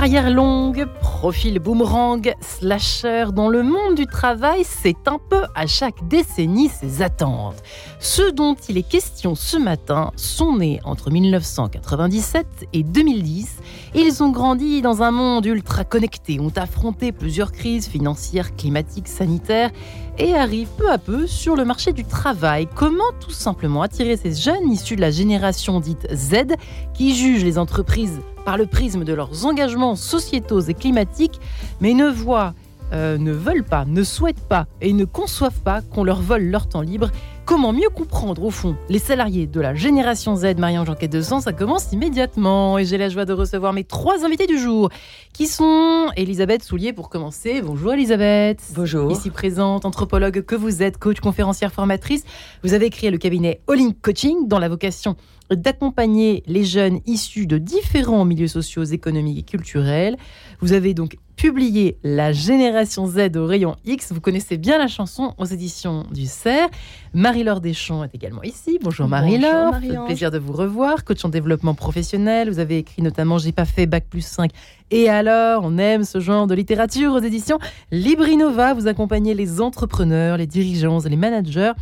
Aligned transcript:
Carrière 0.00 0.30
longue, 0.30 0.86
profil 1.02 1.58
boomerang, 1.58 2.32
slasher 2.40 3.26
dans 3.34 3.50
le 3.50 3.62
monde 3.62 3.96
du 3.96 4.06
travail, 4.06 4.62
c'est 4.64 5.06
un 5.06 5.18
peu 5.18 5.42
à 5.54 5.66
chaque 5.66 6.08
décennie 6.08 6.70
ses 6.70 7.02
attentes. 7.02 7.62
Ceux 7.98 8.32
dont 8.32 8.54
il 8.70 8.78
est 8.78 8.88
question 8.88 9.34
ce 9.34 9.58
matin 9.58 10.10
sont 10.16 10.56
nés 10.56 10.80
entre 10.84 11.10
1997 11.10 12.46
et 12.72 12.82
2010. 12.82 13.58
Ils 13.92 14.22
ont 14.22 14.30
grandi 14.30 14.82
dans 14.82 15.02
un 15.02 15.10
monde 15.10 15.46
ultra 15.46 15.82
connecté, 15.82 16.38
ont 16.38 16.52
affronté 16.54 17.10
plusieurs 17.10 17.50
crises 17.50 17.88
financières, 17.88 18.54
climatiques, 18.54 19.08
sanitaires 19.08 19.70
et 20.16 20.32
arrivent 20.34 20.70
peu 20.78 20.88
à 20.88 20.98
peu 20.98 21.26
sur 21.26 21.56
le 21.56 21.64
marché 21.64 21.92
du 21.92 22.04
travail. 22.04 22.68
Comment 22.76 23.10
tout 23.18 23.32
simplement 23.32 23.82
attirer 23.82 24.16
ces 24.16 24.32
jeunes 24.32 24.70
issus 24.70 24.94
de 24.94 25.00
la 25.00 25.10
génération 25.10 25.80
dite 25.80 26.06
Z 26.14 26.54
qui 26.94 27.16
jugent 27.16 27.42
les 27.42 27.58
entreprises 27.58 28.20
par 28.44 28.56
le 28.56 28.66
prisme 28.66 29.02
de 29.02 29.12
leurs 29.12 29.44
engagements 29.44 29.96
sociétaux 29.96 30.60
et 30.60 30.74
climatiques, 30.74 31.40
mais 31.80 31.92
ne 31.92 32.08
voient, 32.08 32.54
euh, 32.92 33.18
ne 33.18 33.32
veulent 33.32 33.64
pas, 33.64 33.84
ne 33.86 34.04
souhaitent 34.04 34.46
pas 34.48 34.66
et 34.80 34.92
ne 34.92 35.04
conçoivent 35.04 35.62
pas 35.62 35.82
qu'on 35.82 36.04
leur 36.04 36.22
vole 36.22 36.44
leur 36.44 36.68
temps 36.68 36.80
libre. 36.80 37.10
Comment 37.50 37.72
mieux 37.72 37.88
comprendre 37.88 38.44
au 38.44 38.50
fond 38.50 38.76
les 38.88 39.00
salariés 39.00 39.48
de 39.48 39.60
la 39.60 39.74
génération 39.74 40.36
Z 40.36 40.54
Marianne 40.56 40.86
Jeanquet 40.86 41.08
de 41.08 41.20
Sens? 41.20 41.42
Ça 41.42 41.52
commence 41.52 41.90
immédiatement 41.90 42.78
et 42.78 42.84
j'ai 42.84 42.96
la 42.96 43.08
joie 43.08 43.24
de 43.24 43.32
recevoir 43.32 43.72
mes 43.72 43.82
trois 43.82 44.24
invités 44.24 44.46
du 44.46 44.56
jour 44.56 44.88
qui 45.32 45.48
sont 45.48 46.10
Elisabeth 46.14 46.62
Soulier 46.62 46.92
pour 46.92 47.08
commencer. 47.08 47.60
Bonjour 47.60 47.92
Elisabeth. 47.92 48.62
Bonjour. 48.76 49.10
Ici 49.10 49.30
présente, 49.30 49.84
anthropologue 49.84 50.42
que 50.42 50.54
vous 50.54 50.80
êtes, 50.80 50.96
coach, 50.96 51.18
conférencière, 51.18 51.72
formatrice. 51.72 52.22
Vous 52.62 52.72
avez 52.72 52.88
créé 52.88 53.10
le 53.10 53.18
cabinet 53.18 53.60
All 53.68 53.80
In 53.80 53.90
Coaching 54.00 54.46
dans 54.46 54.60
la 54.60 54.68
vocation 54.68 55.16
d'accompagner 55.50 56.44
les 56.46 56.62
jeunes 56.62 57.00
issus 57.06 57.48
de 57.48 57.58
différents 57.58 58.24
milieux 58.24 58.46
sociaux, 58.46 58.84
économiques 58.84 59.38
et 59.38 59.42
culturels. 59.42 60.16
Vous 60.60 60.72
avez 60.72 60.94
donc 60.94 61.16
publié 61.40 61.96
La 62.04 62.32
génération 62.32 63.06
Z 63.06 63.34
au 63.36 63.46
rayon 63.46 63.74
X. 63.86 64.12
Vous 64.12 64.20
connaissez 64.20 64.58
bien 64.58 64.76
la 64.76 64.88
chanson 64.88 65.32
aux 65.38 65.46
éditions 65.46 66.04
du 66.12 66.26
CERF. 66.26 66.70
Marie-Laure 67.14 67.62
Deschamps 67.62 68.04
est 68.04 68.14
également 68.14 68.42
ici. 68.42 68.78
Bonjour 68.82 69.08
Marie-Laure. 69.08 69.72
Plaisir 70.04 70.30
de 70.30 70.36
vous 70.36 70.52
revoir. 70.52 71.02
Coach 71.02 71.24
en 71.24 71.30
développement 71.30 71.72
professionnel. 71.72 72.50
Vous 72.50 72.58
avez 72.58 72.76
écrit 72.76 73.00
notamment 73.00 73.38
J'ai 73.38 73.52
pas 73.52 73.64
fait 73.64 73.86
Bac 73.86 74.04
plus 74.10 74.20
5. 74.20 74.50
Et 74.90 75.08
alors, 75.08 75.62
on 75.64 75.78
aime 75.78 76.04
ce 76.04 76.20
genre 76.20 76.46
de 76.46 76.54
littérature 76.54 77.14
aux 77.14 77.20
éditions 77.20 77.58
Librinova. 77.90 78.74
Vous 78.74 78.86
accompagnez 78.86 79.32
les 79.32 79.62
entrepreneurs, 79.62 80.36
les 80.36 80.46
dirigeants 80.46 81.00
et 81.00 81.08
les 81.08 81.16
managers 81.16 81.72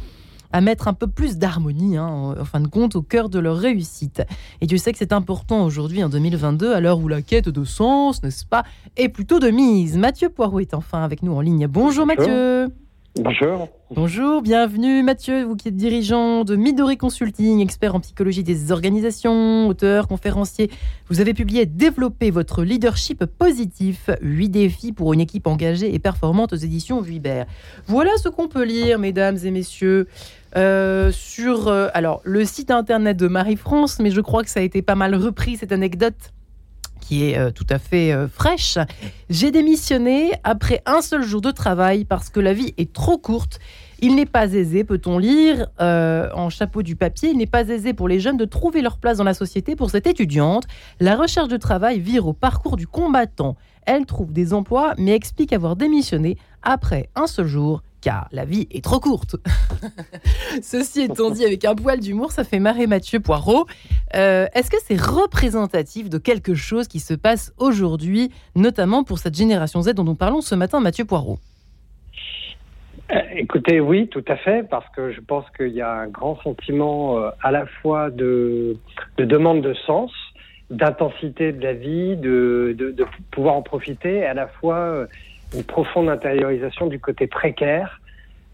à 0.53 0.61
mettre 0.61 0.89
un 0.89 0.95
peu 0.95 1.07
plus 1.07 1.39
d'harmonie, 1.39 1.97
hein, 1.97 2.35
en, 2.39 2.45
fin 2.45 2.61
de 2.61 2.69
compte, 2.69 2.97
au 2.97 3.03
cœur 3.03 3.29
de 3.29 3.39
leur 3.39 3.57
réussite. 3.57 4.23
Et 4.61 4.67
tu 4.67 4.79
sais 4.79 4.93
que 4.93 4.99
c'est 4.99 5.13
important 5.13 5.65
aujourd'hui, 5.65 6.03
en 6.03 6.09
2022, 6.09 6.73
à 6.73 6.81
l'heure 6.81 6.99
où 6.99 7.09
la 7.09 7.23
quête 7.23 7.49
de 7.49 7.65
sens, 7.65 8.23
n'est-ce 8.23 8.47
pas, 8.47 8.65
est 8.97 9.09
plutôt 9.09 9.39
de 9.39 9.51
mise. 9.51 9.99
Mathieu 9.99 10.29
Poirot 10.29 10.61
est 10.61 10.75
enfin 10.75 11.03
avec 11.03 11.23
nous 11.23 11.33
en 11.33 11.41
ligne. 11.41 11.67
Bonjour, 11.67 12.07
Mathieu. 12.07 12.69
Bonjour. 13.17 13.69
Bonjour, 13.91 14.43
bienvenue 14.43 15.03
Mathieu, 15.03 15.45
vous 15.45 15.57
qui 15.57 15.69
êtes 15.69 15.77
dirigeant 15.77 16.45
de 16.45 16.57
Midori 16.57 16.99
Consulting, 16.99 17.61
expert 17.61 17.95
en 17.95 18.01
psychologie 18.01 18.45
des 18.45 18.71
organisations, 18.71 19.67
auteur, 19.67 20.07
conférencier. 20.07 20.71
Vous 21.09 21.21
avez 21.21 21.33
publié 21.33 21.65
Développer 21.65 22.31
votre 22.31 22.63
leadership 22.63 23.25
positif, 23.25 24.11
8 24.21 24.51
défis 24.51 24.93
pour 24.93 25.15
une 25.15 25.21
équipe 25.21 25.47
engagée 25.47 25.93
et 25.93 25.99
performante 25.99 26.53
aux 26.53 26.57
éditions 26.57 27.01
Vuibert. 27.01 27.47
Voilà 27.87 28.11
ce 28.19 28.29
qu'on 28.29 28.47
peut 28.47 28.65
lire, 28.65 28.99
mesdames 28.99 29.39
et 29.43 29.51
messieurs. 29.51 30.07
Euh, 30.57 31.13
sur 31.13 31.69
euh, 31.69 31.89
alors 31.93 32.23
le 32.25 32.45
site 32.45 32.71
internet 32.71 33.17
de 33.17 33.29
Marie-France, 33.29 33.99
mais 34.01 34.11
je 34.11 34.21
crois 34.21 34.43
que 34.43 34.51
ça 34.51 34.61
a 34.61 34.63
été 34.63 34.81
pas 34.81 34.95
mal 34.95 35.15
repris 35.15 35.57
cette 35.57 35.73
anecdote 35.73 36.33
qui 37.01 37.31
est 37.31 37.39
euh, 37.39 37.51
tout 37.51 37.67
à 37.71 37.79
fait 37.79 38.15
fraîche. 38.29 38.79
J'ai 39.31 39.51
démissionné 39.51 40.33
après 40.45 40.83
un 40.87 41.01
seul 41.01 41.23
jour 41.23 41.41
de 41.41 41.51
travail 41.51 42.05
parce 42.05 42.29
que 42.29 42.41
la 42.41 42.53
vie 42.53 42.75
est 42.77 42.93
trop 42.93 43.19
courte. 43.19 43.61
Il 44.01 44.15
n'est 44.15 44.27
pas 44.27 44.53
aisé, 44.53 44.85
peut-on 44.85 45.19
lire 45.19 45.67
en 45.81 46.51
chapeau 46.51 46.83
du 46.83 46.95
papier, 46.95 47.31
il 47.31 47.37
n'est 47.37 47.47
pas 47.47 47.69
aisé 47.69 47.95
pour 47.95 48.07
les 48.07 48.21
jeunes 48.21 48.37
de 48.37 48.45
trouver 48.45 48.81
leur 48.81 48.99
place 48.99 49.19
dans 49.19 49.25
la 49.25 49.35
société. 49.35 49.75
Pour 49.75 49.91
cette 49.91 50.07
étudiante, 50.07 50.65
la 51.01 51.17
recherche 51.17 51.49
de 51.49 51.57
travail 51.57 51.99
vire 51.99 52.27
au 52.29 52.33
parcours 52.33 52.77
du 52.77 52.87
combattant. 52.87 53.57
Elle 53.87 54.07
trouve 54.07 54.33
des 54.33 54.55
emplois, 54.55 54.95
mais 54.99 55.15
explique 55.15 55.53
avoir 55.53 55.75
démissionné 55.75 56.37
après 56.63 57.09
un 57.17 57.27
seul 57.27 57.47
jour 57.47 57.83
car 58.01 58.29
la 58.33 58.45
vie 58.45 58.67
est 58.71 58.83
trop 58.83 59.01
courte. 59.01 59.37
Ceci 60.63 61.03
étant 61.03 61.31
dit, 61.31 61.45
avec 61.45 61.65
un 61.65 61.75
poil 61.75 62.01
d'humour, 62.01 62.33
ça 62.33 62.45
fait 62.45 62.59
marrer 62.59 62.87
Mathieu 62.87 63.21
Poirot. 63.21 63.67
Euh, 64.15 64.47
est-ce 64.55 64.71
que 64.71 64.77
c'est 64.83 65.01
représentatif 65.01 66.09
de 66.09 66.19
quelque 66.19 66.55
chose 66.55 66.89
qui 66.89 67.01
se 67.01 67.15
passe 67.15 67.53
aujourd'hui, 67.59 68.31
notamment 68.55 69.05
pour 69.05 69.19
cette 69.19 69.37
génération 69.37 69.83
Z 69.83 69.95
dont 69.95 70.05
nous 70.05 70.15
parlons 70.15 70.41
ce 70.41 70.55
matin, 70.55 70.81
Mathieu 70.81 71.05
Poirot? 71.05 71.39
Euh, 73.11 73.21
Écoutez, 73.37 73.81
oui, 73.81 74.09
tout 74.09 74.25
à 74.29 74.37
fait, 74.37 74.69
parce 74.69 74.89
que 74.95 75.13
je 75.13 75.21
pense 75.21 75.45
qu'il 75.57 75.73
y 75.73 75.81
a 75.81 75.93
un 75.93 76.09
grand 76.09 76.41
sentiment 76.43 77.19
euh, 77.19 77.31
à 77.43 77.51
la 77.51 77.67
fois 77.67 78.11
de, 78.11 78.77
demande 79.17 79.63
de 79.63 79.75
sens, 79.87 80.13
d'intensité 80.71 81.53
de 81.53 81.63
la 81.63 81.73
vie, 81.73 82.17
de, 82.17 82.75
de, 82.79 83.07
pouvoir 83.31 83.55
en 83.55 83.63
profiter, 83.63 84.25
à 84.27 84.35
la 84.35 84.47
fois 84.47 85.07
une 85.55 85.65
profonde 85.65 86.09
intériorisation 86.09 86.87
du 86.87 86.99
côté 86.99 87.27
précaire 87.27 88.01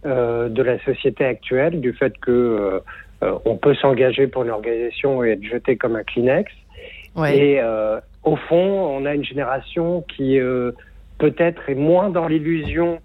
euh, 0.06 0.48
de 0.48 0.62
la 0.62 0.78
société 0.84 1.24
actuelle, 1.24 1.80
du 1.80 1.92
fait 1.92 2.16
que 2.18 2.30
euh, 2.30 2.80
euh, 3.22 3.38
on 3.44 3.56
peut 3.56 3.74
s'engager 3.74 4.26
pour 4.26 4.44
une 4.44 4.50
organisation 4.50 5.24
et 5.24 5.30
être 5.30 5.42
jeté 5.42 5.76
comme 5.76 5.96
un 5.96 6.04
Kleenex. 6.04 6.52
Et 7.26 7.60
au 8.24 8.36
fond, 8.36 8.56
on 8.56 9.06
a 9.06 9.14
une 9.14 9.24
génération 9.24 10.02
qui 10.02 10.38
peut-être 11.18 11.68
est 11.68 11.76
moins 11.76 12.10
dans 12.10 12.26
l'illusion 12.26 12.98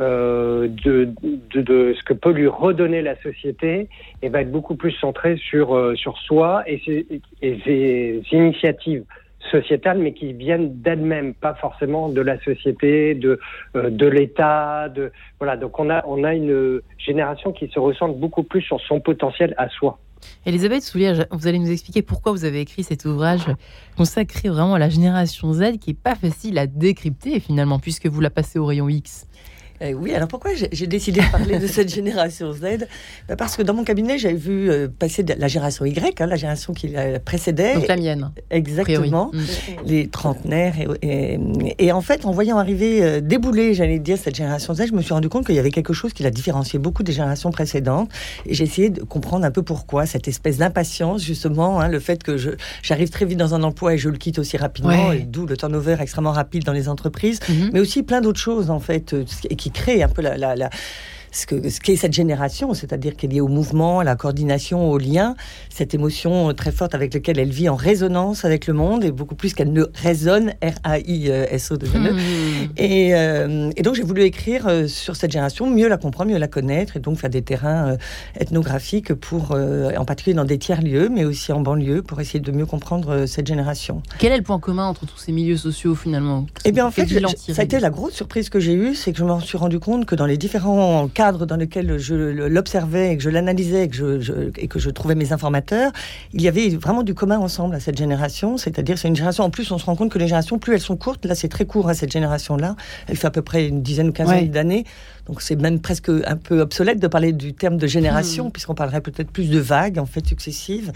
de, 0.00 0.68
de, 0.84 1.08
de, 1.54 1.94
ce 1.96 2.02
que 2.02 2.12
peut 2.12 2.32
lui 2.32 2.48
redonner 2.48 3.02
la 3.02 3.14
société 3.22 3.88
et 4.20 4.28
va 4.28 4.40
être 4.40 4.50
beaucoup 4.50 4.74
plus 4.74 4.90
centrée 4.92 5.36
sur, 5.36 5.96
sur 5.96 6.18
soi 6.18 6.64
et 6.66 6.82
ses, 6.84 7.06
et 7.40 7.60
ses 7.64 8.22
initiatives 8.32 9.04
sociétales, 9.50 9.98
mais 9.98 10.12
qui 10.12 10.32
viennent 10.32 10.80
d'elles-mêmes, 10.80 11.34
pas 11.34 11.54
forcément 11.54 12.08
de 12.08 12.20
la 12.20 12.38
société, 12.42 13.14
de, 13.14 13.38
euh, 13.74 13.90
de 13.90 14.06
l'État. 14.06 14.88
De, 14.88 15.12
voilà, 15.38 15.56
donc 15.56 15.78
on 15.78 15.90
a, 15.90 16.04
on 16.06 16.24
a 16.24 16.34
une 16.34 16.80
génération 16.98 17.52
qui 17.52 17.68
se 17.68 17.78
ressent 17.78 18.08
beaucoup 18.08 18.42
plus 18.42 18.62
sur 18.62 18.80
son 18.80 19.00
potentiel 19.00 19.54
à 19.58 19.68
soi. 19.68 19.98
Elisabeth 20.44 20.82
Soulier, 20.82 21.12
vous 21.30 21.46
allez 21.46 21.58
nous 21.58 21.70
expliquer 21.70 22.02
pourquoi 22.02 22.32
vous 22.32 22.44
avez 22.44 22.60
écrit 22.60 22.82
cet 22.82 23.04
ouvrage 23.04 23.46
consacré 23.96 24.48
vraiment 24.48 24.74
à 24.74 24.78
la 24.78 24.88
génération 24.88 25.52
Z, 25.52 25.78
qui 25.78 25.90
n'est 25.90 25.94
pas 25.94 26.14
facile 26.14 26.58
à 26.58 26.66
décrypter 26.66 27.40
finalement, 27.40 27.78
puisque 27.78 28.06
vous 28.06 28.20
la 28.20 28.30
passez 28.30 28.58
au 28.58 28.66
rayon 28.66 28.88
X. 28.88 29.26
Eh 29.80 29.94
oui, 29.94 30.14
alors 30.14 30.28
pourquoi 30.28 30.52
j'ai 30.54 30.86
décidé 30.86 31.20
de 31.20 31.30
parler 31.30 31.58
de 31.58 31.66
cette 31.66 31.88
génération 31.94 32.52
Z? 32.52 32.86
Bah, 33.28 33.36
Parce 33.36 33.56
que 33.56 33.62
dans 33.62 33.74
mon 33.74 33.84
cabinet, 33.84 34.18
j'avais 34.18 34.34
vu 34.34 34.70
euh, 34.70 34.88
passer 34.88 35.24
la 35.38 35.48
génération 35.48 35.84
Y, 35.84 36.20
hein, 36.20 36.26
la 36.26 36.36
génération 36.36 36.72
qui 36.72 36.88
la 36.88 37.20
précédait. 37.20 37.74
Donc 37.74 37.88
la 37.88 37.96
mienne. 37.96 38.30
Exactement, 38.50 39.30
mm. 39.32 39.40
les 39.86 40.08
trentenaires. 40.08 40.74
Et, 41.02 41.38
et, 41.78 41.92
en 41.92 42.00
fait, 42.00 42.24
en 42.24 42.32
voyant 42.32 42.58
arriver, 42.58 43.02
euh, 43.02 43.20
débouler, 43.20 43.74
j'allais 43.74 43.98
dire, 43.98 44.16
cette 44.18 44.36
génération 44.36 44.74
Z, 44.74 44.86
je 44.88 44.92
me 44.94 45.02
suis 45.02 45.12
rendu 45.12 45.28
compte 45.28 45.46
qu'il 45.46 45.54
y 45.54 45.58
avait 45.58 45.70
quelque 45.70 45.92
chose 45.92 46.12
qui 46.12 46.22
la 46.22 46.30
différenciait 46.30 46.78
beaucoup 46.78 47.02
des 47.02 47.12
générations 47.12 47.50
précédentes. 47.50 48.10
Et 48.46 48.54
j'ai 48.54 48.64
essayé 48.64 48.90
de 48.90 49.02
comprendre 49.02 49.44
un 49.44 49.50
peu 49.50 49.62
pourquoi, 49.62 50.06
cette 50.06 50.28
espèce 50.28 50.58
d'impatience, 50.58 51.22
justement, 51.22 51.80
hein, 51.80 51.88
le 51.88 52.00
fait 52.00 52.22
que 52.22 52.36
j'arrive 52.82 53.10
très 53.10 53.24
vite 53.24 53.38
dans 53.38 53.54
un 53.54 53.62
emploi 53.62 53.94
et 53.94 53.98
je 53.98 54.08
le 54.08 54.16
quitte 54.16 54.38
aussi 54.38 54.56
rapidement, 54.56 55.12
et 55.12 55.20
d'où 55.20 55.46
le 55.46 55.56
turnover 55.56 55.96
extrêmement 56.00 56.32
rapide 56.32 56.64
dans 56.64 56.72
les 56.72 56.88
entreprises, 56.88 57.40
mm-hmm. 57.40 57.70
mais 57.72 57.80
aussi 57.80 58.02
plein 58.02 58.20
d'autres 58.20 58.40
choses, 58.40 58.70
en 58.70 58.80
fait, 58.80 59.12
euh, 59.12 59.24
qui 59.56 59.65
qui 59.66 59.72
crée 59.72 60.02
un 60.02 60.08
peu 60.08 60.22
la, 60.22 60.36
la, 60.36 60.54
la 60.54 60.70
ce 61.36 61.46
qu'est 61.46 61.96
ce 61.96 61.96
cette 61.96 62.12
génération, 62.12 62.72
c'est-à-dire 62.72 63.16
qu'elle 63.16 63.34
est 63.34 63.40
au 63.40 63.48
mouvement, 63.48 64.00
à 64.00 64.04
la 64.04 64.16
coordination, 64.16 64.90
au 64.90 64.98
lien, 64.98 65.34
cette 65.70 65.94
émotion 65.94 66.52
très 66.54 66.72
forte 66.72 66.94
avec 66.94 67.12
laquelle 67.12 67.38
elle 67.38 67.50
vit 67.50 67.68
en 67.68 67.74
résonance 67.74 68.44
avec 68.44 68.66
le 68.66 68.74
monde, 68.74 69.04
et 69.04 69.10
beaucoup 69.10 69.34
plus 69.34 69.54
qu'elle 69.54 69.72
ne 69.72 69.84
résonne, 69.94 70.54
R-A-I-S-O 70.62 71.76
de 71.76 71.86
hmm. 71.86 72.18
et, 72.76 73.14
euh, 73.14 73.70
et, 73.76 73.82
donc 73.82 73.94
j'ai 73.94 74.02
voulu 74.02 74.22
écrire 74.22 74.66
euh, 74.66 74.86
sur 74.86 75.16
cette 75.16 75.32
génération, 75.32 75.68
mieux 75.68 75.88
la 75.88 75.96
comprendre, 75.96 76.30
mieux 76.30 76.38
la 76.38 76.48
connaître, 76.48 76.96
et 76.96 77.00
donc 77.00 77.18
faire 77.18 77.30
des 77.30 77.42
terrains 77.42 77.92
euh, 77.92 77.96
ethnographiques 78.38 79.14
pour, 79.14 79.52
en 79.52 80.04
particulier 80.04 80.34
dans 80.34 80.44
des 80.44 80.58
tiers-lieux, 80.58 81.08
mais 81.08 81.24
aussi 81.24 81.52
en 81.52 81.60
banlieue, 81.60 82.02
pour 82.02 82.20
essayer 82.20 82.40
de 82.40 82.52
mieux 82.52 82.66
comprendre 82.66 83.26
cette 83.26 83.46
génération. 83.46 84.02
Quel 84.18 84.32
est 84.32 84.38
le 84.38 84.42
point 84.42 84.58
commun 84.58 84.86
entre 84.86 85.06
tous 85.06 85.18
ces 85.18 85.32
milieux 85.32 85.56
sociaux 85.56 85.94
finalement? 85.94 86.46
Eh 86.64 86.72
bien 86.72 86.86
en 86.86 86.90
fait, 86.90 87.06
ça 87.06 87.62
a 87.62 87.64
été 87.64 87.80
la 87.80 87.90
grosse 87.90 88.14
surprise 88.14 88.48
que 88.48 88.60
j'ai 88.60 88.74
eue, 88.74 88.94
c'est 88.94 89.12
que 89.12 89.18
je 89.18 89.24
me 89.24 89.40
suis 89.40 89.58
rendu 89.58 89.78
compte 89.78 90.06
que 90.06 90.14
dans 90.14 90.26
les 90.26 90.38
différents 90.38 91.08
cas 91.08 91.25
dans 91.32 91.56
lequel 91.56 91.98
je 91.98 92.14
l'observais 92.14 93.12
et 93.12 93.16
que 93.16 93.22
je 93.22 93.30
l'analysais 93.30 93.84
et, 93.84 93.88
que 93.88 94.20
je, 94.20 94.32
et 94.56 94.68
que 94.68 94.78
je 94.78 94.90
trouvais 94.90 95.14
mes 95.14 95.32
informateurs, 95.32 95.92
il 96.32 96.42
y 96.42 96.48
avait 96.48 96.68
vraiment 96.70 97.02
du 97.02 97.14
commun 97.14 97.38
ensemble 97.38 97.74
à 97.74 97.80
cette 97.80 97.98
génération. 97.98 98.56
C'est-à-dire, 98.56 98.98
c'est 98.98 99.08
une 99.08 99.16
génération. 99.16 99.44
En 99.44 99.50
plus, 99.50 99.70
on 99.70 99.78
se 99.78 99.86
rend 99.86 99.96
compte 99.96 100.10
que 100.10 100.18
les 100.18 100.26
générations, 100.26 100.58
plus 100.58 100.74
elles 100.74 100.80
sont 100.80 100.96
courtes, 100.96 101.24
là, 101.26 101.34
c'est 101.34 101.48
très 101.48 101.64
court 101.64 101.88
à 101.88 101.94
cette 101.94 102.12
génération-là. 102.12 102.76
Elle 103.08 103.16
fait 103.16 103.26
à 103.26 103.30
peu 103.30 103.42
près 103.42 103.66
une 103.66 103.82
dizaine 103.82 104.08
ou 104.08 104.12
quinzaine 104.12 104.48
d'années. 104.50 104.84
Donc 105.26 105.42
c'est 105.42 105.56
même 105.56 105.80
presque 105.80 106.08
un 106.08 106.36
peu 106.36 106.60
obsolète 106.60 107.00
de 107.00 107.08
parler 107.08 107.32
du 107.32 107.52
terme 107.52 107.78
de 107.78 107.86
génération, 107.86 108.46
Hmm. 108.46 108.50
puisqu'on 108.52 108.74
parlerait 108.74 109.00
peut-être 109.00 109.30
plus 109.30 109.50
de 109.50 109.58
vagues 109.58 109.98
en 109.98 110.06
fait 110.06 110.24
successives. 110.26 110.92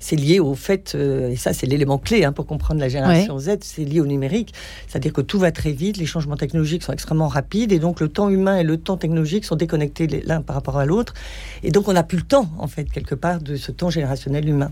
C'est 0.00 0.16
lié 0.16 0.40
au 0.40 0.54
fait, 0.54 0.92
euh, 0.94 1.28
et 1.30 1.36
ça 1.36 1.52
c'est 1.52 1.66
l'élément 1.66 1.98
clé 1.98 2.24
hein, 2.24 2.32
pour 2.32 2.46
comprendre 2.46 2.80
la 2.80 2.88
génération 2.88 3.38
Z, 3.38 3.58
c'est 3.60 3.84
lié 3.84 4.00
au 4.00 4.06
numérique. 4.06 4.54
C'est-à-dire 4.88 5.12
que 5.12 5.20
tout 5.20 5.38
va 5.38 5.52
très 5.52 5.72
vite, 5.72 5.96
les 5.98 6.06
changements 6.06 6.36
technologiques 6.36 6.82
sont 6.82 6.92
extrêmement 6.92 7.28
rapides, 7.28 7.72
et 7.72 7.78
donc 7.78 8.00
le 8.00 8.08
temps 8.08 8.30
humain 8.30 8.56
et 8.56 8.62
le 8.62 8.78
temps 8.78 8.96
technologique 8.96 9.44
sont 9.44 9.56
déconnectés 9.56 10.06
l'un 10.24 10.40
par 10.40 10.56
rapport 10.56 10.78
à 10.78 10.86
l'autre. 10.86 11.12
Et 11.62 11.70
donc 11.70 11.86
on 11.88 11.92
n'a 11.92 12.02
plus 12.02 12.18
le 12.18 12.24
temps, 12.24 12.48
en 12.58 12.66
fait, 12.68 12.84
quelque 12.90 13.14
part, 13.14 13.40
de 13.40 13.56
ce 13.56 13.70
temps 13.70 13.90
générationnel 13.90 14.48
humain. 14.48 14.70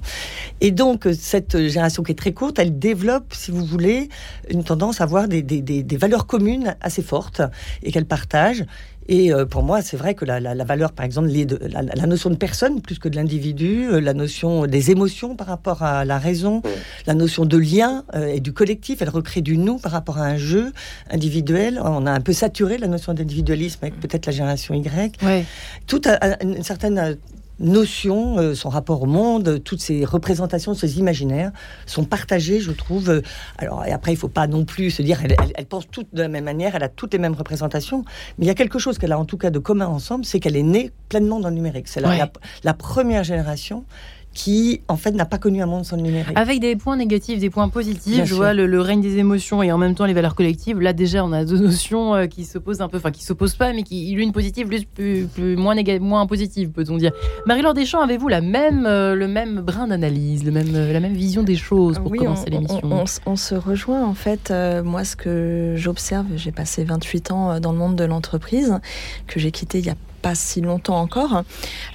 Et 0.60 0.70
donc 0.70 1.06
cette 1.12 1.58
génération 1.58 2.02
qui 2.02 2.12
est 2.12 2.16
très 2.18 2.32
courte, 2.32 2.58
elle 2.58 2.78
développe, 2.78 3.34
si 3.34 3.50
vous 3.50 3.64
voulez, 3.64 4.08
une 4.50 4.64
tendance 4.64 5.00
à 5.00 5.04
avoir 5.04 5.28
des, 5.28 5.42
des- 5.42 5.60
des- 5.60 5.82
des 5.82 5.96
valeurs 5.96 6.26
communes 6.26 6.76
assez 6.80 7.02
fortes 7.02 7.42
et 7.82 7.92
qu'elle 7.92 8.06
partage. 8.06 8.64
Et 9.08 9.32
euh, 9.32 9.44
pour 9.46 9.62
moi, 9.62 9.82
c'est 9.82 9.96
vrai 9.96 10.14
que 10.14 10.24
la, 10.24 10.38
la- 10.40 10.54
la 10.54 10.64
valeur, 10.64 10.92
par 10.92 11.04
exemple, 11.04 11.28
de, 11.30 11.58
la, 11.66 11.82
la 11.82 12.06
notion 12.06 12.30
de 12.30 12.36
personne 12.36 12.80
plus 12.80 12.98
que 12.98 13.08
de 13.08 13.16
l'individu, 13.16 13.88
euh, 13.90 14.00
la 14.00 14.14
notion 14.14 14.66
des 14.66 14.90
émotions 14.90 15.34
par 15.36 15.48
rapport 15.48 15.82
à 15.82 16.04
la 16.04 16.18
raison, 16.18 16.62
la 17.06 17.14
notion 17.14 17.44
de 17.44 17.56
lien 17.56 18.04
euh, 18.14 18.26
et 18.26 18.40
du 18.40 18.52
collectif, 18.52 19.02
elle 19.02 19.08
recrée 19.08 19.40
du 19.40 19.58
nous 19.58 19.78
par 19.78 19.92
rapport 19.92 20.18
à 20.18 20.24
un 20.26 20.36
jeu 20.36 20.72
individuel. 21.10 21.80
On 21.84 22.06
a 22.06 22.12
un 22.12 22.20
peu 22.20 22.32
saturé 22.32 22.78
la 22.78 22.86
notion 22.86 23.12
d'individualisme 23.14 23.78
avec 23.82 23.98
peut-être 24.00 24.26
la 24.26 24.32
génération 24.32 24.74
Y 24.74 25.12
Ouais. 25.22 25.44
toute 25.86 26.06
a- 26.06 26.14
a 26.14 26.42
une 26.42 26.62
certaine 26.62 27.16
notion, 27.62 28.38
euh, 28.38 28.54
son 28.54 28.68
rapport 28.68 29.02
au 29.02 29.06
monde, 29.06 29.62
toutes 29.64 29.80
ces 29.80 30.04
représentations, 30.04 30.74
ces 30.74 30.98
imaginaires 30.98 31.52
sont 31.86 32.04
partagés, 32.04 32.60
je 32.60 32.72
trouve. 32.72 33.08
euh, 33.10 33.20
Alors, 33.58 33.84
et 33.86 33.92
après, 33.92 34.12
il 34.12 34.16
faut 34.16 34.28
pas 34.28 34.46
non 34.46 34.64
plus 34.64 34.90
se 34.90 35.00
dire, 35.02 35.20
elle, 35.24 35.34
elle, 35.40 35.52
elle 35.54 35.66
pense 35.66 35.84
toutes 35.90 36.08
de 36.12 36.20
la 36.22 36.28
même 36.28 36.44
manière, 36.44 36.74
elle 36.74 36.82
a 36.82 36.88
toutes 36.88 37.12
les 37.12 37.18
mêmes 37.18 37.34
représentations, 37.34 38.04
mais 38.38 38.44
il 38.44 38.48
y 38.48 38.50
a 38.50 38.54
quelque 38.54 38.78
chose 38.78 38.98
qu'elle 38.98 39.12
a 39.12 39.18
en 39.18 39.24
tout 39.24 39.38
cas 39.38 39.50
de 39.50 39.58
commun 39.58 39.86
ensemble, 39.86 40.24
c'est 40.24 40.40
qu'elle 40.40 40.56
est 40.56 40.62
née 40.62 40.90
pleinement 41.08 41.40
dans 41.40 41.48
le 41.48 41.54
numérique. 41.54 41.88
C'est 41.88 42.00
la, 42.00 42.08
Ouais. 42.08 42.18
la- 42.18 42.32
la 42.64 42.74
première 42.74 43.24
génération 43.24 43.84
qui, 44.34 44.80
en 44.88 44.96
fait, 44.96 45.10
n'a 45.12 45.26
pas 45.26 45.38
connu 45.38 45.62
un 45.62 45.66
monde 45.66 45.84
sans 45.84 45.96
le 45.96 46.02
numérique. 46.02 46.38
Avec 46.38 46.58
des 46.60 46.74
points 46.76 46.96
négatifs, 46.96 47.38
des 47.38 47.50
points 47.50 47.68
positifs, 47.68 48.14
Bien 48.14 48.24
je 48.24 48.28
sûr. 48.28 48.36
vois 48.38 48.54
le, 48.54 48.66
le 48.66 48.80
règne 48.80 49.00
des 49.02 49.18
émotions 49.18 49.62
et 49.62 49.70
en 49.72 49.78
même 49.78 49.94
temps 49.94 50.06
les 50.06 50.14
valeurs 50.14 50.34
collectives. 50.34 50.80
Là 50.80 50.92
déjà, 50.92 51.24
on 51.24 51.32
a 51.32 51.44
deux 51.44 51.58
notions 51.58 52.14
euh, 52.14 52.26
qui 52.26 52.44
s'opposent 52.44 52.80
un 52.80 52.88
peu, 52.88 52.96
enfin 52.96 53.10
qui 53.10 53.22
s'opposent 53.24 53.56
pas, 53.56 53.72
mais 53.72 53.82
qui 53.82 54.10
l'une 54.14 54.32
positive, 54.32 54.70
l'une 54.70 54.84
plus, 54.84 55.26
plus- 55.26 55.56
moins 55.56 55.74
moins 56.00 56.26
positive, 56.26 56.70
peut-on 56.70 56.96
dire. 56.96 57.12
Marie-Laure 57.46 57.74
Deschamps, 57.74 58.00
avez-vous 58.00 58.28
la 58.28 58.40
même, 58.40 58.86
euh, 58.86 59.14
le 59.14 59.28
même 59.28 59.60
brin 59.60 59.86
d'analyse, 59.88 60.44
le 60.44 60.50
même, 60.52 60.74
euh, 60.74 60.92
la 60.92 61.00
même 61.00 61.14
vision 61.14 61.42
des 61.42 61.56
choses 61.56 61.98
pour 61.98 62.10
Oui, 62.10 62.18
commencer 62.18 62.44
on, 62.48 62.50
l'émission 62.54 62.80
on- 62.84 62.92
on 63.00 63.02
s- 63.04 63.20
on 63.26 63.36
se 63.36 63.54
rejoint 63.54 64.04
en 64.04 64.14
fait. 64.14 64.50
euh, 64.50 64.82
moi, 64.82 65.04
ce 65.04 65.16
que 65.16 65.74
j'observe, 65.76 66.26
j'ai 66.36 66.52
passé 66.52 66.84
28 66.84 67.30
ans 67.32 67.60
dans 67.60 67.72
le 67.72 67.78
monde 67.78 67.96
de 67.96 68.04
l'entreprise, 68.04 68.78
que 69.26 69.38
j'ai 69.40 69.50
quitté 69.50 69.78
il 69.80 69.86
y 69.86 69.90
a 69.90 69.94
pas 70.22 70.34
si 70.34 70.60
longtemps 70.60 71.00
encore. 71.00 71.42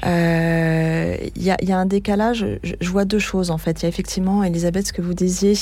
Euh, 0.06 1.15
Il 1.35 1.44
y, 1.44 1.51
a, 1.51 1.57
il 1.62 1.69
y 1.69 1.71
a 1.71 1.77
un 1.77 1.85
décalage. 1.85 2.45
Je, 2.63 2.74
je 2.79 2.89
vois 2.89 3.06
deux 3.06 3.19
choses 3.19 3.51
en 3.51 3.57
fait. 3.57 3.81
Il 3.81 3.83
y 3.83 3.85
a 3.85 3.89
effectivement, 3.89 4.44
Elisabeth, 4.44 4.88
ce 4.88 4.94
que 4.94 5.01
vous 5.01 5.13
disiez, 5.13 5.53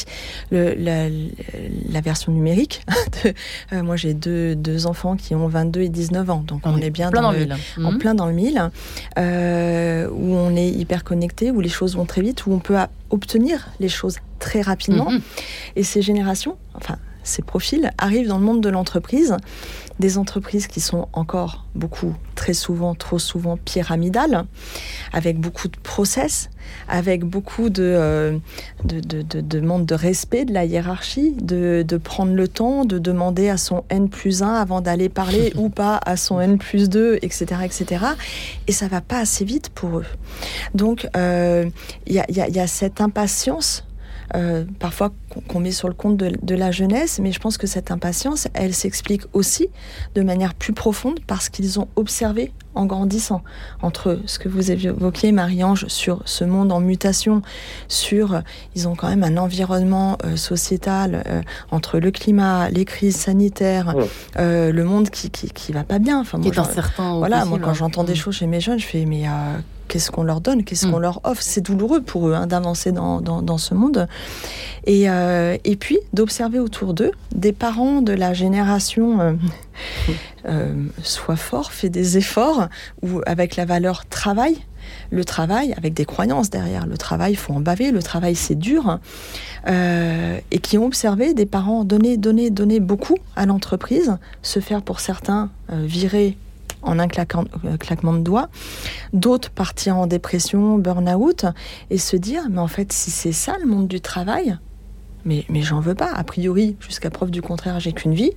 le- 0.51 0.73
la, 0.73 1.07
la 1.09 2.01
version 2.01 2.31
numérique. 2.31 2.83
de- 3.23 3.33
euh, 3.73 3.83
moi, 3.83 3.95
j'ai 3.95 4.13
deux, 4.13 4.55
deux 4.55 4.87
enfants 4.87 5.15
qui 5.15 5.35
ont 5.35 5.47
22 5.47 5.81
et 5.81 5.89
19 5.89 6.29
ans, 6.29 6.43
donc 6.47 6.61
on, 6.65 6.77
est 6.77 6.89
bien 6.89 7.09
dans, 7.11 7.21
dans 7.21 7.31
le 7.31 7.45
le, 7.45 7.85
en 7.85 7.91
Mhm. 7.91 7.97
plein 7.99 8.15
dans 8.15 8.25
le 8.25 8.33
mille, 8.33 8.69
euh, 9.17 10.09
où 10.09 10.33
on 10.35 10.55
est 10.55 10.69
hyper 10.69 11.03
connecté, 11.03 11.51
où 11.51 11.61
les 11.61 11.69
choses 11.69 11.95
vont 11.95 12.05
très 12.05 12.21
vite, 12.21 12.45
où 12.47 12.53
on 12.53 12.59
peut 12.59 12.77
obtenir 13.09 13.69
les 13.79 13.89
choses 13.89 14.17
très 14.39 14.61
rapidement. 14.61 15.11
Mhm. 15.11 15.21
Et 15.75 15.83
ces 15.83 16.01
générations, 16.01 16.57
enfin 16.73 16.97
ces 17.25 17.41
profils, 17.41 17.91
arrivent 17.97 18.27
dans 18.29 18.37
le 18.39 18.45
monde 18.45 18.61
de 18.61 18.69
l'entreprise, 18.69 19.35
des 19.99 20.17
entreprises 20.17 20.67
qui 20.67 20.79
sont 20.81 21.07
encore 21.13 21.65
beaucoup, 21.73 22.13
très 22.35 22.53
souvent, 22.53 22.95
trop 22.95 23.17
souvent 23.19 23.55
pyramidales, 23.57 24.45
avec 25.13 25.39
beaucoup 25.39 25.67
de 25.69 25.77
process, 25.77 26.49
avec 26.89 27.23
beaucoup 27.23 27.69
de, 27.69 27.83
euh, 27.83 28.37
de, 28.83 28.99
de, 28.99 29.21
de 29.21 29.39
demandes 29.41 29.85
de 29.85 29.95
respect 29.95 30.43
de 30.45 30.53
la 30.53 30.65
hiérarchie, 30.65 31.31
de, 31.41 31.85
de 31.87 31.97
prendre 31.97 32.33
le 32.33 32.47
temps, 32.49 32.83
de 32.83 32.99
demander 32.99 33.47
à 33.49 33.55
son 33.57 33.83
N 33.89 34.09
plus 34.09 34.43
1 34.43 34.53
avant 34.53 34.81
d'aller 34.81 35.07
parler 35.07 35.53
ou 35.55 35.69
pas 35.69 35.99
à 36.05 36.17
son 36.17 36.41
N 36.41 36.57
plus 36.57 36.89
2, 36.89 37.19
etc. 37.21 37.61
etc. 37.63 38.05
Et 38.67 38.73
ça 38.73 38.87
va 38.87 38.99
pas 38.99 39.19
assez 39.19 39.45
vite 39.45 39.69
pour 39.69 39.99
eux. 39.99 40.05
Donc, 40.73 41.07
euh, 41.15 41.69
il 42.05 42.13
y, 42.13 42.19
a, 42.19 42.25
y 42.29 42.41
a- 42.41 42.49
y 42.49 42.59
a 42.59 42.67
cette 42.67 42.99
impatience 42.99 43.84
euh, 44.35 44.65
parfois 44.79 45.11
qu'on 45.47 45.59
met 45.59 45.71
sur 45.71 45.87
le 45.87 45.93
compte 45.93 46.17
de, 46.17 46.31
de 46.41 46.55
la 46.55 46.71
jeunesse, 46.71 47.19
mais 47.21 47.31
je 47.31 47.39
pense 47.39 47.57
que 47.57 47.67
cette 47.67 47.91
impatience, 47.91 48.47
elle 48.53 48.73
s'explique 48.73 49.21
aussi 49.33 49.67
de 50.15 50.21
manière 50.21 50.53
plus 50.55 50.73
profonde 50.73 51.19
parce 51.27 51.49
qu'ils 51.49 51.79
ont 51.79 51.87
observé 51.95 52.51
en 52.73 52.85
grandissant 52.85 53.41
entre 53.81 54.19
ce 54.25 54.37
que 54.39 54.49
vous 54.49 54.71
évoquiez, 54.71 55.31
Marie-Ange, 55.31 55.87
sur 55.87 56.21
ce 56.25 56.43
monde 56.43 56.71
en 56.71 56.79
mutation, 56.81 57.41
sur 57.87 58.33
euh, 58.33 58.39
ils 58.75 58.87
ont 58.87 58.95
quand 58.95 59.07
même 59.07 59.23
un 59.23 59.37
environnement 59.37 60.17
euh, 60.25 60.35
sociétal 60.35 61.23
euh, 61.27 61.41
entre 61.71 61.99
le 61.99 62.11
climat, 62.11 62.69
les 62.69 62.83
crises 62.85 63.15
sanitaires, 63.15 63.93
Ouais. 63.95 64.09
euh, 64.39 64.71
le 64.71 64.83
monde 64.83 65.09
qui, 65.09 65.29
qui, 65.29 65.49
qui 65.49 65.71
va 65.71 65.83
pas 65.83 65.99
bien. 65.99 66.19
Enfin, 66.19 66.39
Qui 66.39 66.47
moi, 66.47 66.55
est 66.55 66.59
incertain. 66.59 67.17
voilà, 67.17 67.45
moi 67.45 67.59
quand 67.59 67.69
hein. 67.69 67.73
j'entends 67.73 68.03
des 68.03 68.13
Mhm. 68.13 68.17
choses 68.17 68.35
chez 68.35 68.47
mes 68.47 68.59
jeunes, 68.59 68.79
je 68.79 68.85
fais 68.85 69.05
mais 69.05 69.25
euh, 69.27 69.57
qu'est-ce 69.87 70.11
qu'on 70.11 70.23
leur 70.23 70.41
donne, 70.41 70.63
qu'est-ce 70.63 70.85
Mm. 70.85 70.91
qu'on 70.91 70.99
leur 70.99 71.21
offre 71.23 71.41
C'est 71.41 71.61
douloureux 71.61 72.01
pour 72.01 72.27
eux 72.27 72.33
hein, 72.33 72.47
d'avancer 72.47 72.91
dans, 72.91 73.21
dans, 73.21 73.41
dans 73.41 73.57
ce 73.57 73.73
monde. 73.73 74.07
Et, 74.85 75.09
euh, 75.09 75.57
et 75.63 75.75
puis 75.75 75.97
d'observer 76.13 76.59
autour 76.59 76.93
d'eux 76.93 77.11
des 77.33 77.53
parents 77.53 78.01
de 78.01 78.13
la 78.13 78.33
génération 78.33 79.19
euh, 79.19 79.33
euh, 80.47 80.73
soit 81.03 81.35
fort, 81.35 81.71
fait 81.71 81.89
des 81.89 82.17
efforts, 82.17 82.67
ou 83.01 83.21
avec 83.25 83.55
la 83.55 83.65
valeur 83.65 84.05
travail. 84.05 84.57
Le 85.09 85.25
travail, 85.25 85.73
avec 85.77 85.95
des 85.95 86.05
croyances 86.05 86.51
derrière. 86.51 86.85
Le 86.85 86.97
travail, 86.97 87.33
il 87.33 87.37
faut 87.37 87.53
en 87.53 87.59
baver. 87.59 87.91
Le 87.91 88.03
travail, 88.03 88.35
c'est 88.35 88.53
dur. 88.55 88.99
Euh, 89.67 90.37
et 90.51 90.59
qui 90.59 90.77
ont 90.77 90.85
observé 90.85 91.33
des 91.33 91.47
parents 91.47 91.83
donner, 91.83 92.17
donner, 92.17 92.51
donner 92.51 92.79
beaucoup 92.79 93.17
à 93.35 93.47
l'entreprise, 93.47 94.17
se 94.43 94.59
faire 94.59 94.83
pour 94.83 94.99
certains 94.99 95.49
virer 95.71 96.37
en 96.85 96.99
un 96.99 97.07
euh, 97.07 97.77
claquement 97.77 98.13
de 98.13 98.19
doigts, 98.19 98.49
d'autres 99.13 99.49
partir 99.51 99.97
en 99.97 100.07
dépression, 100.07 100.77
burn-out, 100.77 101.45
et 101.89 101.97
se 101.97 102.15
dire, 102.15 102.43
mais 102.49 102.59
en 102.59 102.67
fait, 102.67 102.93
si 102.93 103.11
c'est 103.11 103.31
ça 103.31 103.55
le 103.59 103.65
monde 103.67 103.87
du 103.87 104.01
travail, 104.01 104.57
mais, 105.27 105.43
mais 105.49 105.63
j'en 105.63 105.79
veux 105.79 105.95
pas. 105.95 106.11
A 106.13 106.23
priori, 106.23 106.75
jusqu'à 106.79 107.09
preuve 107.09 107.31
du 107.31 107.41
contraire, 107.41 107.79
j'ai 107.79 107.93
qu'une 107.93 108.13
vie, 108.13 108.31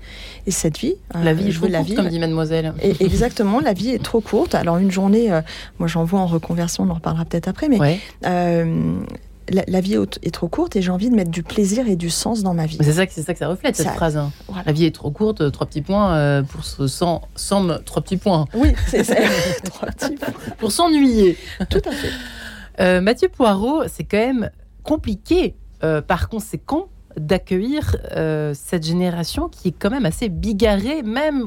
et 0.46 0.50
cette 0.50 0.78
vie, 0.78 0.94
euh, 1.14 1.22
La 1.22 1.34
vie 1.34 1.52
je 1.52 1.60
veux 1.60 1.68
la 1.68 1.82
vivre. 1.82 2.00
comme 2.02 2.10
dit 2.10 2.18
mademoiselle. 2.18 2.72
Et 2.82 3.04
exactement, 3.04 3.60
la 3.60 3.74
vie 3.74 3.90
est 3.90 4.02
trop 4.02 4.22
courte. 4.22 4.54
Alors 4.54 4.78
une 4.78 4.90
journée, 4.90 5.30
euh, 5.30 5.42
moi 5.78 5.86
j'en 5.86 6.04
vois 6.04 6.20
en 6.20 6.26
reconversion, 6.26 6.84
on 6.84 6.90
en 6.90 6.94
reparlera 6.94 7.26
peut-être 7.26 7.48
après, 7.48 7.68
mais 7.68 7.78
Ouais. 7.78 7.98
euh, 8.26 8.94
la, 9.50 9.62
la 9.66 9.80
vie 9.80 9.94
est, 10.22 10.30
trop 10.30 10.48
courte 10.48 10.76
et 10.76 10.82
j'ai 10.82 10.90
envie 10.90 11.10
de 11.10 11.14
mettre 11.14 11.30
du 11.30 11.42
plaisir 11.42 11.88
et 11.88 11.96
du 11.96 12.10
sens 12.10 12.42
dans 12.42 12.54
ma 12.54 12.66
vie. 12.66 12.78
C'est 12.80 12.92
ça, 12.92 13.06
que- 13.06 13.12
c'est 13.12 13.22
ça 13.22 13.32
que 13.32 13.38
ça 13.38 13.48
reflète, 13.48 13.76
cette 13.76 13.86
Ça- 13.86 13.92
phrase. 13.92 14.16
hein. 14.16 14.30
Voilà. 14.48 14.62
La 14.66 14.72
vie 14.72 14.84
est 14.84 14.94
trop 14.94 15.10
courte, 15.10 15.40
euh, 15.40 15.50
trois 15.50 15.66
petits 15.66 15.82
points 15.82 16.14
euh, 16.16 16.42
pour 16.42 16.64
se 16.64 16.86
sans, 16.86 17.22
somme, 17.36 17.80
trois 17.84 18.02
petits 18.02 18.16
points. 18.16 18.46
Oui, 18.54 18.72
c'est 18.86 19.04
ça. 19.04 19.14
Trois 19.64 19.88
petits 19.88 20.14
points. 20.16 20.32
Pour 20.58 20.72
s'ennuyer. 20.72 21.36
Tout 21.70 21.82
à 21.84 21.90
fait. 21.92 22.10
Euh, 22.80 23.00
Mathieu 23.00 23.28
Poirot, 23.28 23.88
c'est 23.88 24.04
quand 24.04 24.18
même 24.18 24.50
compliqué, 24.84 25.56
euh, 25.82 26.00
par 26.00 26.28
conséquent, 26.28 26.86
d'accueillir 27.16 27.96
cette 28.54 28.86
génération 28.86 29.48
qui 29.48 29.68
est 29.68 29.74
quand 29.76 29.90
même 29.90 30.06
assez 30.06 30.28
bigarrée, 30.28 31.02
même, 31.02 31.42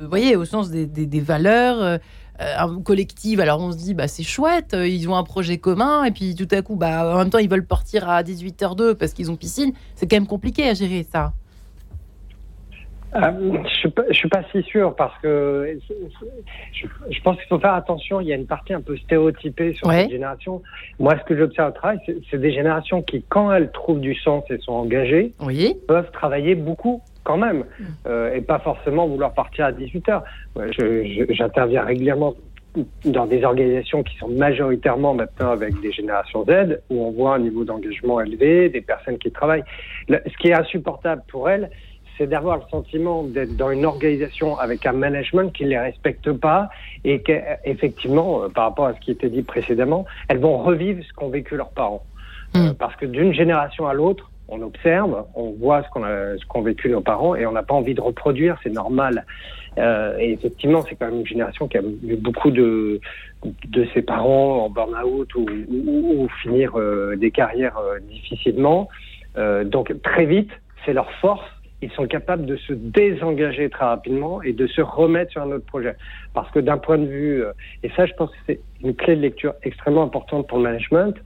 vous 0.00 0.08
voyez, 0.08 0.34
au 0.34 0.44
sens 0.44 0.68
des, 0.70 0.86
des- 0.86 1.06
des 1.06 1.20
valeurs 1.20 2.00
euh, 2.40 2.80
collectives. 2.84 3.40
Alors 3.40 3.60
on 3.60 3.72
se 3.72 3.76
dit, 3.76 3.94
bah, 3.94 4.08
c'est 4.08 4.22
chouette, 4.22 4.74
euh, 4.74 4.86
ils 4.88 5.08
ont 5.08 5.16
un 5.16 5.24
projet 5.24 5.58
commun, 5.58 6.04
et 6.04 6.10
puis 6.10 6.34
tout 6.34 6.48
à 6.50 6.62
coup, 6.62 6.76
bah, 6.76 7.14
en 7.14 7.18
même 7.18 7.30
temps, 7.30 7.38
ils 7.38 7.48
veulent 7.50 7.66
partir 7.66 8.08
à 8.08 8.22
18h02 8.22 8.94
parce 8.94 9.12
qu'ils 9.12 9.30
ont 9.30 9.36
piscine. 9.36 9.72
C'est 9.94 10.08
quand 10.10 10.16
même 10.16 10.26
compliqué 10.26 10.68
à 10.68 10.74
gérer 10.74 11.02
ça. 11.04 11.32
Euh, 13.14 13.58
je 13.68 13.74
suis 13.74 13.90
pas, 13.90 14.04
je 14.08 14.14
suis 14.14 14.28
pas 14.30 14.40
si 14.50 14.62
sûr 14.62 14.96
parce 14.96 15.12
que 15.20 15.78
je, 16.72 16.86
je 17.10 17.20
pense 17.20 17.36
qu'il 17.36 17.46
faut 17.46 17.58
faire 17.58 17.74
attention. 17.74 18.22
Il 18.22 18.26
y 18.28 18.32
a 18.32 18.36
une 18.36 18.46
partie 18.46 18.72
un 18.72 18.80
peu 18.80 18.96
stéréotypée 18.96 19.74
sur 19.74 19.86
Ouais. 19.86 20.04
cette 20.04 20.12
génération. 20.12 20.62
Moi, 20.98 21.12
ce 21.18 21.24
que 21.24 21.36
j'observe 21.36 21.68
au 21.68 21.72
travail, 21.72 21.98
c'est- 22.06 22.16
c'est 22.30 22.38
des 22.40 22.52
générations 22.54 23.02
qui, 23.02 23.22
quand 23.28 23.52
elles 23.52 23.70
trouvent 23.70 24.00
du 24.00 24.14
sens 24.14 24.44
et 24.48 24.56
sont 24.60 24.72
engagées, 24.72 25.34
Oui. 25.42 25.76
peuvent 25.86 26.10
travailler 26.12 26.54
beaucoup 26.54 27.02
quand 27.24 27.36
même 27.36 27.64
euh, 28.06 28.34
et 28.34 28.40
pas 28.40 28.58
forcément 28.58 29.06
vouloir 29.06 29.32
partir 29.32 29.66
à 29.66 29.72
18 29.72 30.08
heures. 30.08 30.24
Ouais, 30.56 30.70
je- 30.72 31.04
je- 31.04 31.32
J'interviens 31.32 31.84
régulièrement 31.84 32.34
dans 33.04 33.26
des 33.26 33.44
organisations 33.44 34.02
qui 34.02 34.16
sont 34.16 34.28
majoritairement 34.28 35.12
maintenant 35.14 35.50
avec 35.50 35.78
des 35.80 35.92
générations 35.92 36.44
Z, 36.46 36.80
où 36.90 37.04
on 37.04 37.10
voit 37.10 37.34
un 37.34 37.38
niveau 37.38 37.64
d'engagement 37.64 38.20
élevé, 38.20 38.70
des 38.70 38.80
personnes 38.80 39.18
qui 39.18 39.30
travaillent. 39.30 39.64
Le- 40.08 40.22
ce 40.26 40.36
qui 40.38 40.48
est 40.48 40.54
insupportable 40.54 41.22
pour 41.28 41.50
elles, 41.50 41.70
c'est 42.16 42.26
d'avoir 42.26 42.56
le 42.56 42.62
sentiment 42.70 43.24
d'être 43.24 43.56
dans 43.56 43.70
une 43.70 43.84
organisation 43.84 44.58
avec 44.58 44.86
un 44.86 44.92
management 44.92 45.50
qui 45.52 45.64
ne 45.64 45.70
les 45.70 45.78
respecte 45.78 46.32
pas 46.32 46.70
et 47.04 47.20
qu'effectivement, 47.20 48.44
euh, 48.44 48.48
par 48.48 48.64
rapport 48.64 48.86
à 48.86 48.94
ce 48.94 49.00
qui 49.00 49.10
était 49.10 49.28
dit 49.30 49.42
précédemment, 49.42 50.04
elles 50.28 50.38
vont 50.38 50.58
revivre 50.58 51.02
ce 51.06 51.12
qu'ont 51.12 51.28
vécu 51.30 51.56
leurs 51.56 51.70
parents. 51.70 52.04
Euh, 52.54 52.74
parce 52.78 52.94
que 52.96 53.06
d'une 53.06 53.32
génération 53.32 53.86
à 53.86 53.94
l'autre, 53.94 54.30
on 54.48 54.60
observe, 54.62 55.24
on 55.34 55.52
voit 55.52 55.82
ce 55.82 56.46
qu'ont 56.46 56.62
vécu 56.62 56.88
nos 56.90 57.00
parents 57.00 57.34
et 57.34 57.46
on 57.46 57.52
n'a 57.52 57.62
pas 57.62 57.74
envie 57.74 57.94
de 57.94 58.00
reproduire, 58.00 58.58
c'est 58.62 58.72
normal. 58.72 59.24
Euh, 59.78 60.18
et 60.18 60.32
effectivement, 60.32 60.82
c'est 60.82 60.96
quand 60.96 61.06
même 61.06 61.20
une 61.20 61.26
génération 61.26 61.68
qui 61.68 61.78
a 61.78 61.82
eu 61.82 62.16
beaucoup 62.16 62.50
de 62.50 63.00
de 63.68 63.86
ses 63.92 64.02
parents 64.02 64.64
en 64.64 64.70
burn-out 64.70 65.34
ou, 65.34 65.46
ou, 65.68 66.22
ou 66.22 66.28
finir 66.42 66.78
euh, 66.78 67.16
des 67.16 67.30
carrières 67.30 67.76
euh, 67.78 67.98
difficilement. 68.00 68.88
Euh, 69.36 69.64
donc 69.64 69.92
très 70.02 70.26
vite, 70.26 70.50
c'est 70.84 70.92
leur 70.92 71.10
force. 71.14 71.44
Ils 71.80 71.90
sont 71.92 72.06
capables 72.06 72.46
de 72.46 72.56
se 72.56 72.72
désengager 72.72 73.68
très 73.68 73.84
rapidement 73.84 74.40
et 74.42 74.52
de 74.52 74.68
se 74.68 74.80
remettre 74.80 75.32
sur 75.32 75.42
un 75.42 75.50
autre 75.50 75.66
projet. 75.66 75.96
Parce 76.32 76.48
que 76.52 76.60
d'un 76.60 76.78
point 76.78 76.98
de 76.98 77.06
vue, 77.06 77.42
et 77.82 77.90
ça, 77.96 78.06
je 78.06 78.12
pense 78.12 78.30
que 78.30 78.36
c'est 78.46 78.60
une 78.84 78.94
clé 78.94 79.16
de 79.16 79.20
lecture 79.20 79.54
extrêmement 79.64 80.04
importante 80.04 80.46
pour 80.46 80.58
le 80.58 80.64
management. 80.64 81.16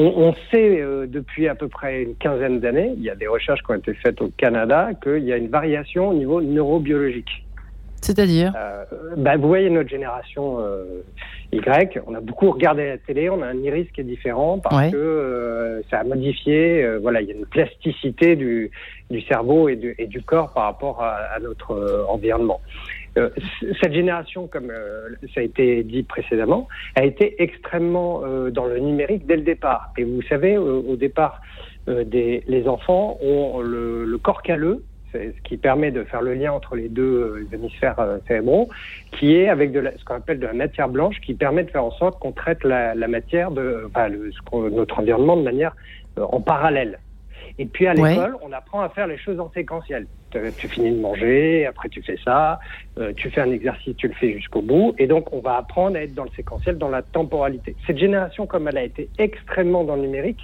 On, 0.00 0.32
sait 0.52 0.80
euh, 0.80 1.06
depuis 1.08 1.48
à 1.48 1.56
peu 1.56 1.66
près 1.66 2.02
une 2.04 2.14
quinzaine 2.14 2.60
d'années, 2.60 2.92
il 2.96 3.02
y 3.02 3.10
a 3.10 3.16
des 3.16 3.26
recherches 3.26 3.60
qui 3.64 3.72
ont 3.72 3.74
été 3.74 3.94
faites 3.94 4.22
au 4.22 4.28
Canada, 4.36 4.90
qu'il 5.02 5.24
y 5.24 5.32
a 5.32 5.36
une 5.36 5.48
variation 5.48 6.10
au 6.10 6.14
niveau 6.14 6.40
neurobiologique. 6.40 7.44
C'est-à-dire? 8.00 8.52
Euh, 8.56 8.84
bah, 9.16 9.36
Vous 9.36 9.48
voyez 9.48 9.68
notre 9.70 9.88
génération 9.88 10.60
euh, 10.60 11.02
Y, 11.50 11.98
on 12.06 12.14
a 12.14 12.20
beaucoup 12.20 12.48
regardé 12.52 12.86
la 12.90 12.98
télé, 12.98 13.28
on 13.28 13.42
a 13.42 13.46
un 13.48 13.56
iris 13.56 13.88
qui 13.92 14.02
est 14.02 14.04
différent 14.04 14.60
parce 14.60 14.76
Ouais. 14.76 14.92
que 14.92 14.96
euh, 14.96 15.82
ça 15.90 15.98
a 15.98 16.04
modifié, 16.04 16.86
voilà, 17.02 17.20
il 17.20 17.28
y 17.28 17.32
a 17.32 17.34
une 17.34 17.46
plasticité 17.46 18.36
du, 18.36 18.70
du 19.10 19.20
cerveau 19.22 19.68
et 19.68 19.74
du, 19.74 19.96
et 19.98 20.06
du 20.06 20.22
corps 20.22 20.52
par 20.52 20.62
rapport 20.64 21.02
à, 21.02 21.14
à 21.34 21.40
notre 21.40 22.06
environnement. 22.08 22.60
Euh, 23.18 23.30
cette 23.80 23.92
génération, 23.92 24.46
comme 24.46 24.70
euh, 24.70 25.10
ça 25.34 25.40
a 25.40 25.42
été 25.42 25.82
dit 25.82 26.02
précédemment, 26.02 26.68
a 26.94 27.04
été 27.04 27.42
extrêmement 27.42 28.22
euh, 28.24 28.50
dans 28.50 28.66
le 28.66 28.78
numérique 28.78 29.26
dès 29.26 29.36
le 29.36 29.42
départ. 29.42 29.92
Et 29.98 30.04
vous 30.04 30.22
savez, 30.22 30.56
au, 30.56 30.96
départ, 30.96 31.40
les 31.86 32.64
enfants 32.66 33.18
ont 33.20 33.60
le, 33.60 34.04
le 34.04 34.18
corps 34.18 34.42
calleux, 34.42 34.84
ce 35.12 35.40
qui 35.42 35.56
permet 35.56 35.90
de 35.90 36.04
faire 36.04 36.22
le 36.22 36.34
lien 36.34 36.52
entre 36.52 36.76
les 36.76 36.88
deux 36.88 37.46
hémisphères 37.52 37.96
cérébraux, 38.26 38.68
qui 39.12 39.34
est 39.34 39.48
avec 39.48 39.72
ce 39.72 40.04
qu'on 40.04 40.16
appelle 40.16 40.38
de 40.38 40.46
la 40.46 40.52
matière 40.52 40.88
blanche, 40.88 41.20
qui 41.20 41.34
permet 41.34 41.64
de 41.64 41.70
faire 41.70 41.84
en 41.84 41.90
sorte 41.92 42.18
qu'on 42.20 42.32
traite 42.32 42.62
la, 42.62 42.94
matière 43.08 43.50
de 43.50 43.90
notre 44.52 44.98
environnement 44.98 45.36
de 45.36 45.42
manière 45.42 45.74
en 46.16 46.40
parallèle. 46.40 46.98
Et 47.58 47.66
puis 47.66 47.86
à 47.86 47.94
Ouais. 47.94 48.10
l'école, 48.10 48.36
on 48.42 48.52
apprend 48.52 48.80
à 48.80 48.88
faire 48.88 49.06
les 49.06 49.18
choses 49.18 49.40
en 49.40 49.50
séquentiel. 49.50 50.06
Tu, 50.30 50.38
tu 50.58 50.68
finis 50.68 50.92
de 50.92 51.00
manger, 51.00 51.66
après 51.66 51.88
tu 51.88 52.02
fais 52.02 52.18
ça, 52.24 52.60
euh, 52.98 53.12
tu 53.16 53.30
fais 53.30 53.40
un 53.40 53.50
exercice, 53.50 53.96
tu 53.96 54.08
le 54.08 54.14
fais 54.14 54.32
jusqu'au 54.34 54.60
bout, 54.62 54.94
et 54.98 55.06
donc 55.06 55.32
on 55.32 55.40
va 55.40 55.56
apprendre 55.56 55.96
à 55.96 56.02
être 56.02 56.14
dans 56.14 56.24
le 56.24 56.30
séquentiel, 56.36 56.76
dans 56.78 56.90
la 56.90 57.02
temporalité. 57.02 57.76
Cette 57.86 57.98
génération, 57.98 58.46
comme 58.46 58.68
elle 58.68 58.76
a 58.78 58.82
été 58.84 59.10
extrêmement 59.18 59.84
dans 59.84 59.96
le 59.96 60.02
numérique, 60.02 60.40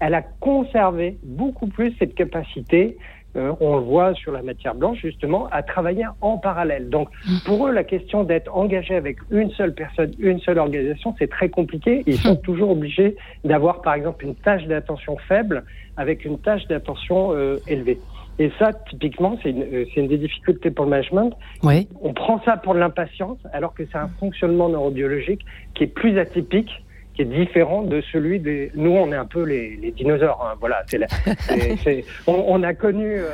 elle 0.00 0.14
a 0.14 0.22
conservé 0.22 1.18
beaucoup 1.22 1.68
plus 1.68 1.94
cette 1.98 2.14
capacité, 2.14 2.96
euh, 3.36 3.52
on 3.60 3.76
le 3.76 3.82
voit 3.82 4.14
sur 4.14 4.32
la 4.32 4.42
matière 4.42 4.74
blanche 4.74 4.98
justement, 5.02 5.48
à 5.50 5.62
travailler 5.62 6.06
en 6.20 6.38
parallèle. 6.38 6.88
Donc 6.88 7.08
pour 7.44 7.66
eux, 7.66 7.72
la 7.72 7.84
question 7.84 8.24
d'être 8.24 8.54
engagé 8.56 8.94
avec 8.94 9.18
une 9.30 9.50
seule 9.50 9.74
personne, 9.74 10.12
une 10.18 10.40
seule 10.40 10.58
organisation, 10.58 11.14
c'est 11.18 11.30
très 11.30 11.48
compliqué. 11.48 12.02
Ils 12.06 12.18
sont 12.18 12.36
toujours 12.36 12.70
obligés 12.70 13.16
d'avoir 13.44 13.82
par 13.82 13.94
exemple 13.94 14.24
une 14.24 14.34
tâche 14.34 14.64
d'attention 14.66 15.16
faible 15.28 15.64
avec 15.96 16.24
une 16.24 16.38
tâche 16.38 16.66
d'attention 16.68 17.32
euh, 17.32 17.58
élevée. 17.66 17.98
Et 18.38 18.50
ça, 18.58 18.72
typiquement, 18.90 19.38
c'est 19.42 19.50
une, 19.50 19.62
euh, 19.62 19.84
c'est 19.94 20.00
une 20.00 20.08
des 20.08 20.18
difficultés 20.18 20.70
pour 20.70 20.84
le 20.84 20.90
management. 20.90 21.32
Oui. 21.62 21.88
On 22.02 22.12
prend 22.12 22.40
ça 22.44 22.56
pour 22.56 22.74
de 22.74 22.78
l'impatience, 22.78 23.38
alors 23.52 23.72
que 23.72 23.84
c'est 23.90 23.98
un 23.98 24.08
fonctionnement 24.20 24.68
neurobiologique 24.68 25.44
qui 25.74 25.84
est 25.84 25.86
plus 25.86 26.18
atypique, 26.18 26.70
qui 27.16 27.22
est 27.22 27.24
différent 27.24 27.82
de 27.82 28.00
celui 28.12 28.38
des. 28.38 28.70
Nous, 28.74 28.90
on 28.90 29.10
est 29.10 29.16
un 29.16 29.24
peu 29.24 29.42
les, 29.42 29.76
les 29.76 29.90
dinosaures. 29.90 30.40
hein, 30.46 30.56
voilà, 30.60 30.82
c'est 30.88 30.98
la- 30.98 31.06
on, 32.26 32.44
on 32.46 32.62
a 32.62 32.74
connu 32.74 33.16
euh, 33.20 33.28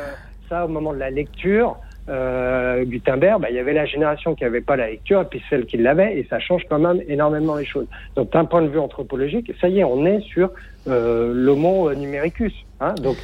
ça 0.48 0.64
au 0.64 0.68
moment 0.68 0.92
de 0.92 0.98
la 0.98 1.10
lecture. 1.10 1.76
Euh, 2.08 2.84
Gutenberg, 2.84 3.40
bah, 3.42 3.48
il 3.50 3.54
y 3.56 3.60
avait 3.60 3.72
la 3.72 3.84
génération 3.86 4.34
qui 4.34 4.42
n'avait 4.42 4.60
pas 4.60 4.74
la 4.76 4.88
lecture 4.90 5.20
et 5.20 5.24
puis 5.24 5.42
celle 5.48 5.66
qui 5.66 5.76
l'avait, 5.76 6.18
et 6.18 6.26
ça 6.28 6.40
change 6.40 6.62
quand 6.68 6.78
même 6.80 7.00
énormément 7.06 7.54
les 7.56 7.64
choses. 7.64 7.86
Donc, 8.16 8.32
d'un 8.32 8.44
point 8.44 8.62
de 8.62 8.68
vue 8.68 8.78
anthropologique, 8.80 9.52
ça 9.60 9.68
y 9.68 9.78
est, 9.80 9.84
on 9.84 10.04
est 10.04 10.20
sur 10.20 10.50
euh, 10.88 11.32
l'homo 11.34 11.92
numericus. 11.94 12.52
Hein, 12.80 12.94
donc, 13.02 13.16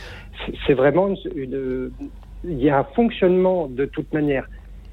c'est- 0.47 0.53
c'est 0.67 0.75
vraiment 0.75 1.09
une, 1.09 1.17
une- 1.35 1.91
il 2.45 2.63
y 2.63 2.71
a 2.71 2.79
un 2.79 2.85
fonctionnement 2.85 3.67
de 3.67 3.85
toute 3.85 4.13
manière 4.15 4.47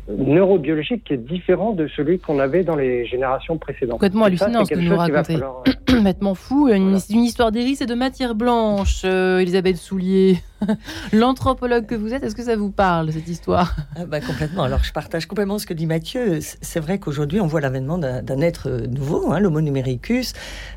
neurobiologique 0.07 1.03
qui 1.03 1.13
est 1.13 1.17
différent 1.17 1.73
de 1.73 1.87
celui 1.87 2.19
qu'on 2.19 2.39
avait 2.39 2.63
dans 2.63 2.75
les 2.75 3.05
générations 3.05 3.57
précédentes. 3.57 3.99
Complètement 3.99 4.27
Et 4.27 4.37
ça, 4.37 4.45
hallucinant 4.45 4.65
c'est 4.65 4.75
ce 4.75 4.79
que 4.79 4.79
quelque 4.79 4.89
vous 4.89 4.93
nous 4.93 4.95
chose 4.97 5.05
qu'il 5.05 5.13
va 5.13 5.19
racontez. 5.19 5.33
falloir, 5.33 5.63
euh, 5.95 5.97
Complètement 5.97 6.35
fou. 6.35 6.67
Une, 6.69 6.89
Voilà. 6.91 6.99
une 7.09 7.23
histoire 7.23 7.51
d'iris 7.51 7.81
et 7.81 7.85
de 7.85 7.93
matière 7.95 8.35
blanche, 8.35 9.01
euh, 9.05 9.39
Elisabeth 9.39 9.77
Soulier. 9.77 10.39
L'anthropologue 11.13 11.85
que 11.85 11.95
vous 11.95 12.13
êtes, 12.13 12.23
est-ce 12.23 12.35
que 12.35 12.43
ça 12.43 12.55
vous 12.55 12.71
parle, 12.71 13.11
cette 13.11 13.27
histoire? 13.27 13.75
Ah 13.95 14.05
bah, 14.05 14.19
complètement. 14.21 14.63
Alors, 14.63 14.83
je 14.83 14.91
partage 14.93 15.25
complètement 15.27 15.59
ce 15.59 15.65
que 15.65 15.73
dit 15.73 15.85
Mathieu. 15.85 16.39
C'est 16.61 16.79
vrai 16.79 16.97
qu'aujourd'hui, 16.97 17.39
on 17.41 17.47
voit 17.47 17.61
l'avènement 17.61 17.97
d'un 17.97 18.41
être 18.41 18.69
nouveau, 18.89 19.31
hein, 19.31 19.39
l'Homo 19.39 19.61
numericus. 19.61 20.33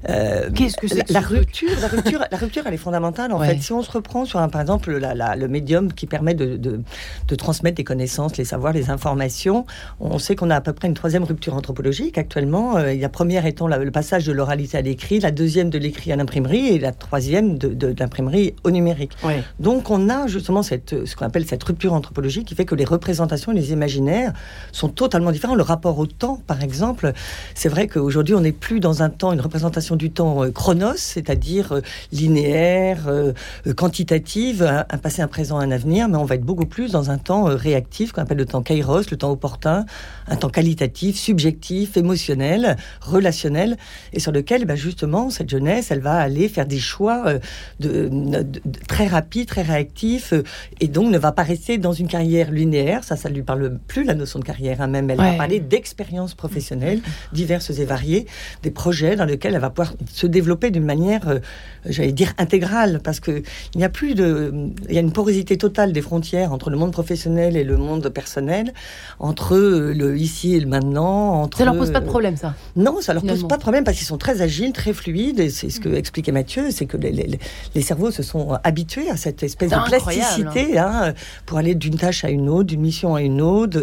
Euh, 0.08 0.50
Qu'est-ce 0.54 0.76
que 0.76 0.88
c'est 0.88 1.08
la, 1.10 1.20
la 1.20 1.26
rupture, 1.26 1.70
la 1.80 1.88
rupture, 1.88 2.24
la 2.30 2.36
rupture, 2.36 2.64
elle 2.66 2.74
est 2.74 2.76
fondamentale. 2.76 3.32
En 3.32 3.38
Ouais. 3.40 3.54
fait, 3.54 3.62
si 3.62 3.72
on 3.72 3.82
se 3.82 3.90
reprend 3.90 4.24
sur, 4.24 4.40
un, 4.40 4.48
par 4.48 4.60
exemple, 4.60 4.92
la- 4.98 5.14
la- 5.14 5.36
le 5.36 5.48
médium 5.48 5.92
qui 5.92 6.06
permet 6.06 6.34
de, 6.34 6.56
de- 6.56 6.80
de 7.28 7.34
transmettre 7.34 7.76
des 7.76 7.84
connaissances, 7.84 8.36
les 8.36 8.44
savoirs, 8.44 8.72
les 8.72 8.90
informations, 8.90 9.64
on 10.00 10.18
sait 10.18 10.34
qu'on 10.36 10.50
a 10.50 10.56
à 10.56 10.60
peu 10.60 10.72
près 10.72 10.88
une 10.88 10.94
troisième 10.94 11.24
rupture 11.24 11.54
anthropologique 11.54 12.18
actuellement. 12.18 12.76
Euh, 12.76 12.92
il 12.92 13.00
y 13.00 13.04
a 13.04 13.08
première 13.08 13.46
étant 13.46 13.68
la- 13.68 13.78
le 13.78 13.90
passage 13.90 14.26
de 14.26 14.32
l'oralité 14.32 14.76
à 14.76 14.82
l'écrit, 14.82 15.07
la 15.18 15.30
deuxième 15.30 15.70
de 15.70 15.78
l'écrit 15.78 16.12
à 16.12 16.16
l'imprimerie 16.16 16.68
et 16.68 16.78
la 16.78 16.92
troisième 16.92 17.56
de, 17.56 17.68
de- 17.68 17.92
de 17.92 18.00
l'imprimerie 18.00 18.54
au 18.64 18.70
numérique. 18.70 19.12
Oui. 19.24 19.34
Donc 19.58 19.90
on 19.90 20.08
a 20.10 20.26
justement 20.26 20.62
cette, 20.62 21.06
ce 21.06 21.16
qu'on 21.16 21.24
appelle 21.26 21.46
cette 21.46 21.64
rupture 21.64 21.92
anthropologique 21.94 22.46
qui 22.46 22.54
fait 22.54 22.66
que 22.66 22.74
les 22.74 22.84
représentations 22.84 23.52
et 23.52 23.54
les 23.54 23.72
imaginaires 23.72 24.32
sont 24.72 24.88
totalement 24.88 25.32
différents. 25.32 25.54
Le 25.54 25.62
rapport 25.62 25.98
au 25.98 26.06
temps, 26.06 26.40
par 26.46 26.62
exemple, 26.62 27.12
c'est 27.54 27.68
vrai 27.70 27.88
qu'aujourd'hui 27.88 28.34
on 28.34 28.40
n'est 28.42 28.52
plus 28.52 28.80
dans 28.80 29.02
un 29.02 29.08
temps, 29.10 29.32
une 29.32 29.40
représentation 29.40 29.96
du 29.96 30.10
temps 30.10 30.44
euh, 30.44 30.50
chronos, 30.50 30.96
c'est-à-dire 30.96 31.72
euh, 31.72 31.80
linéaire, 32.12 33.04
euh, 33.08 33.32
quantitative, 33.76 34.62
un, 34.62 34.84
un 34.90 34.98
passé, 34.98 35.22
un 35.22 35.28
présent, 35.28 35.58
un 35.58 35.70
avenir, 35.70 36.08
mais 36.08 36.16
on 36.18 36.24
va 36.24 36.34
être 36.34 36.44
beaucoup 36.44 36.66
plus 36.66 36.92
dans 36.92 37.10
un 37.10 37.18
temps 37.18 37.44
réactif 37.44 38.12
qu'on 38.12 38.22
appelle 38.22 38.36
le 38.38 38.46
temps 38.46 38.62
kairos, 38.62 39.10
le 39.10 39.16
temps 39.16 39.30
opportun, 39.30 39.86
un 40.26 40.36
temps 40.36 40.50
qualitatif, 40.50 41.16
subjectif, 41.18 41.96
émotionnel, 41.96 42.76
relationnel, 43.00 43.76
et 44.12 44.20
sur 44.20 44.32
lequel 44.32 44.64
ben, 44.64 44.76
justement 44.98 45.30
cette 45.30 45.48
jeunesse, 45.48 45.92
elle 45.92 46.00
va 46.00 46.14
aller 46.16 46.48
faire 46.48 46.66
des 46.66 46.80
choix 46.80 47.22
euh, 47.26 47.38
de, 47.78 48.08
de- 48.08 48.42
de- 48.42 48.60
très 48.88 49.06
rapides, 49.06 49.46
très 49.46 49.62
réactifs, 49.62 50.32
euh, 50.32 50.42
et 50.80 50.88
donc 50.88 51.08
ne 51.12 51.18
va 51.18 51.30
pas 51.30 51.44
rester 51.44 51.78
dans 51.78 51.92
une 51.92 52.08
carrière 52.08 52.50
linéaire. 52.50 53.04
Ça, 53.04 53.14
ça 53.14 53.28
lui 53.28 53.42
parle 53.42 53.78
plus 53.86 54.02
la 54.02 54.14
notion 54.14 54.40
de 54.40 54.44
carrière, 54.44 54.80
hein, 54.80 54.88
même. 54.88 55.08
Elle 55.08 55.20
Ouais. 55.20 55.30
va 55.30 55.36
parler 55.36 55.60
d'expériences 55.60 56.34
professionnelles 56.34 57.00
diverses 57.32 57.70
et 57.70 57.84
variées, 57.84 58.26
des 58.64 58.72
projets 58.72 59.14
dans 59.14 59.24
lesquels 59.24 59.54
elle 59.54 59.60
va 59.60 59.70
pouvoir 59.70 59.94
se 60.12 60.26
développer 60.26 60.72
d'une 60.72 60.84
manière, 60.84 61.28
euh, 61.28 61.38
j'allais 61.86 62.10
dire 62.10 62.32
intégrale, 62.38 62.98
parce 63.04 63.20
que 63.20 63.42
il 63.74 63.78
n'y 63.78 63.84
a 63.84 63.88
plus 63.88 64.16
de, 64.16 64.52
il 64.88 64.94
y 64.96 64.98
a 64.98 65.00
une 65.00 65.12
porosité 65.12 65.56
totale 65.58 65.92
des 65.92 66.02
frontières 66.02 66.52
entre 66.52 66.70
le 66.70 66.76
monde 66.76 66.90
professionnel 66.90 67.56
et 67.56 67.62
le 67.62 67.76
monde 67.76 68.08
personnel, 68.08 68.72
entre 69.20 69.56
le 69.56 70.18
ici 70.18 70.54
et 70.56 70.60
le 70.60 70.66
maintenant, 70.66 71.40
entre 71.42 71.58
Ça 71.58 71.64
leur 71.66 71.76
pose 71.76 71.92
pas 71.92 72.00
de 72.00 72.06
problème, 72.06 72.36
ça. 72.36 72.54
non, 72.74 73.00
ça 73.00 73.14
leur 73.14 73.22
pose 73.22 73.46
pas 73.46 73.56
de 73.58 73.60
problème 73.62 73.84
parce 73.84 73.96
qu'ils 73.96 74.06
sont 74.06 74.18
très 74.18 74.42
agiles, 74.42 74.72
très 74.78 74.92
fluides. 74.94 75.40
Et 75.40 75.50
c'est 75.50 75.68
ce 75.70 75.80
que 75.80 75.90
expliquait 75.94 76.32
Mathieu, 76.32 76.70
c'est 76.70 76.86
que 76.86 76.96
les, 76.96 77.10
les- 77.10 77.38
les 77.74 77.82
cerveaux 77.82 78.10
se 78.10 78.22
sont 78.22 78.56
habitués 78.64 79.10
à 79.10 79.16
cette 79.16 79.42
espèce 79.42 79.70
de 79.70 79.74
plasticité 79.88 80.78
hein, 80.78 81.12
pour 81.46 81.58
aller 81.58 81.74
d'une 81.74 81.96
tâche 81.96 82.24
à 82.24 82.30
une 82.30 82.48
autre, 82.48 82.68
d'une 82.72 82.80
mission 82.80 83.14
à 83.14 83.22
une 83.22 83.40
autre, 83.42 83.80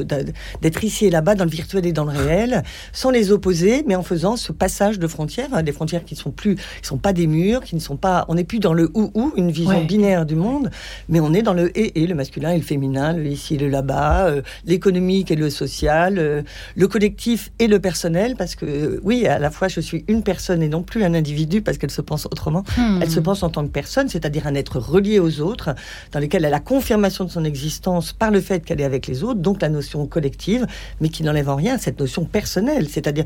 d'être 0.62 0.84
ici 0.84 1.06
et 1.06 1.10
là-bas 1.10 1.36
dans 1.36 1.44
le 1.46 1.50
virtuel 1.52 1.86
et 1.86 1.92
dans 1.94 2.06
le 2.06 2.12
réel, 2.18 2.64
sans 2.94 3.12
les 3.12 3.32
opposer, 3.32 3.84
mais 3.88 3.96
en 3.96 4.04
faisant 4.04 4.36
ce 4.38 4.52
passage 4.52 4.98
de 5.00 5.08
frontières, 5.08 5.50
hein, 5.54 5.62
des 5.64 5.72
frontières 5.72 6.06
qui 6.06 6.16
sont 6.16 6.32
plus, 6.32 6.56
qui 6.56 6.88
sont 6.88 6.98
pas 6.98 7.14
des 7.14 7.28
murs, 7.28 7.62
qui 7.64 7.76
ne 7.76 7.82
sont 7.82 7.98
pas, 7.98 8.26
on 8.30 8.36
n'est 8.36 8.44
plus 8.44 8.60
dans 8.60 8.74
le 8.74 8.90
ou 8.94 9.12
ou, 9.14 9.34
une 9.36 9.52
vision 9.52 9.66
Ouais. 9.80 9.84
binaire 9.86 10.26
du 10.26 10.36
monde, 10.36 10.70
mais 11.10 11.20
on 11.20 11.34
est 11.34 11.42
dans 11.42 11.54
le 11.54 11.68
et 11.78 12.02
et, 12.02 12.08
le 12.08 12.16
masculin 12.16 12.52
et 12.52 12.58
le 12.58 12.64
féminin, 12.64 13.14
le 13.14 13.26
ici 13.28 13.56
et 13.56 13.58
le 13.58 13.68
là-bas, 13.70 14.28
euh, 14.28 14.42
l'économique 14.66 15.30
et 15.32 15.36
le 15.36 15.50
social, 15.50 16.18
euh, 16.18 16.42
le 16.76 16.88
collectif 16.88 17.52
et 17.60 17.68
le 17.68 17.80
personnel, 17.80 18.36
parce 18.38 18.56
que 18.56 18.66
euh, 18.66 19.00
oui, 19.04 19.28
à 19.28 19.40
la 19.40 19.50
fois 19.52 19.68
je 19.68 19.82
suis 19.82 20.06
une 20.08 20.24
personne 20.24 20.62
et 20.64 20.70
non 20.70 20.84
plus 20.86 21.04
un 21.04 21.14
individu, 21.14 21.62
parce 21.62 21.78
qu'elle 21.78 21.92
se 21.92 22.02
pense 22.02 22.26
autrement. 22.26 22.64
Hmm. 22.78 23.00
Elle 23.02 23.12
se 23.12 23.20
pense 23.20 23.44
en 23.44 23.50
tant 23.50 23.64
que 23.64 23.72
personne, 23.72 24.08
c'est-à-dire 24.10 24.48
un 24.48 24.56
être 24.56 24.80
relié 24.80 25.20
aux 25.20 25.42
autres, 25.42 25.76
dans 26.12 26.20
lequel 26.20 26.42
elle 26.42 26.48
a 26.48 26.50
la 26.50 26.60
confirmation 26.60 27.26
de 27.26 27.30
son 27.30 27.44
existence 27.44 28.14
par 28.14 28.32
le 28.32 28.42
fait 28.42 28.64
qu'elle 28.64 28.82
est 28.82 28.86
avec 28.86 29.08
les 29.08 29.24
autres, 29.24 29.40
donc 29.40 29.62
la 29.62 29.70
notion 29.70 30.06
collective, 30.08 30.66
mais 31.02 31.10
qui 31.10 31.24
n'enlève 31.24 31.50
en 31.50 31.56
rien 31.56 31.78
cette 31.78 32.00
notion 32.00 32.26
personnelle, 32.26 32.88
c'est-à-dire 32.90 33.26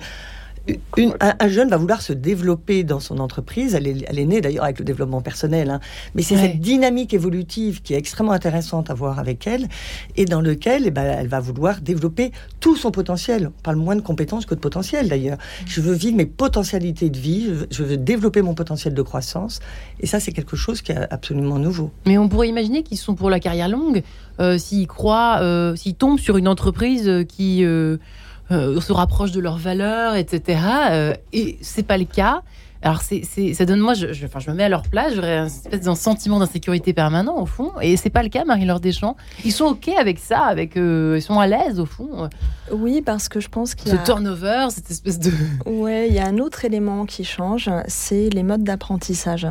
un, 1.19 1.47
jeune 1.47 1.69
va 1.69 1.77
vouloir 1.77 2.01
se 2.01 2.13
développer 2.13 2.83
dans 2.83 2.99
son 2.99 3.19
entreprise. 3.19 3.75
Elle 3.75 3.87
est, 3.87 4.05
elle 4.07 4.19
est 4.19 4.25
née 4.25 4.41
d'ailleurs 4.41 4.63
avec 4.63 4.79
le 4.79 4.85
développement 4.85 5.21
personnel, 5.21 5.69
hein. 5.69 5.79
mais 6.15 6.21
c'est 6.21 6.37
cette 6.37 6.59
dynamique 6.59 7.13
évolutive 7.13 7.81
qui 7.81 7.93
est 7.93 7.97
extrêmement 7.97 8.31
intéressante 8.31 8.89
à 8.89 8.93
voir 8.93 9.19
avec 9.19 9.47
elle 9.47 9.67
et 10.15 10.25
dans 10.25 10.41
lequel 10.41 10.83
eh 10.85 10.91
ben, 10.91 11.03
elle 11.03 11.27
va 11.27 11.39
vouloir 11.39 11.81
développer 11.81 12.31
tout 12.59 12.75
son 12.75 12.91
potentiel. 12.91 13.51
On 13.59 13.61
parle 13.61 13.77
moins 13.77 13.95
de 13.95 14.01
compétences 14.01 14.45
que 14.45 14.55
de 14.55 14.59
potentiel 14.59 15.09
d'ailleurs. 15.09 15.37
Mm. 15.37 15.65
Je 15.67 15.81
veux 15.81 15.93
vivre 15.93 16.17
mes 16.17 16.25
potentialités 16.25 17.09
de 17.09 17.17
vie, 17.17 17.51
je 17.71 17.83
veux, 17.83 17.97
développer 17.97 18.41
mon 18.41 18.53
potentiel 18.53 18.93
de 18.93 19.01
croissance 19.01 19.59
et 19.99 20.07
ça 20.07 20.19
c'est 20.19 20.31
quelque 20.31 20.55
chose 20.55 20.81
qui 20.81 20.91
est 20.91 21.07
absolument 21.09 21.59
nouveau. 21.59 21.91
Mais 22.05 22.17
on 22.17 22.29
pourrait 22.29 22.49
imaginer 22.49 22.83
qu'ils 22.83 22.97
sont 22.97 23.15
pour 23.15 23.29
la 23.29 23.39
carrière 23.39 23.69
longue 23.69 24.03
euh, 24.39 24.57
s'ils 24.57 24.87
croient, 24.87 25.39
euh, 25.41 25.75
s'ils 25.75 25.95
tombent 25.95 26.19
sur 26.19 26.37
une 26.37 26.47
entreprise 26.47 27.25
qui 27.27 27.65
euh, 27.65 27.97
euh, 28.51 28.79
se 28.81 28.93
rapprochent 28.93 29.31
de 29.31 29.39
leurs 29.39 29.57
valeurs, 29.57 30.15
etc. 30.15 30.59
Euh, 30.91 31.13
et 31.33 31.57
c'est 31.61 31.83
pas 31.83 31.97
le 31.97 32.05
cas. 32.05 32.41
Alors, 32.81 33.01
c'est, 33.01 33.23
ça 33.53 33.65
donne, 33.65 33.81
moi, 33.81 33.93
je, 33.93 34.13
je, 34.13 34.25
enfin, 34.25 34.39
je 34.39 34.49
me 34.49 34.55
mets 34.55 34.63
à 34.63 34.69
leur 34.69 34.83
place, 34.83 35.13
j'aurais 35.13 35.35
un 35.35 35.47
espèce 35.47 35.81
d'un 35.81 35.95
sentiment 35.95 36.39
d'insécurité 36.39 36.93
permanent, 36.93 37.37
au 37.37 37.45
fond. 37.45 37.73
Et 37.81 37.97
c'est 37.97 38.09
pas 38.09 38.23
le 38.23 38.29
cas, 38.29 38.45
Marie-Laure 38.45 38.79
Deschamps. 38.79 39.17
Ils 39.43 39.51
sont 39.51 39.65
OK 39.65 39.89
avec 39.89 40.17
ça, 40.17 40.43
avec, 40.43 40.77
euh, 40.77 41.15
ils 41.17 41.21
sont 41.21 41.39
à 41.39 41.47
l'aise, 41.47 41.81
au 41.81 41.85
fond. 41.85 42.29
Oui, 42.71 43.01
parce 43.05 43.27
que 43.27 43.41
je 43.41 43.49
pense 43.49 43.75
qu'il 43.75 43.91
y 43.91 43.95
a. 43.95 43.99
Ce 43.99 44.05
turnover, 44.05 44.67
cette 44.69 44.89
espèce 44.89 45.19
de. 45.19 45.31
Ouais, 45.65 46.07
il 46.07 46.15
y 46.15 46.19
a 46.19 46.25
un 46.25 46.37
autre 46.37 46.63
élément 46.63 47.05
qui 47.05 47.25
change, 47.25 47.69
c'est 47.87 48.29
les 48.29 48.43
modes 48.43 48.63
d'apprentissage. 48.63 49.47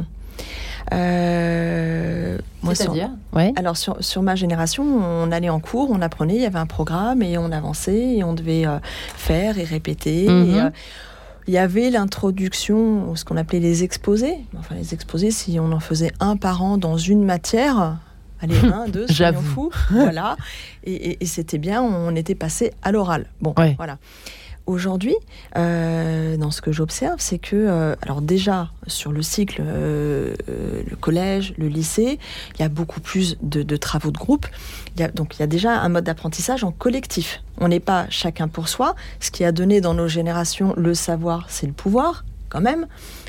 Euh, 0.93 2.39
C'est-à-dire? 2.73 3.11
Alors 3.57 3.77
sur, 3.77 4.03
sur, 4.03 4.23
ma 4.23 4.35
génération, 4.35 4.85
on 4.85 5.31
allait 5.33 5.49
en 5.49 5.61
cours, 5.61 5.91
on 5.91 6.01
apprenait, 6.01 6.37
il 6.37 6.43
y 6.43 6.47
avait 6.47 6.59
un 6.59 6.67
programme 6.67 7.23
et 7.23 7.39
on 7.39 7.53
avançait 7.53 8.17
et 8.17 8.25
on 8.25 8.35
devait 8.35 8.67
euh, 8.67 8.79
faire 9.17 9.59
et 9.59 9.65
répéter. 9.65 10.29
Mhm. 10.29 10.55
Euh, 10.55 10.71
il 11.47 11.55
y 11.55 11.59
avait 11.59 11.89
l'introduction, 11.89 13.15
ce 13.17 13.25
qu'on 13.25 13.39
appelait 13.39 13.61
les 13.61 13.83
exposés. 13.83 14.37
Enfin, 14.59 14.75
les 14.75 14.93
exposés, 14.93 15.31
si 15.31 15.59
on 15.59 15.73
en 15.73 15.81
faisait 15.81 16.13
un 16.21 16.37
par 16.37 16.63
an 16.63 16.77
dans 16.77 16.99
une 16.99 17.25
matière, 17.25 17.97
allez, 18.43 18.59
un, 18.59 18.87
deux, 18.93 19.07
soyons 19.07 19.41
fou, 19.41 19.71
voilà. 19.91 20.37
Et, 20.85 21.17
et, 21.23 21.27
c'était 21.27 21.57
bien, 21.57 21.83
on 21.83 22.15
était 22.15 22.35
passé 22.35 22.73
à 22.83 22.93
l'oral. 22.93 23.27
Bon, 23.41 23.55
voilà 23.77 23.99
aujourd'hui, 24.69 25.17
euh, 25.57 26.37
dans 26.37 26.51
ce 26.51 26.61
que 26.61 26.71
j'observe, 26.71 27.17
c'est 27.19 27.39
que, 27.39 27.57
euh, 27.57 27.97
alors 28.03 28.21
déjà, 28.21 28.71
sur 28.87 29.13
le 29.13 29.23
cycle, 29.23 29.63
euh, 29.65 30.35
le 30.47 30.97
collège, 30.97 31.55
le 31.57 31.69
lycée, 31.69 32.19
il 32.55 32.61
y 32.61 32.65
a 32.65 32.69
beaucoup 32.69 33.01
plus 33.01 33.39
de, 33.43 33.77
travaux 33.77 34.11
de 34.11 34.19
groupe. 34.19 34.47
Il 34.95 35.01
y 35.01 35.05
a, 35.05 35.09
donc 35.09 35.37
il 35.37 35.41
y 35.41 35.43
a 35.43 35.47
déjà 35.47 35.81
un 35.81 35.89
mode 35.89 36.05
d'apprentissage 36.05 36.65
en 36.65 36.71
collectif. 36.71 37.43
On 37.59 37.69
n'est 37.69 37.81
pas 37.81 38.07
chacun 38.11 38.47
pour 38.47 38.69
soi. 38.69 38.95
Ce 39.21 39.31
qui 39.31 39.45
a 39.45 39.53
donné 39.53 39.81
dans 39.81 39.95
nos 39.95 40.09
générations 40.09 40.75
le 40.77 40.95
savoir, 40.95 41.47
c'est 41.49 41.67
le 41.67 41.73
pouvoir, 41.73 42.25
quand 42.51 42.61
même. 42.61 42.87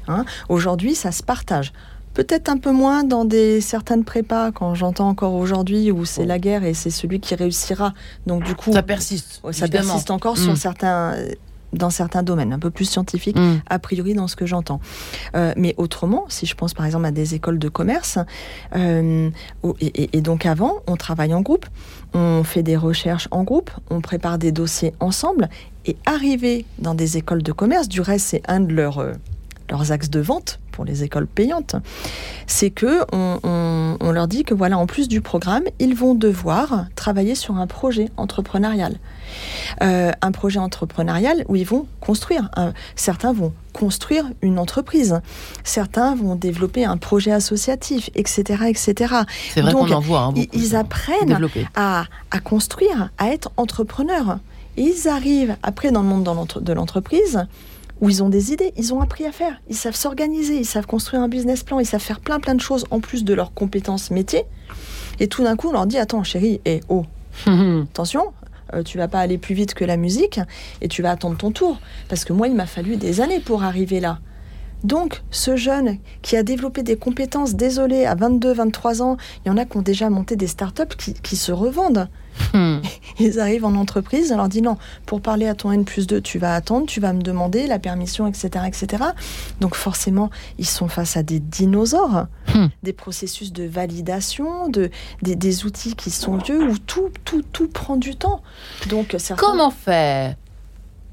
Hein. 0.08 0.26
Aujourd'hui, 0.50 0.94
ça 0.94 1.12
se 1.12 1.24
partage. 1.24 1.72
Peut-être 2.14 2.50
un 2.50 2.58
peu 2.58 2.72
moins 2.72 3.04
dans 3.04 3.26
des 3.26 3.62
certaines 3.62 4.04
prépas, 4.04 4.52
quand 4.52 4.76
j'entends 4.76 5.10
encore 5.10 5.34
aujourd'hui 5.34 5.92
où 5.92 6.06
c'est 6.06 6.26
la 6.26 6.40
guerre 6.40 6.64
et 6.64 6.74
c'est 6.74 6.90
celui 6.90 7.20
qui 7.20 7.36
réussira. 7.36 7.94
Donc 8.28 8.44
du 8.44 8.56
coup, 8.56 8.74
ça 8.74 8.84
persiste. 8.84 9.42
Ça 9.52 9.68
persiste 9.68 10.12
encore 10.12 10.38
sur 10.38 10.54
mm. 10.54 10.58
certains 10.58 11.16
dans 11.74 11.90
certains 11.90 12.24
domaines, 12.24 12.54
un 12.54 12.60
peu 12.60 12.72
plus 12.72 12.86
scientifiques, 12.86 13.38
mm. 13.38 13.62
a 13.70 13.80
priori 13.80 14.14
dans 14.14 14.28
ce 14.28 14.36
que 14.36 14.46
j'entends. 14.46 14.80
Euh, 15.36 15.54
mais 15.56 15.76
autrement, 15.78 16.26
si 16.30 16.46
je 16.46 16.56
pense 16.56 16.74
par 16.74 16.86
exemple 16.86 17.06
à 17.06 17.12
des 17.12 17.36
écoles 17.36 17.60
de 17.60 17.70
commerce, 17.70 18.18
euh, 18.76 19.30
et, 19.80 20.18
et, 20.18 20.22
donc 20.22 20.46
avant, 20.46 20.78
on 20.88 20.96
travaille 20.96 21.34
en 21.34 21.42
groupe, 21.42 21.66
on 22.14 22.44
fait 22.44 22.64
des 22.64 22.78
recherches 22.78 23.28
en 23.32 23.44
groupe, 23.44 23.72
on 23.90 24.02
prépare 24.02 24.38
des 24.38 24.52
dossiers 24.52 24.94
ensemble, 25.00 25.50
et 25.86 25.96
arriver 26.06 26.66
dans 26.80 26.96
des 26.96 27.18
écoles 27.18 27.44
de 27.44 27.52
commerce, 27.52 27.88
du 27.88 28.02
reste 28.02 28.28
c'est 28.28 28.42
un 28.48 28.60
de 28.60 28.74
leurs 28.74 29.00
euh, 29.00 29.14
leurs 29.70 29.92
axes 29.92 30.10
de 30.10 30.20
vente 30.20 30.60
pour 30.72 30.86
les 30.86 31.04
écoles 31.04 31.28
payantes, 31.28 31.76
c'est 32.48 32.70
que 32.70 33.04
on, 33.12 34.12
leur 34.12 34.28
dit 34.28 34.44
que 34.44 34.54
voilà, 34.54 34.78
en 34.78 34.86
plus 34.86 35.08
du 35.08 35.22
programme, 35.22 35.64
ils 35.80 35.94
vont 35.94 36.16
devoir 36.16 36.86
travailler 36.96 37.36
sur 37.36 37.58
un 37.58 37.68
projet 37.68 38.10
entrepreneurial. 38.18 38.98
Euh, 39.82 40.12
un 40.22 40.32
projet 40.32 40.60
entrepreneurial 40.60 41.44
où 41.48 41.56
ils 41.56 41.66
vont 41.66 41.86
construire. 42.00 42.50
certains 42.96 43.34
vont 43.34 43.54
construire 43.74 44.26
une 44.42 44.58
entreprise. 44.58 45.22
Certains 45.64 46.16
vont 46.16 46.36
développer 46.36 46.86
un 46.86 46.98
projet 46.98 47.32
associatif, 47.32 48.10
etc., 48.16 48.64
etc. 48.68 49.14
C'est 49.54 49.62
vrai 49.62 49.74
qu'on 49.74 49.92
en 49.92 50.00
voit. 50.00 50.22
Hein, 50.22 50.34
ils, 50.54 50.76
apprennent 50.76 51.40
à, 51.76 52.06
à, 52.32 52.40
construire, 52.40 53.10
à 53.18 53.30
être 53.30 53.52
entrepreneurs. 53.58 54.40
Et 54.78 54.84
ils 54.84 55.08
arrivent 55.08 55.58
après 55.62 55.92
dans 55.92 56.02
le 56.02 56.08
monde 56.08 56.30
de 56.62 56.74
l'entreprise 56.74 57.46
où 58.02 58.10
ils 58.10 58.24
ont 58.24 58.30
des 58.30 58.54
idées, 58.54 58.74
ils 58.78 58.94
ont 58.94 59.02
appris 59.02 59.26
à 59.26 59.32
faire, 59.32 59.62
ils 59.70 59.76
savent 59.76 59.96
s'organiser, 59.96 60.58
ils 60.58 60.66
savent 60.66 60.86
construire 60.86 61.22
un 61.22 61.28
business 61.28 61.64
plan, 61.64 61.80
ils 61.80 61.86
savent 61.86 62.02
faire 62.02 62.20
plein 62.20 62.40
plein 62.40 62.56
de 62.56 62.62
choses 62.62 62.86
en 62.92 63.00
plus 63.00 63.24
de 63.24 63.34
leurs 63.34 63.54
compétences 63.54 64.12
métiers. 64.12 64.46
Et 65.20 65.28
tout 65.28 65.44
d'un 65.44 65.56
coup, 65.56 65.70
on 65.70 65.74
leur 65.74 65.86
dit 65.86 65.98
Attends, 65.98 66.24
chérie, 66.24 66.62
et 66.66 66.82
oh, 66.90 67.06
attention, 67.46 68.34
euh, 68.74 68.84
tu 68.84 68.98
vas 68.98 69.08
pas 69.08 69.20
aller 69.20 69.38
plus 69.38 69.56
vite 69.56 69.74
que 69.74 69.86
la 69.86 69.98
musique 69.98 70.40
et 70.82 70.88
tu 70.88 71.02
vas 71.02 71.12
attendre 71.12 71.38
ton 71.38 71.52
tour. 71.52 71.80
Parce 72.08 72.26
que 72.26 72.34
moi, 72.34 72.48
il 72.48 72.56
m'a 72.56 72.66
fallu 72.66 72.98
des 72.98 73.22
années 73.22 73.40
pour 73.40 73.64
arriver 73.64 74.00
là. 74.00 74.20
Donc, 74.84 75.24
ce 75.30 75.58
jeune 75.58 75.98
qui 76.22 76.38
a 76.38 76.44
développé 76.44 76.84
des 76.84 76.96
compétences, 76.96 77.56
désolé, 77.56 78.06
à 78.06 78.16
22, 78.16 78.54
23 78.54 79.02
ans, 79.02 79.18
il 79.44 79.50
y 79.50 79.52
en 79.52 79.58
a 79.58 79.66
qui 79.66 79.76
ont 79.76 79.82
déjà 79.82 80.10
monté 80.10 80.38
des 80.38 80.48
startups 80.48 80.96
qui, 80.98 81.14
qui 81.16 81.36
se 81.36 81.52
revendent. 81.52 82.08
Hmm. 82.54 82.80
Ils 83.20 83.40
arrivent 83.40 83.66
en 83.66 83.76
entreprise, 83.76 84.32
on 84.32 84.38
leur 84.38 84.50
dit 84.50 84.62
non, 84.62 84.78
pour 85.06 85.22
parler 85.22 85.48
à 85.48 85.56
ton 85.56 85.72
N 85.72 85.86
plus 85.86 86.08
2, 86.08 86.22
tu 86.22 86.40
vas 86.40 86.56
attendre, 86.56 86.86
tu 86.86 87.00
vas 87.00 87.14
me 87.14 87.22
demander 87.22 87.68
la 87.68 87.80
permission, 87.80 88.28
etc. 88.28 88.66
etc. 88.68 89.04
Donc 89.60 89.76
forcément, 89.76 90.30
ils 90.58 90.66
sont 90.66 90.88
face 90.88 91.18
à 91.18 91.24
des 91.24 91.40
dinosaures, 91.40 92.28
hmm. 92.54 92.68
des 92.84 92.94
processus 92.94 93.52
de 93.52 93.64
validation, 93.64 94.70
de, 94.70 94.90
des, 95.22 95.66
outils 95.66 95.96
qui 95.96 96.12
sont 96.12 96.38
vieux, 96.38 96.64
où 96.64 96.78
tout, 96.78 97.10
tout, 97.26 97.44
tout 97.52 97.68
prend 97.68 97.98
du 97.98 98.16
temps. 98.16 98.42
Donc, 98.90 99.16
Comment 99.38 99.72
faire 99.72 100.36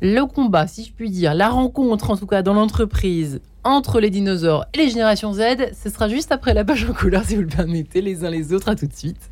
le 0.02 0.24
combat, 0.24 0.66
si 0.66 0.84
je 0.84 0.92
puis 0.92 1.10
dire, 1.10 1.34
la 1.34 1.48
rencontre 1.48 2.10
en 2.10 2.16
tout 2.16 2.26
cas 2.26 2.42
dans 2.42 2.52
l'entreprise 2.52 3.40
entre 3.64 3.98
les 3.98 4.10
dinosaures 4.10 4.66
et 4.74 4.78
les 4.78 4.90
générations 4.90 5.32
Z, 5.32 5.40
ce 5.82 5.90
sera 5.90 6.08
juste 6.08 6.32
après 6.32 6.54
la 6.54 6.64
page 6.64 6.84
en 6.88 6.92
couleur 6.92 7.24
si 7.24 7.34
vous 7.34 7.42
le 7.42 7.48
permettez, 7.48 8.02
les 8.02 8.24
uns 8.24 8.30
les 8.30 8.52
autres. 8.52 8.68
À 8.68 8.76
tout 8.76 8.86
de 8.86 8.94
suite. 8.94 9.30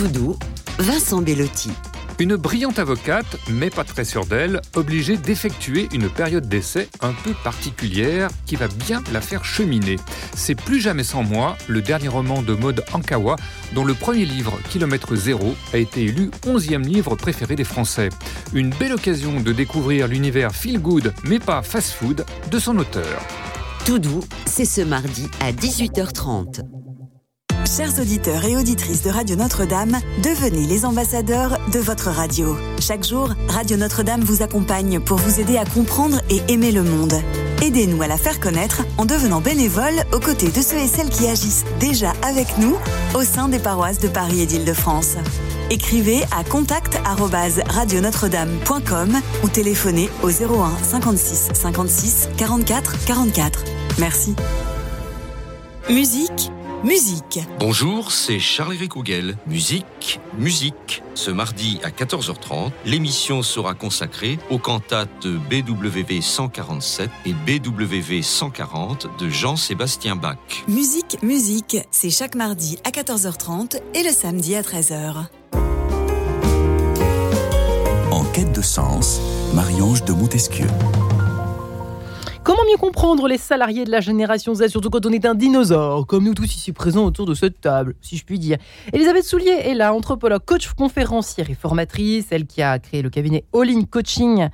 Tout 0.00 0.08
doux, 0.08 0.38
Vincent 0.78 1.20
Bellotti. 1.20 1.70
Une 2.18 2.36
brillante 2.36 2.78
avocate, 2.78 3.36
mais 3.50 3.68
pas 3.68 3.84
très 3.84 4.06
sûre 4.06 4.24
d'elle, 4.24 4.62
obligée 4.74 5.18
d'effectuer 5.18 5.90
une 5.92 6.08
période 6.08 6.48
d'essai 6.48 6.88
un 7.02 7.12
peu 7.12 7.34
particulière 7.44 8.30
qui 8.46 8.56
va 8.56 8.66
bien 8.68 9.02
la 9.12 9.20
faire 9.20 9.44
cheminer. 9.44 9.96
C'est 10.34 10.54
Plus 10.54 10.80
jamais 10.80 11.04
sans 11.04 11.22
moi, 11.22 11.58
le 11.68 11.82
dernier 11.82 12.08
roman 12.08 12.40
de 12.40 12.54
Maud 12.54 12.82
Ankawa, 12.94 13.36
dont 13.74 13.84
le 13.84 13.92
premier 13.92 14.24
livre, 14.24 14.58
Kilomètre 14.70 15.16
Zéro, 15.16 15.54
a 15.74 15.76
été 15.76 16.04
élu 16.04 16.30
11e 16.46 16.82
livre 16.82 17.14
préféré 17.14 17.54
des 17.54 17.64
Français. 17.64 18.08
Une 18.54 18.70
belle 18.70 18.94
occasion 18.94 19.38
de 19.38 19.52
découvrir 19.52 20.08
l'univers 20.08 20.52
feel 20.52 20.78
good, 20.78 21.12
mais 21.24 21.40
pas 21.40 21.60
fast 21.60 21.92
food, 21.92 22.24
de 22.50 22.58
son 22.58 22.78
auteur. 22.78 23.20
Tout 23.84 23.98
doux, 23.98 24.24
c'est 24.46 24.64
ce 24.64 24.80
mardi 24.80 25.28
à 25.40 25.52
18h30. 25.52 26.79
Chers 27.76 28.00
auditeurs 28.00 28.44
et 28.46 28.56
auditrices 28.56 29.02
de 29.02 29.10
Radio 29.10 29.36
Notre-Dame, 29.36 30.00
devenez 30.24 30.66
les 30.66 30.84
ambassadeurs 30.84 31.56
de 31.72 31.78
votre 31.78 32.10
radio. 32.10 32.56
Chaque 32.80 33.04
jour, 33.04 33.32
Radio 33.46 33.76
Notre-Dame 33.76 34.22
vous 34.22 34.42
accompagne 34.42 34.98
pour 34.98 35.18
vous 35.18 35.38
aider 35.38 35.56
à 35.56 35.64
comprendre 35.64 36.20
et 36.30 36.40
aimer 36.52 36.72
le 36.72 36.82
monde. 36.82 37.14
Aidez-nous 37.62 38.02
à 38.02 38.08
la 38.08 38.16
faire 38.16 38.40
connaître 38.40 38.82
en 38.98 39.04
devenant 39.04 39.40
bénévole 39.40 40.02
aux 40.12 40.18
côtés 40.18 40.48
de 40.48 40.60
ceux 40.60 40.78
et 40.78 40.88
celles 40.88 41.10
qui 41.10 41.28
agissent 41.28 41.64
déjà 41.78 42.12
avec 42.22 42.58
nous 42.58 42.76
au 43.14 43.22
sein 43.22 43.48
des 43.48 43.60
paroisses 43.60 44.00
de 44.00 44.08
Paris 44.08 44.40
et 44.40 44.46
d'Île-de-France. 44.46 45.14
Écrivez 45.70 46.24
à 46.36 46.42
contact@radionotre-dame.com 46.42 49.20
ou 49.44 49.48
téléphonez 49.48 50.08
au 50.24 50.30
01 50.30 50.72
56 50.82 51.50
56 51.52 52.30
44 52.36 53.04
44. 53.04 53.62
Merci. 54.00 54.34
Musique 55.88 56.50
Musique. 56.84 57.40
Bonjour, 57.58 58.10
c'est 58.10 58.38
Charles-Éric 58.38 58.92
Musique, 59.46 60.18
musique. 60.38 61.02
Ce 61.14 61.30
mardi 61.30 61.78
à 61.82 61.90
14h30, 61.90 62.70
l'émission 62.86 63.42
sera 63.42 63.74
consacrée 63.74 64.38
aux 64.48 64.58
cantates 64.58 65.26
BWV 65.26 66.22
147 66.22 67.10
et 67.26 67.34
BWV 67.34 68.22
140 68.22 69.08
de 69.18 69.28
Jean-Sébastien 69.28 70.16
Bach. 70.16 70.38
Musique, 70.68 71.18
musique, 71.22 71.76
c'est 71.90 72.10
chaque 72.10 72.34
mardi 72.34 72.78
à 72.84 72.90
14h30 72.90 73.78
et 73.94 74.02
le 74.02 74.10
samedi 74.10 74.54
à 74.54 74.62
13h. 74.62 75.26
En 78.10 78.24
quête 78.32 78.52
de 78.52 78.62
sens, 78.62 79.20
Marie-Ange 79.54 80.04
de 80.04 80.12
Montesquieu. 80.12 80.66
Comment 82.50 82.68
mieux 82.68 82.78
comprendre 82.78 83.28
les 83.28 83.38
salariés 83.38 83.84
de 83.84 83.92
la 83.92 84.00
génération 84.00 84.54
Z, 84.54 84.66
surtout 84.66 84.90
quand 84.90 85.06
on 85.06 85.12
est 85.12 85.24
un 85.24 85.36
dinosaure, 85.36 86.04
comme 86.04 86.24
nous 86.24 86.34
tous 86.34 86.52
ici 86.52 86.72
présents 86.72 87.04
autour 87.04 87.24
de 87.24 87.34
cette 87.34 87.60
table, 87.60 87.94
si 88.00 88.16
je 88.16 88.24
puis 88.24 88.40
dire 88.40 88.58
Elisabeth 88.92 89.22
Soulier 89.22 89.56
est 89.66 89.74
là, 89.74 89.94
anthropologue, 89.94 90.42
coach 90.44 90.68
conférencière 90.72 91.48
et 91.48 91.54
formatrice, 91.54 92.26
elle 92.32 92.46
qui 92.46 92.60
a 92.60 92.80
créé 92.80 93.02
le 93.02 93.08
cabinet 93.08 93.44
All 93.54 93.70
In 93.70 93.82
Coaching 93.82 94.48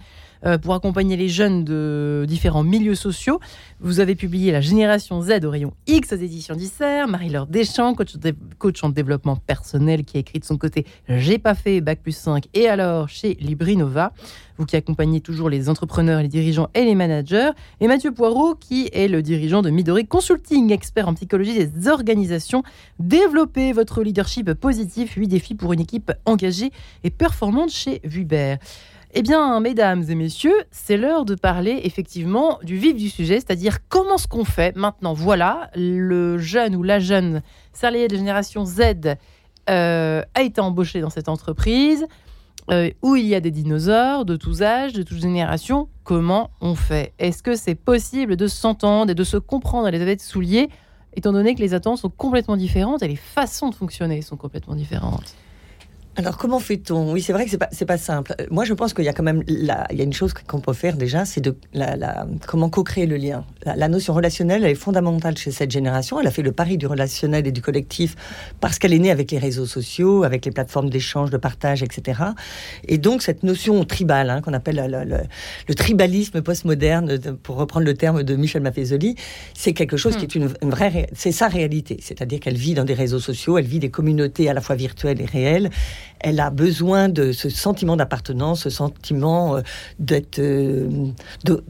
pour 0.63 0.75
accompagner 0.75 1.17
les 1.17 1.29
jeunes 1.29 1.65
de 1.65 2.25
différents 2.29 2.63
milieux 2.63 2.95
sociaux. 2.95 3.41
Vous 3.81 4.01
avez 4.01 4.15
publié 4.15 4.53
La 4.53 4.61
Génération 4.61 5.21
Z 5.23 5.45
au 5.45 5.51
rayon 5.51 5.73
X 5.87 6.13
aux 6.13 6.17
éditions 6.17 6.55
d'Isser. 6.55 7.05
Marie-Laure 7.09 7.47
Deschamps, 7.47 7.95
coach, 8.59 8.85
en 8.85 8.89
développement 8.89 9.37
personnel, 9.37 10.05
qui 10.05 10.17
a 10.17 10.21
écrit 10.21 10.39
de 10.39 10.45
son 10.45 10.57
côté 10.57 10.87
J'ai 11.09 11.39
pas 11.39 11.55
fait 11.55 11.81
Bac 11.81 12.01
plus 12.03 12.17
5 12.17 12.45
et 12.55 12.69
alors 12.69 13.09
chez 13.09 13.35
Librinova. 13.41 14.13
Vous 14.59 14.65
qui 14.65 14.77
accompagnez 14.77 15.21
toujours 15.21 15.51
les 15.51 15.69
entrepreneurs, 15.69 16.23
les 16.23 16.29
dirigeants 16.29 16.71
et 16.75 16.85
les 16.85 16.95
managers. 16.95 17.51
Et 17.81 17.89
Mathieu 17.89 18.13
Poirot, 18.13 18.55
qui 18.55 18.89
est 18.93 19.09
le 19.09 19.21
dirigeant 19.21 19.61
de 19.61 19.69
Midori 19.69 20.07
Consulting, 20.07 20.73
expert 20.73 21.09
en 21.09 21.15
psychologie 21.15 21.55
des 21.55 21.89
organisations. 21.89 22.63
Développez 22.99 23.73
votre 23.73 24.03
leadership 24.03 24.53
positif, 24.55 25.15
8 25.15 25.29
défis 25.29 25.55
pour 25.55 25.75
une 25.75 25.81
équipe 25.81 26.13
engagée 26.25 26.71
et 27.05 27.11
performante 27.11 27.71
chez 27.71 28.01
Vuber. 28.05 28.57
Eh 29.13 29.23
bien, 29.23 29.61
mesdames 29.61 30.05
et 30.09 30.15
messieurs, 30.15 30.65
c'est 30.71 30.97
l'heure 30.97 31.25
de 31.25 31.35
parler 31.35 31.81
effectivement 31.85 32.59
du 32.63 32.77
vif 32.77 32.97
du 32.97 33.09
sujet, 33.09 33.37
c'est-à-dire 33.37 33.79
comment 33.89 34.19
ce 34.19 34.27
qu'on 34.27 34.45
fait 34.45 34.77
maintenant. 34.77 35.15
Voilà, 35.15 35.71
le 35.75 36.39
jeune 36.39 36.77
ou 36.77 36.83
la 36.83 36.99
jeune 36.99 37.43
salarié 37.73 38.09
de 38.09 38.17
génération 38.17 38.65
Z 38.65 39.17
euh, 39.71 40.23
a 40.35 40.43
été 40.43 40.61
embauché 40.61 41.01
dans 41.01 41.11
cette 41.11 41.29
entreprise 41.29 42.07
euh, 42.71 42.91
où 43.01 43.17
il 43.17 43.27
y 43.27 43.35
a 43.35 43.41
des 43.41 43.53
dinosaures 43.53 44.25
de 44.25 44.37
tous 44.37 44.63
âges, 44.63 44.93
de 44.93 45.03
toutes 45.03 45.21
générations. 45.21 45.89
Comment 46.03 46.51
on 46.61 46.75
fait? 46.75 47.15
Est-ce 47.19 47.43
que 47.43 47.55
c'est 47.55 47.77
possible 47.77 48.37
de 48.37 48.49
s'entendre 48.49 49.13
et 49.13 49.15
de 49.15 49.25
se 49.25 49.37
comprendre 49.37 49.87
à 49.87 49.91
les 49.91 50.17
de 50.17 50.21
souliers, 50.21 50.69
étant 51.15 51.33
donné 51.33 51.55
que 51.55 51.61
les 51.61 51.75
attentes 51.75 51.99
sont 51.99 52.11
complètement 52.11 52.57
différentes 52.57 53.03
et 53.03 53.09
les 53.09 53.17
façons 53.17 53.71
de 53.71 53.75
fonctionner 53.75 54.21
sont 54.21 54.37
complètement 54.37 54.75
différentes? 54.75 55.37
Alors 56.17 56.39
comment 56.39 56.61
fait-on? 56.61 57.13
Oui, 57.13 57.21
c'est 57.21 57.35
vrai 57.35 57.45
que 57.45 57.51
c'est 57.51 57.59
pas 57.59 57.69
pas 57.87 57.99
simple. 57.99 58.35
Euh, 58.41 58.47
moi, 58.51 58.65
je 58.65 58.73
pense 58.73 58.95
qu'il 58.95 59.05
y 59.05 59.09
a 59.09 59.13
quand 59.13 59.23
même 59.23 59.43
la, 59.47 59.87
il 59.91 59.99
y 59.99 60.01
a 60.01 60.05
une 60.05 60.15
chose 60.15 60.33
qu'on 60.33 60.61
peut 60.61 60.73
faire 60.73 60.97
déjà, 60.97 61.27
c'est 61.27 61.43
de 61.43 61.55
la, 61.75 62.27
comment 62.47 62.71
co-créer 62.71 63.07
le 63.07 63.17
lien. 63.17 63.45
La, 63.65 63.89
notion 63.89 64.15
relationnelle, 64.15 64.65
elle 64.65 64.71
est 64.71 64.75
fondamentale 64.75 65.37
chez 65.37 65.51
cette 65.51 65.71
génération. 65.71 66.19
Elle 66.19 66.27
a 66.27 66.31
fait 66.31 66.43
le 66.43 66.53
pari 66.53 66.79
du 66.79 66.87
relationnel 66.87 67.47
et 67.47 67.53
du 67.53 67.61
collectif 67.61 68.17
parce 68.61 68.79
qu'elle 68.79 68.95
est 68.95 68.99
née 68.99 69.11
avec 69.11 69.31
les 69.31 69.39
réseaux 69.39 69.67
sociaux, 69.67 70.25
avec 70.25 70.45
les 70.47 70.51
plateformes 70.51 70.89
d'échange, 70.89 71.31
de 71.31 71.37
partage, 71.37 71.83
etc. 71.83 72.23
Et 72.89 72.97
donc 72.97 73.23
cette 73.23 73.43
notion 73.43 73.85
tribale, 73.85 74.31
hein, 74.31 74.41
qu'on 74.41 74.55
appelle 74.55 75.07
le, 75.69 75.75
tribalisme 75.75 76.41
postmoderne, 76.41 77.19
pour 77.43 77.57
reprendre 77.57 77.85
le 77.85 77.95
terme 77.95 78.23
de 78.23 78.37
Michel 78.37 78.63
Maffezoli, 78.63 79.17
c'est 79.53 79.75
quelque 79.75 79.99
chose 79.99 80.17
qui 80.17 80.25
est 80.25 80.35
une, 80.35 80.49
une 80.63 80.71
vraie, 80.71 81.09
c'est 81.13 81.33
sa 81.33 81.49
réalité. 81.49 81.99
C'est-à-dire 82.01 82.41
qu'elle 82.41 82.57
vit 82.57 82.73
dans 82.73 82.85
des 82.85 82.95
réseaux 82.95 83.21
sociaux, 83.21 83.59
elle 83.59 83.67
vit 83.67 83.81
des 83.81 83.91
communautés 83.91 84.49
à 84.49 84.55
la 84.55 84.63
fois 84.63 84.77
virtuelles 84.77 85.21
et 85.21 85.27
réelles 85.27 85.71
elle 86.21 86.41
a 86.41 86.51
besoin 86.51 87.09
de 87.09 87.33
ce 87.33 87.49
sentiment 87.49 87.97
d'appartenance, 87.97 88.63
ce 88.63 88.71
sentiment 88.71 89.57
euh, 89.57 89.61
d'être 89.99 90.39
euh, 90.39 91.09
de, 91.45 91.63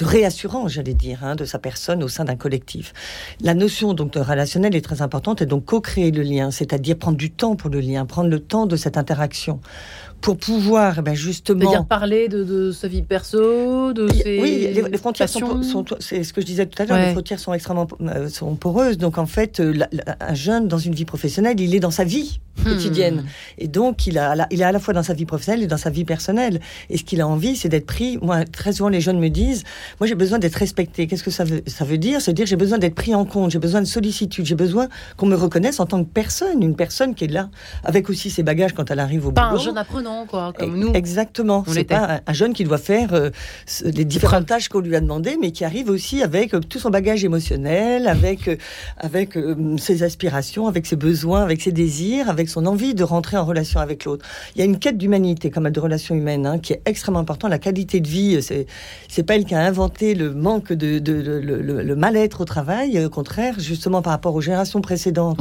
réassurance, 0.00 0.72
j'allais 0.72 0.94
dire, 0.94 1.24
hein, 1.24 1.34
de 1.34 1.44
sa 1.44 1.58
personne 1.58 2.02
au 2.02 2.08
sein 2.08 2.24
d'un 2.24 2.36
collectif. 2.36 2.92
La 3.40 3.54
notion 3.54 3.94
donc 3.94 4.12
de 4.12 4.20
relationnel 4.20 4.76
est 4.76 4.80
très 4.80 5.02
importante 5.02 5.42
et 5.42 5.46
donc 5.46 5.64
co-créer 5.64 6.10
le 6.10 6.22
lien, 6.22 6.50
c'est-à-dire 6.50 6.96
prendre 6.96 7.16
du 7.16 7.30
temps 7.30 7.56
pour 7.56 7.70
le 7.70 7.80
lien, 7.80 8.06
prendre 8.06 8.30
le 8.30 8.40
temps 8.40 8.66
de 8.66 8.76
cette 8.76 8.96
interaction. 8.96 9.60
Pour 10.20 10.36
pouvoir 10.36 10.96
eh 10.98 11.02
ben 11.02 11.14
justement 11.14 11.70
dire 11.70 11.84
parler 11.84 12.28
de, 12.28 12.72
sa 12.72 12.88
vie 12.88 13.02
perso 13.02 13.92
de 13.92 14.08
ses 14.08 14.40
oui 14.40 14.68
les, 14.72 14.98
frontières 14.98 15.28
sont, 15.28 15.84
c'est 16.00 16.24
ce 16.24 16.32
que 16.32 16.40
je 16.40 16.46
disais 16.46 16.66
tout 16.66 16.82
à 16.82 16.86
l'heure 16.86 16.98
les 16.98 17.12
frontières 17.12 17.38
sont 17.38 17.52
extrêmement 17.52 17.86
euh, 18.00 18.28
sont 18.28 18.56
poreuses. 18.56 18.98
Donc 18.98 19.16
en 19.16 19.26
fait 19.26 19.62
un 20.20 20.34
jeune 20.34 20.66
dans 20.66 20.78
une 20.78 20.92
vie 20.92 21.04
professionnelle 21.04 21.60
il 21.60 21.72
est 21.72 21.80
dans 21.80 21.92
sa 21.92 22.02
vie 22.02 22.40
quotidienne. 22.64 23.22
Hmm. 23.22 23.26
Et 23.58 23.68
donc, 23.68 24.06
il, 24.06 24.18
a, 24.18 24.46
il 24.50 24.60
est 24.60 24.64
à 24.64 24.72
la 24.72 24.78
fois 24.78 24.94
dans 24.94 25.02
sa 25.02 25.14
vie 25.14 25.24
professionnelle 25.24 25.62
et 25.62 25.66
dans 25.66 25.76
sa 25.76 25.90
vie 25.90 26.04
personnelle. 26.04 26.60
Et 26.90 26.96
ce 26.96 27.04
qu'il 27.04 27.20
a 27.20 27.26
envie, 27.26 27.56
c'est 27.56 27.68
d'être 27.68 27.86
pris. 27.86 28.18
Moi, 28.22 28.44
très 28.44 28.72
souvent, 28.72 28.88
les 28.88 29.00
jeunes 29.00 29.18
me 29.18 29.28
disent 29.28 29.64
Moi, 30.00 30.06
j'ai 30.06 30.14
besoin 30.14 30.38
d'être 30.38 30.56
respecté. 30.56 31.06
Qu'est-ce 31.06 31.22
que 31.22 31.30
ça 31.30 31.44
veut, 31.44 31.62
ça 31.66 31.84
veut 31.84 31.98
dire? 31.98 32.20
Se 32.20 32.30
dire 32.30 32.46
J'ai 32.46 32.56
besoin 32.56 32.78
d'être 32.78 32.94
pris 32.94 33.14
en 33.14 33.24
compte, 33.24 33.50
j'ai 33.50 33.58
besoin 33.58 33.80
de 33.80 33.86
sollicitude, 33.86 34.46
j'ai 34.46 34.54
besoin 34.54 34.88
qu'on 35.16 35.26
me 35.26 35.36
reconnaisse 35.36 35.80
en 35.80 35.86
tant 35.86 36.02
que 36.04 36.08
personne, 36.08 36.62
une 36.62 36.76
personne 36.76 37.14
qui 37.14 37.24
est 37.24 37.28
là, 37.28 37.50
avec 37.84 38.10
aussi 38.10 38.30
ses 38.30 38.42
bagages 38.42 38.72
quand 38.72 38.90
elle 38.90 39.00
arrive 39.00 39.26
au 39.26 39.32
pas 39.32 39.48
boulot. 39.48 39.56
Pas 39.56 39.62
un 39.62 39.64
jeune 39.64 39.78
apprenant, 39.78 40.26
quoi, 40.26 40.52
comme 40.56 40.78
nous. 40.78 40.92
Exactement. 40.94 41.64
C'est 41.68 41.84
pas 41.84 42.20
un, 42.26 42.32
jeune 42.32 42.52
qui 42.52 42.64
doit 42.64 42.78
faire 42.78 43.12
euh, 43.12 43.30
les 43.84 44.04
différentes 44.04 44.46
tâches 44.46 44.68
qu'on 44.68 44.80
lui 44.80 44.94
a 44.96 45.00
demandées, 45.00 45.36
mais 45.40 45.50
qui 45.52 45.64
arrive 45.64 45.90
aussi 45.90 46.22
avec 46.22 46.54
euh, 46.54 46.60
tout 46.60 46.78
son 46.78 46.90
bagage 46.90 47.24
émotionnel, 47.24 48.08
avec, 48.08 48.48
euh, 48.48 48.56
avec 48.96 49.38
ses 49.78 50.02
aspirations, 50.02 50.66
avec 50.66 50.86
ses 50.86 50.96
besoins, 50.96 51.42
avec 51.42 51.60
ses 51.60 51.72
désirs, 51.72 52.28
avec 52.28 52.47
son 52.48 52.66
envie 52.66 52.94
de 52.94 53.04
rentrer 53.04 53.36
en 53.36 53.44
relation 53.44 53.80
avec 53.80 54.04
l'autre. 54.04 54.24
Il 54.54 54.58
y 54.58 54.62
a 54.62 54.64
une 54.64 54.78
quête 54.78 54.98
d'humanité, 54.98 55.50
comme 55.50 55.68
de 55.70 55.80
relations 55.80 56.14
humaines, 56.14 56.46
hein, 56.46 56.58
qui 56.58 56.72
est 56.72 56.82
extrêmement 56.86 57.20
importante. 57.20 57.50
La 57.50 57.58
qualité 57.58 58.00
de 58.00 58.08
vie, 58.08 58.42
c'est 58.42 58.66
c'est 59.08 59.22
pas 59.22 59.36
elle 59.36 59.44
qui 59.44 59.54
a 59.54 59.60
inventé 59.60 60.14
le 60.14 60.32
manque 60.34 60.72
de, 60.72 61.00
le, 61.04 61.96
mal-être 61.96 62.40
au 62.40 62.44
travail. 62.44 63.04
Au 63.04 63.10
contraire, 63.10 63.54
justement 63.58 64.02
par 64.02 64.12
rapport 64.12 64.34
aux 64.34 64.40
générations 64.40 64.80
précédentes, 64.80 65.40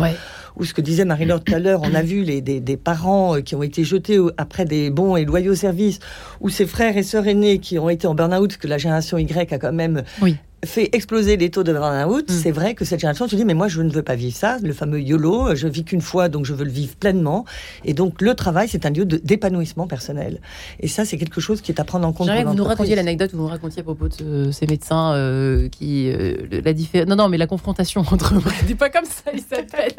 ou 0.56 0.66
ce 0.66 0.74
que 0.74 0.82
disait 0.82 1.06
Marie-Laure 1.06 1.44
tout 1.44 1.54
à 1.54 1.60
l'heure, 1.60 1.82
on 1.84 1.94
a 1.94 2.02
vu 2.02 2.24
les, 2.24 2.42
des, 2.42 2.78
parents 2.78 3.36
euh, 3.36 3.42
qui 3.42 3.56
ont 3.56 3.64
été 3.64 3.84
jetés 3.84 4.18
après 4.38 4.66
des 4.66 4.90
bons 4.90 5.16
et 5.16 5.26
loyaux 5.26 5.56
services, 5.56 6.00
ou 6.42 6.50
ces 6.50 6.66
frères 6.66 6.98
et 6.98 7.04
sœurs 7.04 7.28
aînés 7.28 7.60
qui 7.60 7.78
ont 7.80 7.90
été 7.90 8.08
en 8.08 8.16
burn-out, 8.16 8.58
que 8.58 8.68
la 8.68 8.78
génération 8.78 9.18
Y 9.18 9.54
a 9.54 9.60
quand 9.60 9.74
même 9.74 10.04
oui 10.22 10.38
fait 10.66 10.90
exploser 10.94 11.38
les 11.38 11.52
taux 11.52 11.64
de 11.64 11.72
burn-out, 11.72 12.30
mm. 12.30 12.34
c'est 12.34 12.52
vrai 12.52 12.74
que 12.74 12.84
cette 12.84 13.00
génération 13.00 13.28
se 13.28 13.36
dit 13.36 13.46
mais 13.46 13.54
moi 13.54 13.68
je 13.68 13.82
ne 13.82 13.92
veux 13.92 14.02
pas 14.02 14.16
vivre 14.16 14.36
ça, 14.36 14.58
le 14.64 14.74
fameux 14.74 15.00
YOLO, 15.00 15.56
je 15.56 15.68
vis 15.68 15.84
qu'une 15.84 16.02
fois 16.02 16.30
donc 16.30 16.46
je 16.46 16.54
veux 16.54 16.66
le 16.66 16.72
vivre 16.72 16.96
pleinement. 16.96 17.46
Et 17.86 17.94
donc 17.94 18.22
le 18.22 18.34
travail 18.34 18.68
c'est 18.68 18.86
un 18.86 18.90
lieu 18.90 19.06
d'épanouissement 19.06 19.88
personnel. 19.88 20.42
Et 20.80 20.88
ça 20.88 21.06
c'est 21.06 21.18
quelque 21.18 21.42
chose 21.42 21.62
qui 21.62 21.72
est 21.72 21.80
à 21.80 21.84
prendre 21.84 22.08
en 22.08 22.14
compte. 22.14 22.28
J'aimerais 22.28 22.44
que 22.44 22.50
vous 22.50 22.56
nous 22.56 22.64
racontiez 22.64 22.96
l'anecdote, 22.96 23.32
vous 23.34 23.44
nous 23.44 23.48
racontiez 23.48 23.82
à 23.82 23.84
propos 23.84 24.08
de 24.08 24.52
ces 24.52 24.66
médecins 24.66 25.14
euh, 25.14 25.70
qui 25.70 26.10
euh, 26.10 26.36
la 26.64 26.74
différence. 26.74 27.08
Non 27.08 27.16
non 27.16 27.30
mais 27.30 27.38
la 27.38 27.48
confrontation 27.48 28.02
entre, 28.12 28.34
dis 28.66 28.76
pas 28.76 28.90
comme 28.90 29.06
ça 29.06 29.32
il 29.34 29.42
s'appelle, 29.42 29.92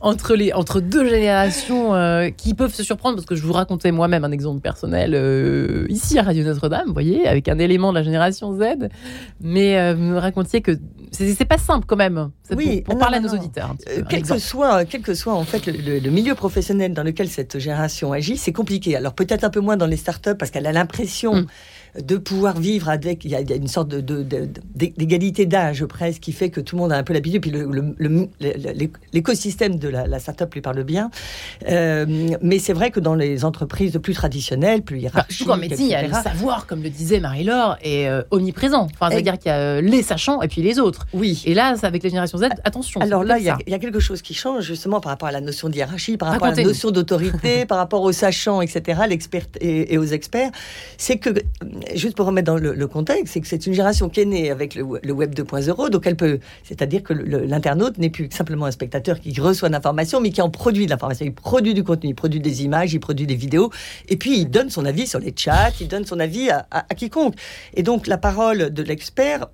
entre 0.00 0.34
les 0.34 0.52
entre 0.54 0.80
deux 0.80 1.08
générations 1.08 1.94
euh, 1.94 2.30
qui 2.30 2.54
peuvent 2.54 2.74
se 2.74 2.82
surprendre 2.82 3.16
parce 3.16 3.26
que 3.26 3.34
je 3.34 3.42
vous 3.42 3.52
racontais 3.52 3.92
moi-même 3.92 4.24
un 4.24 4.32
exemple 4.32 4.60
personnel 4.60 5.14
ici 5.90 6.18
à 6.18 6.22
Radio 6.22 6.44
Notre-Dame, 6.44 6.86
vous 6.86 6.92
voyez, 6.92 7.26
avec 7.28 7.48
un 7.48 7.58
élément 7.58 7.90
de 7.90 7.98
la 7.98 8.02
génération 8.02 8.54
Z, 8.54 8.88
mais 9.40 9.76
me 10.16 10.20
racontiez 10.20 10.60
que 10.60 10.78
c'est 11.12 11.44
pas 11.44 11.58
simple 11.58 11.86
quand 11.86 11.96
même. 11.96 12.30
Oui, 12.54 12.82
pour, 12.82 12.98
parler 12.98 13.18
à 13.18 13.20
nos 13.20 13.28
auditeurs. 13.28 13.74
Euh, 13.88 14.02
quel 14.08 14.22
que 14.22 14.38
soit, 14.38 14.84
quel 14.84 15.02
que 15.02 15.14
soit 15.14 15.34
en 15.34 15.44
fait 15.44 15.66
le, 15.66 16.10
milieu 16.10 16.34
professionnel 16.34 16.94
dans 16.94 17.02
lequel 17.02 17.28
cette 17.28 17.58
génération 17.58 18.12
agit, 18.12 18.36
c'est 18.36 18.52
compliqué. 18.52 18.96
Alors 18.96 19.14
peut-être 19.14 19.44
un 19.44 19.50
peu 19.50 19.60
moins 19.60 19.76
dans 19.76 19.86
les 19.86 19.96
startups 19.96 20.36
parce 20.38 20.50
qu'elle 20.50 20.66
a 20.66 20.72
l'impression. 20.72 21.36
Mm 21.36 21.46
de 22.02 22.16
pouvoir 22.16 22.58
vivre 22.58 22.88
avec. 22.88 23.24
Il 23.24 23.30
y 23.30 23.34
a, 23.34 23.40
une 23.40 23.68
sorte 23.68 23.88
d'égalité 23.88 25.46
d'âge 25.46 25.84
presque 25.86 26.20
qui 26.20 26.32
fait 26.32 26.50
que 26.50 26.60
tout 26.60 26.76
le 26.76 26.82
monde 26.82 26.92
a 26.92 26.96
un 26.96 27.02
peu 27.02 27.12
l'habitude. 27.12 27.42
Puis 27.42 27.52
l'écosystème 29.12 29.76
de 29.78 29.88
la, 29.88 30.18
startup 30.18 30.52
lui 30.54 30.60
parle 30.60 30.82
bien. 30.84 31.10
Euh, 31.68 32.06
mais 32.42 32.58
c'est 32.58 32.72
vrai 32.72 32.90
que 32.90 33.00
dans 33.00 33.14
les 33.14 33.44
entreprises 33.44 33.98
plus 34.02 34.14
traditionnelles, 34.14 34.82
plus 34.82 34.96
bah, 34.96 35.02
hiérarchiques. 35.02 35.46
Bah, 35.46 35.56
il 35.60 35.86
y 35.86 35.94
a 35.94 36.02
le 36.02 36.12
savoir, 36.12 36.66
comme 36.66 36.82
le 36.82 36.90
disait 36.90 37.20
Marie-Laure, 37.20 37.76
est 37.82 38.08
euh, 38.08 38.22
omniprésent. 38.30 38.88
Enfin, 38.94 39.10
c'est-à-dire 39.10 39.38
qu'il 39.38 39.50
y 39.50 39.54
a 39.54 39.58
euh, 39.58 39.80
les 39.80 40.02
sachants 40.02 40.42
et 40.42 40.48
puis 40.48 40.62
les 40.62 40.78
autres. 40.78 41.06
Oui. 41.12 41.42
Et 41.44 41.54
là, 41.54 41.74
avec 41.82 42.02
les 42.02 42.10
générations 42.10 42.38
Z, 42.38 42.44
attention. 42.64 43.00
Alors 43.00 43.24
là, 43.24 43.38
il 43.38 43.44
y, 43.44 43.74
a 43.74 43.78
quelque 43.78 44.00
chose 44.00 44.22
qui 44.22 44.34
change 44.34 44.64
justement 44.64 45.00
par 45.00 45.10
rapport 45.10 45.28
à 45.28 45.32
la 45.32 45.40
notion 45.40 45.68
de 45.68 45.74
hiérarchie, 45.74 46.16
par 46.16 46.28
rapport 46.28 46.48
à 46.48 46.52
la 46.52 46.62
notion 46.62 46.90
d'autorité, 46.90 47.64
par 47.66 47.78
rapport 47.78 48.02
aux 48.02 48.12
sachants, 48.12 48.60
etc., 48.60 49.02
l'expert 49.08 49.46
et, 49.60 49.98
aux 49.98 50.04
experts. 50.04 50.50
C'est 50.98 51.18
que 51.18 51.30
juste 51.94 52.16
pour 52.16 52.26
remettre 52.26 52.46
dans 52.46 52.56
le, 52.56 52.86
contexte, 52.86 53.34
c'est 53.34 53.40
que 53.40 53.46
c'est 53.46 53.66
une 53.66 53.72
génération 53.72 54.08
qui 54.08 54.20
est 54.20 54.24
née 54.24 54.50
avec 54.50 54.74
le, 54.74 54.82
web 54.82 55.34
2.0, 55.34 55.90
donc 55.90 56.06
elle 56.06 56.16
peut, 56.16 56.38
c'est-à-dire 56.62 57.02
que 57.02 57.12
l'internaute 57.12 57.98
n'est 57.98 58.10
plus 58.10 58.28
simplement 58.30 58.66
un 58.66 58.70
spectateur 58.70 59.20
qui 59.20 59.38
reçoit 59.40 59.68
l'information, 59.68 60.20
mais 60.20 60.30
qui 60.30 60.40
en 60.40 60.50
produit 60.50 60.86
de 60.86 60.90
l'information. 60.90 61.26
Il 61.26 61.32
produit 61.32 61.74
du 61.74 61.84
contenu, 61.84 62.10
il 62.10 62.14
produit 62.14 62.40
des 62.40 62.64
images, 62.64 62.92
il 62.92 63.00
produit 63.00 63.26
des 63.26 63.34
vidéos, 63.34 63.70
et 64.08 64.16
puis 64.16 64.38
il 64.38 64.50
donne 64.50 64.70
son 64.70 64.84
avis 64.84 65.06
sur 65.06 65.18
les 65.18 65.34
chats, 65.36 65.70
il 65.80 65.88
donne 65.88 66.04
son 66.04 66.20
avis 66.20 66.50
à 66.50 66.94
quiconque. 66.94 67.34
Et 67.74 67.82
donc 67.82 68.06
la 68.06 68.18
parole 68.18 68.70
de 68.70 68.82
l'expert 68.82 69.46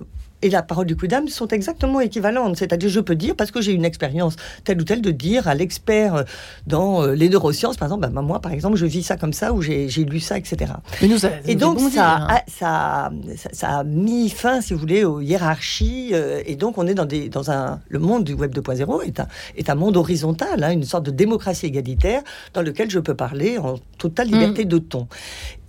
et 0.42 0.50
la 0.50 0.62
parole 0.62 0.86
du 0.86 0.96
coup 0.96 1.06
d'âme 1.06 1.28
sont 1.28 1.48
exactement 1.48 2.00
équivalentes. 2.00 2.56
C'est-à-dire, 2.56 2.88
je 2.88 3.00
peux 3.00 3.14
dire, 3.14 3.34
parce 3.36 3.50
que 3.50 3.60
j'ai 3.60 3.72
une 3.72 3.84
expérience 3.84 4.36
telle 4.64 4.80
ou 4.80 4.84
telle, 4.84 5.00
de 5.00 5.10
dire 5.10 5.48
à 5.48 5.54
l'expert 5.54 6.14
euh, 6.14 6.22
dans 6.66 7.02
euh, 7.02 7.14
les 7.14 7.28
neurosciences, 7.28 7.76
par 7.76 7.86
exemple, 7.86 8.08
bah, 8.08 8.22
moi, 8.22 8.40
par 8.40 8.52
exemple, 8.52 8.76
je 8.76 8.86
vis 8.86 9.02
ça 9.02 9.16
comme 9.16 9.32
ça, 9.32 9.52
ou 9.52 9.62
j'ai 9.62 9.88
lu 10.04 10.20
ça, 10.20 10.36
etc. 10.36 10.72
Mais 11.00 11.08
nous, 11.08 11.18
et 11.46 11.54
donc, 11.54 11.80
ça, 11.80 12.26
a, 12.28 12.42
ça, 12.48 13.10
ça, 13.52 13.78
a 13.78 13.84
mis 13.84 14.28
fin, 14.28 14.60
si 14.60 14.74
vous 14.74 14.80
voulez, 14.80 15.04
aux 15.04 15.20
hiérarchies. 15.20 16.10
Euh, 16.12 16.42
et 16.46 16.56
donc, 16.56 16.78
on 16.78 16.86
est 16.86 16.94
dans, 16.94 17.04
des, 17.04 17.28
dans 17.28 17.50
un. 17.50 17.80
Le 17.88 17.98
monde 17.98 18.24
du 18.24 18.34
Web 18.34 18.54
2.0 18.54 19.02
est 19.06 19.20
un, 19.20 19.28
est 19.56 19.70
un 19.70 19.74
monde 19.74 19.96
horizontal, 19.96 20.62
hein, 20.62 20.72
une 20.72 20.84
sorte 20.84 21.06
de 21.06 21.10
démocratie 21.10 21.66
égalitaire 21.66 22.22
dans 22.54 22.62
lequel 22.62 22.90
je 22.90 22.98
peux 22.98 23.14
parler 23.14 23.58
en 23.58 23.76
totale 23.98 24.28
mm. 24.28 24.32
liberté 24.32 24.64
de 24.64 24.78
ton. 24.78 25.06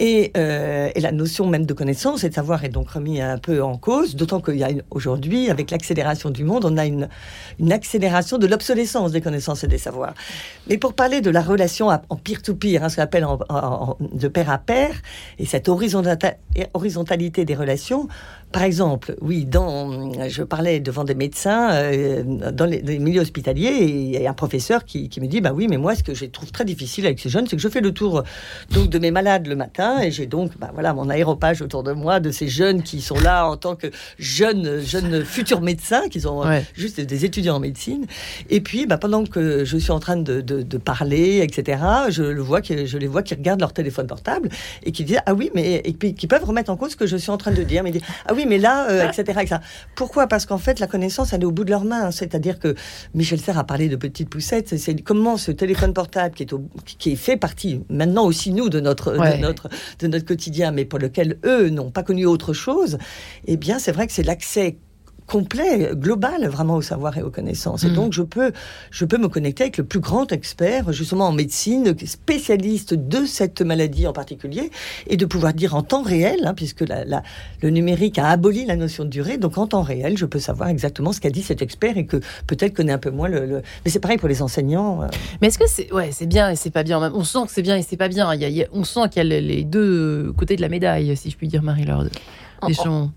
Et, 0.05 0.33
et, 0.35 0.99
la 0.99 1.13
notion 1.13 1.47
même 1.47 1.65
de 1.65 1.73
connaissance 1.73 2.25
et 2.25 2.29
de 2.29 2.33
savoir 2.33 2.65
est 2.65 2.69
donc 2.69 2.89
remis 2.89 3.21
un 3.21 3.37
peu 3.37 3.63
en 3.63 3.77
cause, 3.77 4.17
d'autant 4.17 4.41
qu'il 4.41 4.57
y 4.57 4.63
a 4.65 4.69
aujourd'hui, 4.91 5.49
avec 5.49 5.71
l'accélération 5.71 6.29
du 6.29 6.43
monde, 6.43 6.65
on 6.65 6.75
a 6.75 6.85
une, 6.85 7.07
une 7.57 7.71
accélération 7.71 8.37
de 8.37 8.45
l'obsolescence 8.45 9.13
des 9.13 9.21
connaissances 9.21 9.63
et 9.63 9.67
des 9.67 9.77
savoirs. 9.77 10.13
Mais 10.67 10.77
pour 10.77 10.93
parler 10.93 11.21
de 11.21 11.29
la 11.29 11.41
relation 11.41 11.87
en 11.87 12.15
peer-to-peer, 12.17 12.83
hein, 12.83 12.89
ce 12.89 12.97
qu'on 12.97 13.03
appelle 13.03 13.25
de 13.99 14.27
pair 14.27 14.49
à 14.49 14.57
pair, 14.57 14.89
et 15.39 15.45
cette 15.45 15.69
horizontalité 15.69 17.45
des 17.45 17.55
relations, 17.55 18.09
par 18.53 18.63
exemple, 18.63 19.15
oui, 19.19 19.45
dans, 19.45 20.13
je 20.29 20.43
parlais 20.43 20.79
devant 20.79 21.03
des 21.03 21.15
médecins 21.15 21.71
euh, 21.71 22.23
dans 22.51 22.65
les, 22.65 22.99
milieux 22.99 23.21
hospitaliers 23.21 23.65
et 23.67 23.89
il 23.89 24.21
y 24.21 24.27
a 24.27 24.29
un 24.29 24.35
professeur 24.35 24.85
qui, 24.85 25.09
me 25.19 25.25
dit 25.25 25.41
bah 25.41 25.51
oui, 25.53 25.67
mais 25.67 25.77
moi, 25.77 25.95
ce 25.95 26.03
que 26.03 26.13
je 26.13 26.25
trouve 26.25 26.51
très 26.51 26.63
difficile 26.63 27.07
avec 27.07 27.19
ces 27.19 27.29
jeunes, 27.29 27.47
c'est 27.47 27.55
que 27.55 27.61
je 27.61 27.67
fais 27.67 27.81
le 27.81 27.91
tour 27.91 28.23
donc 28.71 28.89
de 28.89 28.99
mes 28.99 29.09
malades 29.09 29.47
le 29.47 29.55
matin 29.55 30.01
et 30.01 30.11
j'ai 30.11 30.27
donc 30.27 30.51
bah, 30.59 30.69
voilà 30.71 30.93
mon 30.93 31.09
aéropage 31.09 31.63
autour 31.63 31.81
de 31.81 31.93
moi 31.93 32.19
de 32.19 32.29
ces 32.29 32.47
jeunes 32.47 32.83
qui 32.83 33.01
sont 33.01 33.19
là 33.19 33.47
en 33.47 33.57
tant 33.57 33.75
que 33.75 33.87
jeunes 34.19 34.79
jeunes 34.81 35.25
futurs 35.25 35.61
médecins 35.61 36.07
qui 36.09 36.21
sont 36.21 36.43
juste 36.75 37.01
des 37.01 37.25
étudiants 37.25 37.55
en 37.55 37.59
médecine. 37.59 38.05
Et 38.51 38.61
puis 38.61 38.85
bah, 38.85 38.99
pendant 38.99 39.25
que 39.25 39.65
je 39.65 39.77
suis 39.77 39.91
en 39.91 39.99
train 39.99 40.17
de, 40.17 40.41
de, 40.41 40.77
parler, 40.77 41.39
etc., 41.41 41.81
je 42.09 42.21
le 42.21 42.41
vois 42.41 42.61
je 42.61 42.97
les 42.99 43.07
vois 43.07 43.23
qui 43.23 43.33
regardent 43.33 43.61
leur 43.61 43.73
téléphone 43.73 44.05
portable 44.05 44.49
et 44.83 44.91
qui 44.91 45.03
disent 45.03 45.21
ah 45.25 45.33
oui, 45.33 45.49
mais 45.55 45.81
et 45.83 45.93
puis 45.93 46.13
qui 46.13 46.27
peuvent 46.27 46.45
remettre 46.45 46.69
en 46.69 46.77
cause 46.77 46.91
ce 46.91 46.95
que 46.95 47.07
je 47.07 47.17
suis 47.17 47.31
en 47.31 47.37
train 47.37 47.51
de 47.51 47.63
dire, 47.63 47.81
mais 47.83 47.91
ah 48.27 48.33
oui 48.35 48.42
mais 48.45 48.57
là, 48.57 48.89
euh, 48.89 49.09
etc., 49.09 49.57
Pourquoi? 49.95 50.27
Parce 50.27 50.45
qu'en 50.45 50.57
fait, 50.57 50.79
la 50.79 50.87
connaissance, 50.87 51.33
elle 51.33 51.41
est 51.41 51.45
au 51.45 51.51
bout 51.51 51.63
de 51.63 51.69
leurs 51.69 51.85
mains. 51.85 52.11
C'est-à-dire 52.11 52.59
que 52.59 52.75
Michel 53.13 53.39
Serres 53.39 53.57
a 53.57 53.63
parlé 53.63 53.89
de 53.89 53.95
petites 53.95 54.29
poussettes. 54.29 54.77
C'est 54.77 55.01
comment 55.01 55.37
ce 55.37 55.51
téléphone 55.51 55.93
portable 55.93 56.35
qui 56.35 56.43
est, 56.43 56.53
qui 56.97 57.11
est 57.11 57.15
fait 57.15 57.37
partie 57.37 57.81
maintenant 57.89 58.25
aussi 58.25 58.51
nous 58.51 58.69
de 58.69 58.79
notre, 58.79 59.13
de 59.13 59.37
notre, 59.41 59.69
de 59.99 60.07
notre 60.07 60.25
quotidien, 60.25 60.71
mais 60.71 60.85
pour 60.85 60.99
lequel 60.99 61.37
eux 61.45 61.69
n'ont 61.69 61.91
pas 61.91 62.03
connu 62.03 62.25
autre 62.25 62.53
chose. 62.53 62.97
Eh 63.45 63.57
bien, 63.57 63.79
c'est 63.79 63.91
vrai 63.91 64.07
que 64.07 64.13
c'est 64.13 64.23
l'accès 64.23 64.77
complet, 65.27 65.91
global, 65.93 66.47
vraiment 66.47 66.75
au 66.75 66.81
savoir 66.81 67.17
et 67.17 67.23
aux 67.23 67.31
connaissances. 67.31 67.83
Et 67.83 67.89
mm. 67.89 67.95
donc, 67.95 68.13
je 68.13 68.21
peux, 68.21 68.51
je 68.91 69.05
peux 69.05 69.17
me 69.17 69.27
connecter 69.27 69.63
avec 69.63 69.77
le 69.77 69.83
plus 69.83 69.99
grand 69.99 70.31
expert, 70.31 70.91
justement 70.91 71.27
en 71.27 71.31
médecine, 71.31 71.95
spécialiste 72.05 72.93
de 72.93 73.25
cette 73.25 73.61
maladie 73.61 74.07
en 74.07 74.13
particulier, 74.13 74.69
et 75.07 75.17
de 75.17 75.25
pouvoir 75.25 75.53
dire 75.53 75.75
en 75.75 75.83
temps 75.83 76.03
réel, 76.03 76.41
hein, 76.45 76.53
puisque 76.53 76.81
la, 76.81 77.23
le 77.61 77.69
numérique 77.69 78.17
a 78.19 78.27
aboli 78.29 78.65
la 78.65 78.75
notion 78.75 79.03
de 79.05 79.09
durée, 79.09 79.37
donc 79.37 79.57
en 79.57 79.67
temps 79.67 79.81
réel, 79.81 80.17
je 80.17 80.25
peux 80.25 80.39
savoir 80.39 80.69
exactement 80.69 81.11
ce 81.11 81.21
qu'a 81.21 81.29
dit 81.29 81.41
cet 81.41 81.61
expert 81.61 81.97
et 81.97 82.05
que 82.05 82.17
peut-être 82.47 82.73
connaît 82.73 82.93
un 82.93 82.97
peu 82.97 83.11
moins 83.11 83.29
le. 83.29 83.61
Mais 83.85 83.91
c'est 83.91 83.99
pareil 83.99 84.17
pour 84.17 84.29
les 84.29 84.41
enseignants. 84.41 85.03
Euh. 85.03 85.07
Mais 85.41 85.47
est-ce 85.47 85.59
que 85.59 85.67
c'est 85.67 85.91
ouais, 85.93 86.09
c'est 86.11 86.25
bien 86.25 86.49
et 86.49 86.55
c'est 86.55 86.71
pas 86.71 86.83
bien? 86.83 87.11
On 87.13 87.23
sent 87.23 87.39
que 87.45 87.51
c'est 87.51 87.61
bien 87.61 87.77
et 87.77 87.81
c'est 87.81 87.97
pas 87.97 88.07
bien. 88.07 88.33
Il 88.33 88.67
on 88.71 88.83
sent 88.83 89.09
qu'il 89.11 89.23
y 89.23 89.33
a 89.33 89.39
les 89.39 89.63
deux 89.63 90.33
côtés 90.37 90.55
de 90.55 90.61
la 90.61 90.69
médaille, 90.69 91.15
si 91.15 91.29
je 91.29 91.37
puis 91.37 91.47
dire, 91.47 91.63
Marie-Laure. 91.63 92.05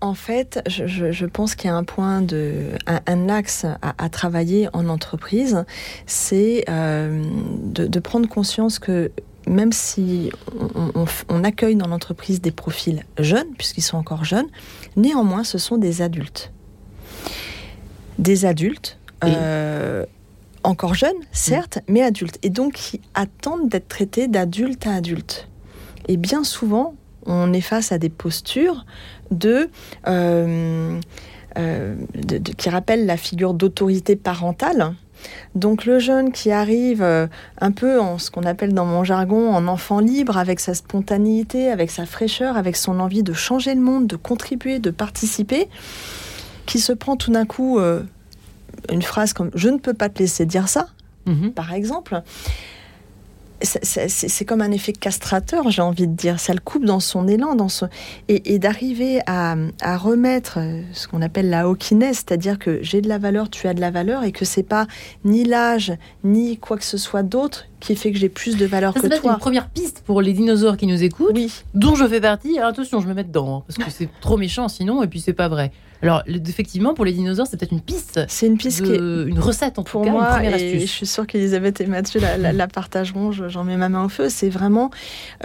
En, 0.01 0.13
fait, 0.13 0.61
je, 0.67 1.25
pense 1.25 1.55
qu'il 1.55 1.69
y 1.69 1.71
a 1.71 1.75
un 1.75 1.83
point 1.83 2.21
de, 2.21 2.71
un, 2.85 3.29
axe 3.29 3.65
à, 3.81 4.09
travailler 4.09 4.69
en 4.73 4.89
entreprise, 4.89 5.65
c'est 6.05 6.65
euh, 6.69 7.23
de, 7.63 7.99
prendre 7.99 8.27
conscience 8.27 8.79
que 8.79 9.11
même 9.47 9.71
si 9.71 10.31
on, 11.29 11.43
accueille 11.43 11.75
dans 11.75 11.87
l'entreprise 11.87 12.41
des 12.41 12.51
profils 12.51 13.03
jeunes, 13.19 13.53
puisqu'ils 13.57 13.81
sont 13.81 13.97
encore 13.97 14.25
jeunes, 14.25 14.47
néanmoins, 14.95 15.43
ce 15.43 15.57
sont 15.57 15.77
des 15.77 16.01
adultes. 16.01 16.51
Des 18.19 18.45
adultes. 18.45 18.99
Euh, 19.23 20.05
encore 20.63 20.93
jeunes, 20.93 21.15
certes, 21.31 21.79
mais 21.87 22.03
adultes. 22.03 22.39
Et 22.43 22.49
donc 22.49 22.73
qui 22.73 23.01
attendent 23.13 23.69
d'être 23.69 23.87
traités 23.87 24.27
d'adulte 24.27 24.85
à 24.85 24.95
adulte. 24.95 25.47
Et 26.07 26.17
bien 26.17 26.43
souvent, 26.43 26.95
on 27.25 27.53
est 27.53 27.61
face 27.61 27.91
à 27.91 27.97
des 27.97 28.09
postures 28.09 28.85
de, 29.31 29.69
euh, 30.07 30.99
euh, 31.57 31.95
qui 32.57 32.69
rappellent 32.69 33.05
la 33.05 33.17
figure 33.17 33.53
d'autorité 33.53 34.15
parentale. 34.15 34.93
Donc 35.55 35.85
le 35.85 35.97
jeune 35.97 36.31
qui 36.31 36.51
arrive 36.51 37.01
euh, 37.01 37.25
un 37.59 37.71
peu 37.71 37.99
en 37.99 38.19
ce 38.19 38.29
qu'on 38.29 38.43
appelle 38.43 38.73
dans 38.73 38.85
mon 38.85 39.03
jargon 39.03 39.51
en 39.51 39.67
enfant 39.67 39.99
libre, 39.99 40.37
avec 40.37 40.59
sa 40.59 40.75
spontanéité, 40.75 41.71
avec 41.71 41.89
sa 41.89 42.05
fraîcheur, 42.05 42.55
avec 42.55 42.75
son 42.75 42.99
envie 42.99 43.23
de 43.23 43.33
changer 43.33 43.73
le 43.73 43.81
monde, 43.81 44.05
de 44.05 44.15
contribuer, 44.15 44.77
de 44.77 44.91
participer, 44.91 45.67
qui 46.67 46.79
se 46.79 46.93
prend 46.93 47.15
tout 47.15 47.31
d'un 47.31 47.45
coup 47.45 47.79
une 48.89 49.01
phrase 49.01 49.33
comme 49.33 49.49
je 49.55 49.69
ne 49.69 49.77
peux 49.77 49.95
pas 49.95 50.09
te 50.09 50.19
laisser 50.19 50.45
dire 50.45 50.69
ça, 50.69 50.87
mhm. 51.25 51.51
par 51.51 51.73
exemple 51.73 52.21
c'est 53.61 54.45
comme 54.45 54.61
un 54.61 54.71
effet 54.71 54.93
castrateur, 54.93 55.69
j'ai 55.71 55.81
envie 55.81 56.07
de 56.07 56.13
dire. 56.13 56.39
Ça 56.39 56.53
le 56.53 56.59
coupe 56.59 56.85
dans 56.85 56.99
son 56.99 57.27
élan, 57.27 57.55
dans 57.55 57.69
son... 57.69 57.89
et, 58.27 58.59
d'arriver 58.59 59.19
à, 59.25 59.55
remettre 59.97 60.59
ce 60.93 61.07
qu'on 61.07 61.21
appelle 61.21 61.49
la 61.49 61.67
hawkiness, 61.67 62.17
c'est-à-dire 62.17 62.59
que 62.59 62.79
j'ai 62.83 63.01
de 63.01 63.09
la 63.09 63.17
valeur, 63.17 63.49
tu 63.49 63.67
as 63.67 63.73
de 63.73 63.81
la 63.81 63.91
valeur, 63.91 64.23
et 64.23 64.31
que 64.31 64.45
c'est 64.45 64.63
pas 64.63 64.87
ni 65.25 65.43
l'âge 65.43 65.93
ni 66.23 66.57
quoi 66.57 66.77
que 66.77 66.85
ce 66.85 66.97
soit 66.97 67.23
d'autre 67.23 67.65
qui 67.79 67.95
fait 67.95 68.11
que 68.11 68.17
j'ai 68.17 68.29
plus 68.29 68.57
de 68.57 68.65
valeur 68.65 68.93
que 68.93 68.99
toi. 68.99 69.09
C'est 69.09 69.27
une 69.27 69.37
première 69.37 69.69
piste 69.69 70.01
pour 70.05 70.21
les 70.21 70.33
dinosaures 70.33 70.77
qui 70.77 70.87
nous 70.87 71.03
écoutent, 71.03 71.31
oui. 71.33 71.51
dont 71.73 71.95
je 71.95 72.07
fais 72.07 72.21
partie. 72.21 72.59
attention, 72.59 73.01
je 73.01 73.07
me 73.07 73.13
mets 73.13 73.23
dedans, 73.23 73.57
hein, 73.57 73.63
parce 73.67 73.77
que 73.77 73.91
c'est 73.91 74.09
trop 74.21 74.37
méchant 74.37 74.67
sinon, 74.67 75.03
et 75.03 75.07
puis 75.07 75.19
c'est 75.19 75.33
pas 75.33 75.47
vrai. 75.47 75.71
Alors, 76.01 76.23
effectivement, 76.27 76.93
pour 76.93 77.05
les 77.05 77.13
dinosaures, 77.13 77.47
c'est 77.47 77.57
peut-être 77.57 77.71
une 77.71 77.81
piste. 77.81 78.19
C'est 78.27 78.47
une 78.47 78.57
piste 78.57 78.83
qui 78.83 78.93
est 78.93 78.97
une 78.97 79.39
recette 79.39 79.79
en 79.79 79.83
pour 79.83 80.01
tout 80.01 80.07
cas, 80.07 80.11
moi, 80.11 80.43
et 80.43 80.79
Je 80.79 80.85
suis 80.85 81.05
sûre 81.05 81.25
qu'Elisabeth 81.25 81.81
et 81.81 81.87
Mathieu 81.87 82.19
la, 82.19 82.67
partageront. 82.67 83.31
J'en 83.31 83.63
mets 83.63 83.77
ma 83.77 83.89
main 83.89 84.05
au 84.05 84.09
feu. 84.09 84.29
C'est 84.29 84.49
vraiment 84.49 84.91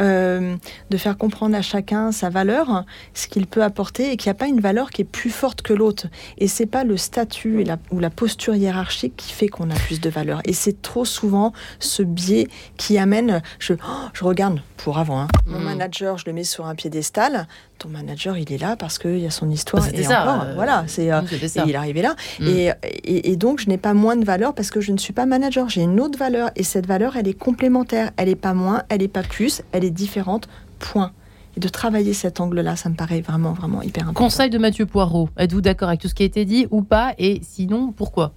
euh, 0.01 0.57
de 0.91 0.97
faire 0.97 1.17
comprendre 1.17 1.57
à 1.57 1.63
chacun 1.63 2.13
sa 2.13 2.29
valeur, 2.29 2.85
ce 3.15 3.27
qu'il 3.29 3.47
peut 3.47 3.63
apporter, 3.63 4.13
et 4.13 4.17
qu'il 4.17 4.29
n'y 4.29 4.37
a 4.37 4.39
pas 4.39 4.49
une 4.49 4.61
valeur 4.61 4.91
qui 4.91 5.03
est 5.03 5.07
plus 5.07 5.31
forte 5.31 5.63
que 5.63 5.73
l'autre. 5.73 6.07
Et 6.39 6.49
c'est 6.49 6.67
pas 6.67 6.85
le 6.85 6.97
statut 6.97 7.61
et 7.61 7.65
la, 7.65 7.79
ou 7.91 8.01
la 8.01 8.11
posture 8.11 8.55
hiérarchique 8.55 9.15
qui 9.17 9.33
fait 9.33 9.49
qu'on 9.49 9.71
a 9.71 9.75
plus 9.75 10.01
de 10.01 10.11
valeur. 10.11 10.41
Et 10.45 10.53
c'est 10.53 10.83
trop 10.83 11.05
souvent 11.05 11.53
ce 11.79 12.03
biais 12.03 12.49
qui 12.77 12.99
amène. 12.99 13.43
Je, 13.59 13.75
oh, 13.75 14.09
je 14.13 14.25
regarde 14.25 14.61
pour 14.77 14.99
avant. 14.99 15.21
Hein. 15.21 15.29
Mon 15.47 15.61
mm. 15.61 15.65
manager, 15.65 16.19
je 16.19 16.25
le 16.27 16.33
mets 16.33 16.45
sur 16.45 16.67
un 16.67 16.75
piédestal. 16.75 17.47
Ton 17.79 17.89
manager, 17.89 18.37
il 18.37 18.53
est 18.53 18.59
là 18.59 18.77
parce 18.77 18.99
qu'il 18.99 19.19
y 19.19 19.27
a 19.27 19.31
son 19.31 19.51
histoire. 19.51 19.85
C'était 19.85 20.05
ça. 20.05 20.42
Euh, 20.43 20.55
voilà, 20.55 20.85
c'est 20.87 21.13
euh, 21.13 21.21
il 21.67 21.71
est 21.71 21.75
arrivé 21.75 22.03
là. 22.03 22.17
Mm. 22.41 22.47
Et, 22.47 22.73
et, 23.05 23.37
donc, 23.37 23.61
je 23.61 23.69
n'ai 23.69 23.79
pas 23.79 23.95
moins 23.95 24.17
de 24.17 24.25
valeur 24.25 24.55
parce 24.55 24.71
que 24.71 24.81
je 24.81 24.93
ne 24.93 24.99
suis 24.99 25.13
pas 25.13 25.27
manager. 25.27 25.69
J'ai 25.69 25.83
une 25.83 26.01
autre 26.01 26.19
valeur 26.19 26.51
et 26.57 26.63
cette 26.63 26.87
valeur, 26.87 27.17
elle 27.17 27.29
est 27.29 27.39
complémentaire. 27.39 28.11
Elle 28.17 28.29
n'est 28.29 28.35
pas 28.35 28.55
moins, 28.55 28.83
elle 28.89 29.01
n'est 29.01 29.09
pas 29.09 29.23
plus, 29.23 29.63
elle 29.73 29.85
est 29.85 29.91
différente. 29.91 30.49
Point. 30.79 31.13
Et 31.57 31.61
de 31.61 31.69
travailler 31.69 32.13
cet 32.13 32.41
angle-là, 32.41 32.77
ça 32.77 32.89
me 32.89 32.95
paraît 32.95 33.21
vraiment, 33.21 33.53
vraiment 33.53 33.83
hyper 33.83 34.05
important. 34.05 34.25
Conseil 34.25 34.51
de 34.51 34.59
Mathieu 34.59 34.87
Poirot. 34.87 35.29
Êtes-vous 35.39 35.61
d'accord 35.61 35.89
avec 35.89 36.01
tout 36.01 36.09
ce 36.09 36.15
qui 36.15 36.23
a 36.23 36.27
été 36.27 36.45
dit 36.45 36.67
ou 36.71 36.83
pas? 36.83 37.15
Et 37.19 37.41
sinon, 37.43 37.93
pourquoi? 37.93 38.33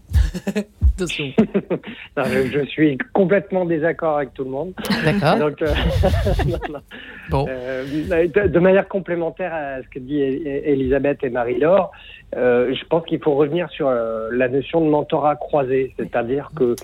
Je, 0.98 2.66
suis 2.70 2.98
complètement 3.14 3.66
désaccord 3.66 4.18
avec 4.18 4.34
tout 4.34 4.46
le 4.46 4.50
monde. 4.50 4.74
D'accord. 5.04 5.50
Euh, 5.62 5.74
bon. 7.30 7.46
Euh, 7.50 8.28
de, 8.28 8.60
manière 8.60 8.88
complémentaire 8.88 9.54
à 9.54 9.82
ce 9.82 9.90
que 9.90 10.00
dit 10.00 10.22
Elisabeth 10.22 11.24
et 11.24 11.30
Marie-Laure, 11.30 11.92
euh, 12.36 12.74
je 12.74 12.86
pense 12.86 13.06
qu'il 13.06 13.20
faut 13.20 13.36
revenir 13.36 13.70
sur 13.70 13.90
la 13.90 14.50
notion 14.50 14.82
de 14.82 14.90
mentorat 14.90 15.36
croisé. 15.36 15.94
C'est-à-dire 15.98 16.52
que 16.56 16.76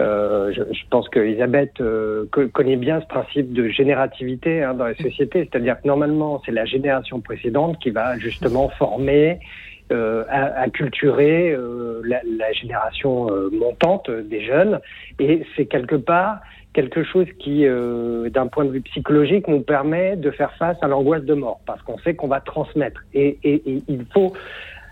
je, 0.00 0.88
pense 0.90 1.08
qu'Elisabeth 1.08 1.82
connaît 2.52 2.76
bien 2.76 3.00
ce 3.00 3.06
principe 3.06 3.52
de 3.52 3.68
générativité 3.68 4.62
hein, 4.62 4.74
dans 4.74 4.86
les 4.86 4.96
sociétés. 4.96 5.48
C'est-à-dire 5.50 5.80
que 5.80 5.86
normalement, 5.86 6.42
c'est 6.44 6.52
la 6.52 6.64
génération 6.64 7.20
précédente 7.20 7.78
qui 7.78 7.90
va 7.90 8.18
justement 8.18 8.68
former 8.70 9.38
euh, 9.92 10.24
à, 10.28 10.64
euh, 10.66 12.02
la, 12.04 12.20
la, 12.24 12.52
génération 12.52 13.30
euh, 13.30 13.50
montante 13.52 14.10
des 14.10 14.44
jeunes. 14.44 14.80
Et 15.20 15.44
c'est 15.54 15.66
quelque 15.66 15.94
part 15.94 16.40
quelque 16.72 17.04
chose 17.04 17.26
qui, 17.38 17.64
d'un 17.64 18.48
point 18.48 18.66
de 18.66 18.70
vue 18.70 18.82
psychologique, 18.82 19.48
nous 19.48 19.62
permet 19.62 20.14
de 20.14 20.30
faire 20.30 20.52
face 20.58 20.76
à 20.82 20.88
l'angoisse 20.88 21.22
de 21.22 21.32
mort, 21.32 21.60
parce 21.64 21.80
qu'on 21.80 21.96
sait 22.00 22.14
qu'on 22.14 22.28
va 22.28 22.40
transmettre. 22.40 23.00
Et, 23.14 23.38
et, 23.44 23.62
et, 23.70 23.82
il 23.88 24.04
faut, 24.12 24.34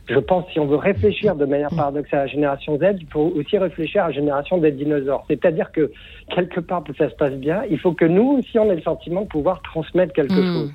je 0.08 0.18
pense, 0.18 0.44
si 0.52 0.60
on 0.60 0.66
veut 0.66 0.76
réfléchir 0.76 1.34
de 1.34 1.46
manière 1.46 1.70
paradoxale 1.70 2.20
à 2.20 2.22
la 2.24 2.28
génération 2.28 2.78
Z, 2.78 2.96
il 3.00 3.06
faut 3.06 3.32
aussi 3.36 3.56
réfléchir 3.56 4.04
à 4.04 4.08
la 4.08 4.12
génération 4.12 4.58
des 4.58 4.70
dinosaures. 4.70 5.24
C'est-à-dire 5.28 5.72
que, 5.72 5.90
quelque 6.34 6.60
part, 6.60 6.84
pour 6.84 6.94
que 6.94 7.02
ça 7.02 7.10
se 7.10 7.16
passe 7.16 7.32
bien, 7.34 7.62
il 7.70 7.78
faut 7.78 7.92
que 7.92 8.04
nous 8.04 8.38
aussi, 8.38 8.58
on 8.58 8.70
ait 8.70 8.76
le 8.76 8.82
sentiment 8.82 9.22
de 9.22 9.28
pouvoir 9.28 9.62
transmettre 9.62 10.12
quelque 10.12 10.34
hmm. 10.34 10.54
chose. 10.54 10.72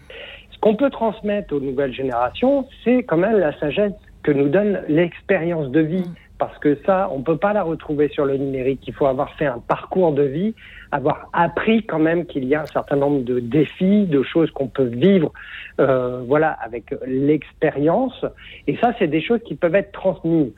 Ce 0.51 0.59
qu'on 0.59 0.75
peut 0.75 0.89
transmettre 0.89 1.53
aux 1.53 1.59
nouvelles 1.59 1.93
générations, 1.93 2.67
c'est 2.83 3.03
quand 3.03 3.17
même 3.17 3.37
la 3.37 3.57
sagesse 3.59 3.93
que 4.23 4.31
nous 4.31 4.49
donne 4.49 4.81
l'expérience 4.87 5.69
de 5.69 5.79
vie. 5.79 6.05
Parce 6.39 6.57
que 6.59 6.77
ça, 6.85 7.09
on 7.11 7.21
peut 7.21 7.37
pas 7.37 7.51
la 7.51 7.63
retrouver 7.63 8.07
sur 8.07 8.25
le 8.25 8.37
numérique. 8.37 8.81
Il 8.87 8.93
faut 8.93 9.05
avoir 9.05 9.35
fait 9.35 9.45
un 9.45 9.59
parcours 9.59 10.13
de 10.13 10.23
vie, 10.23 10.55
avoir 10.91 11.29
appris 11.33 11.85
quand 11.85 11.99
même 11.99 12.25
qu'il 12.25 12.45
y 12.45 12.55
a 12.55 12.61
un 12.61 12.65
certain 12.65 12.95
nombre 12.95 13.23
de 13.23 13.41
défis, 13.41 14.05
de 14.05 14.23
choses 14.23 14.49
qu'on 14.51 14.67
peut 14.67 14.85
vivre, 14.85 15.33
euh, 15.81 16.21
voilà, 16.25 16.51
avec 16.51 16.95
l'expérience. 17.05 18.25
Et 18.67 18.77
ça, 18.77 18.93
c'est 18.97 19.07
des 19.07 19.21
choses 19.21 19.41
qui 19.45 19.55
peuvent 19.55 19.75
être 19.75 19.91
transmises. 19.91 20.53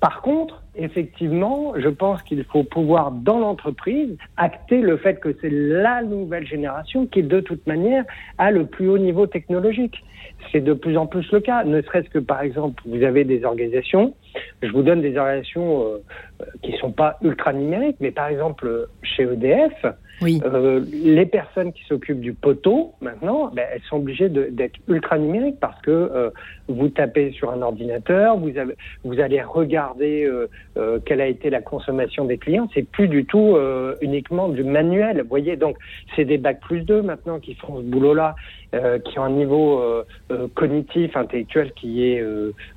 Par 0.00 0.20
contre, 0.20 0.62
effectivement, 0.74 1.72
je 1.76 1.88
pense 1.88 2.22
qu'il 2.22 2.44
faut 2.44 2.64
pouvoir, 2.64 3.10
dans 3.10 3.38
l'entreprise, 3.38 4.16
acter 4.36 4.82
le 4.82 4.98
fait 4.98 5.20
que 5.20 5.34
c'est 5.40 5.50
la 5.50 6.02
nouvelle 6.02 6.46
génération 6.46 7.06
qui, 7.06 7.22
de 7.22 7.40
toute 7.40 7.66
manière, 7.66 8.04
a 8.36 8.50
le 8.50 8.66
plus 8.66 8.88
haut 8.88 8.98
niveau 8.98 9.26
technologique. 9.26 10.04
C'est 10.52 10.60
de 10.60 10.74
plus 10.74 10.98
en 10.98 11.06
plus 11.06 11.30
le 11.32 11.40
cas, 11.40 11.64
ne 11.64 11.80
serait-ce 11.80 12.10
que, 12.10 12.18
par 12.18 12.42
exemple, 12.42 12.82
vous 12.86 13.02
avez 13.02 13.24
des 13.24 13.44
organisations, 13.44 14.14
je 14.62 14.68
vous 14.70 14.82
donne 14.82 15.00
des 15.00 15.16
organisations 15.16 15.84
euh, 15.84 16.44
qui 16.62 16.72
ne 16.72 16.76
sont 16.76 16.92
pas 16.92 17.16
ultra 17.22 17.54
numériques, 17.54 17.96
mais 18.00 18.10
par 18.10 18.28
exemple, 18.28 18.88
chez 19.02 19.22
EDF, 19.22 19.86
Oui. 20.20 20.42
euh, 20.44 20.84
les 20.92 21.24
personnes 21.26 21.72
qui 21.72 21.84
s'occupent 21.84 22.20
du 22.20 22.34
poteau, 22.34 22.92
maintenant, 23.00 23.50
ben, 23.54 23.64
elles 23.72 23.82
sont 23.88 23.96
obligées 23.96 24.28
d'être 24.28 24.78
ultra 24.88 25.16
numériques 25.16 25.58
parce 25.58 25.80
que 25.80 25.90
euh, 25.90 26.30
vous 26.68 26.88
tapez 26.88 27.32
sur 27.32 27.50
un 27.50 27.62
ordinateur, 27.62 28.36
vous, 28.36 28.56
avez, 28.58 28.74
vous 29.04 29.20
allez 29.20 29.42
regarder 29.42 30.24
euh, 30.24 30.48
euh, 30.76 30.98
quelle 31.04 31.20
a 31.20 31.26
été 31.26 31.50
la 31.50 31.60
consommation 31.60 32.24
des 32.24 32.38
clients. 32.38 32.68
C'est 32.74 32.88
plus 32.88 33.08
du 33.08 33.24
tout 33.24 33.56
euh, 33.56 33.94
uniquement 34.00 34.48
du 34.48 34.64
manuel. 34.64 35.22
Vous 35.22 35.28
voyez, 35.28 35.56
donc 35.56 35.76
c'est 36.14 36.24
des 36.24 36.38
bacs 36.38 36.60
plus 36.60 36.82
2 36.82 37.02
maintenant 37.02 37.38
qui 37.38 37.54
font 37.54 37.78
ce 37.78 37.82
boulot-là, 37.82 38.34
euh, 38.74 38.98
qui 38.98 39.18
ont 39.18 39.22
un 39.22 39.30
niveau 39.30 39.80
euh, 39.80 40.04
euh, 40.32 40.48
cognitif, 40.54 41.16
intellectuel 41.16 41.72
qui 41.72 42.04
est, 42.04 42.24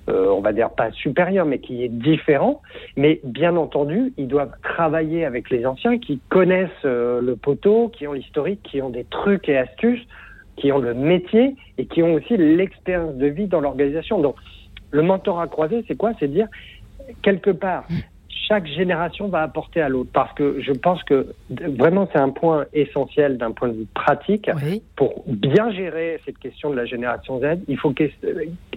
on 0.08 0.42
va 0.42 0.54
dire, 0.54 0.70
pas 0.70 0.92
supérieur, 0.92 1.46
mais 1.46 1.60
qui 1.60 1.84
est 1.84 1.90
différent. 1.90 2.62
Mais 2.96 3.20
bien 3.24 3.56
entendu, 3.56 4.14
ils 4.18 4.28
doivent 4.28 4.54
travailler 4.62 5.26
avec 5.26 5.50
les 5.50 5.66
anciens 5.66 5.98
qui 5.98 6.20
connaissent 6.30 6.84
le 6.84 7.34
poteau, 7.36 7.90
qui 7.90 8.08
ont 8.08 8.14
l'historique, 8.14 8.62
qui 8.64 8.82
ont 8.82 8.90
des 8.90 9.06
trucs 9.06 9.50
et 9.50 9.58
astuces, 9.58 10.06
qui 10.60 10.72
ont 10.72 10.80
le 10.80 10.94
métier 10.94 11.56
et 11.78 11.86
qui 11.86 12.04
ont 12.04 12.14
aussi 12.14 12.38
l'expérience 12.38 13.16
de 13.16 13.28
vie 13.28 13.48
dans 13.48 13.62
l'organisation. 13.62 14.20
Donc, 14.20 14.36
le 14.92 15.02
mentorat 15.02 15.48
croisé, 15.48 15.84
c'est 15.88 15.96
quoi? 15.96 16.12
C'est 16.20 16.28
dire, 16.28 16.48
quelque 17.22 17.52
part, 17.52 17.86
chaque 18.48 18.66
génération 18.66 19.28
va 19.28 19.44
apporter 19.44 19.80
à 19.82 19.90
l'autre. 19.90 20.10
Parce 20.12 20.34
que 20.34 20.60
je 20.60 20.72
pense 20.74 21.04
que 21.04 21.28
vraiment, 21.78 22.08
c'est 22.12 22.20
un 22.20 22.30
point 22.30 22.66
essentiel 22.74 23.38
d'un 23.38 23.52
point 23.52 23.68
de 23.70 23.74
vue 23.74 23.88
pratique 23.94 24.50
Oui. 24.64 24.82
pour 24.96 25.24
bien 25.28 25.72
gérer 25.72 26.20
cette 26.26 26.40
question 26.40 26.72
de 26.72 26.76
la 26.76 26.86
génération 26.86 27.40
Z, 27.40 27.60
il 27.68 27.78
faut, 27.78 27.92
que- 27.92 28.10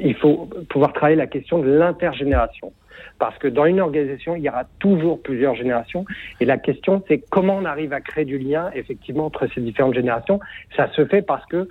il 0.01 0.14
faut 0.14 0.49
pouvoir 0.68 0.92
travailler 0.92 1.16
la 1.16 1.27
question 1.27 1.59
de 1.59 1.68
l'intergénération. 1.71 2.73
Parce 3.19 3.37
que 3.39 3.49
dans 3.49 3.65
une 3.67 3.81
organisation, 3.81 4.37
il 4.37 4.43
y 4.43 4.49
aura 4.49 4.65
toujours 4.79 5.21
plusieurs 5.23 5.55
générations. 5.55 6.05
Et 6.41 6.45
la 6.45 6.59
question, 6.59 7.03
c'est 7.09 7.19
comment 7.31 7.57
on 7.57 7.65
arrive 7.65 7.93
à 7.93 8.01
créer 8.01 8.25
du 8.25 8.39
lien, 8.39 8.71
effectivement, 8.75 9.27
entre 9.27 9.47
ces 9.55 9.61
différentes 9.61 9.95
générations. 9.95 10.41
Ça 10.77 10.91
se 10.93 11.05
fait 11.07 11.23
parce 11.23 11.45
que, 11.47 11.69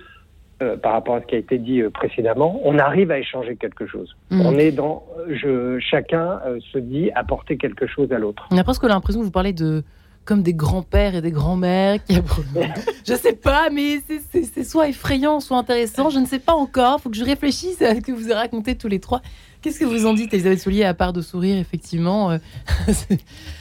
euh, 0.62 0.76
par 0.76 0.92
rapport 0.92 1.16
à 1.16 1.20
ce 1.20 1.26
qui 1.26 1.34
a 1.34 1.38
été 1.38 1.58
dit 1.58 1.80
euh, 1.80 1.90
précédemment, 1.90 2.60
on 2.64 2.78
arrive 2.78 3.10
à 3.10 3.18
échanger 3.18 3.56
quelque 3.56 3.86
chose. 3.86 4.16
Mhm. 4.30 4.46
On 4.46 4.58
est 4.58 4.70
dans, 4.72 5.04
je, 5.28 5.78
chacun 5.80 6.40
euh, 6.46 6.58
se 6.72 6.78
dit 6.78 7.10
apporter 7.14 7.56
quelque 7.56 7.86
chose 7.86 8.12
à 8.12 8.18
l'autre. 8.18 8.46
On 8.50 8.58
a 8.58 8.64
presque 8.64 8.84
l'impression 8.84 9.20
que 9.20 9.24
vous 9.26 9.30
parlez 9.32 9.52
de 9.52 9.82
comme 10.24 10.42
des 10.44 10.54
grands-pères 10.54 11.16
et 11.16 11.20
des 11.20 11.32
grands-mères. 11.32 11.96
qui- 12.04 12.14
je 13.04 13.14
sais 13.14 13.32
pas, 13.34 13.70
mais 13.72 13.98
c'est- 14.30 14.62
soit 14.62 14.88
effrayant, 14.88 15.40
soit 15.40 15.58
intéressant. 15.58 16.10
Je 16.10 16.20
ne 16.20 16.26
sais 16.26 16.38
pas 16.38 16.52
encore. 16.52 17.00
faut 17.00 17.10
que 17.10 17.16
je 17.16 17.24
réfléchisse 17.24 17.82
à 17.82 17.96
ce 17.96 18.00
que 18.00 18.12
vous 18.12 18.26
avez 18.26 18.34
raconté 18.34 18.76
tous 18.76 18.86
les 18.86 19.00
trois. 19.00 19.20
Qu'est-ce 19.62 19.78
que 19.78 19.84
vous 19.84 20.06
en 20.06 20.12
dites, 20.14 20.34
Elisabeth 20.34 20.58
Soulier, 20.60 20.84
à 20.84 20.92
part 20.94 21.12
de 21.12 21.22
sourire, 21.22 21.56
effectivement 21.56 22.32
euh, 22.32 22.38
c'est- 22.88 23.18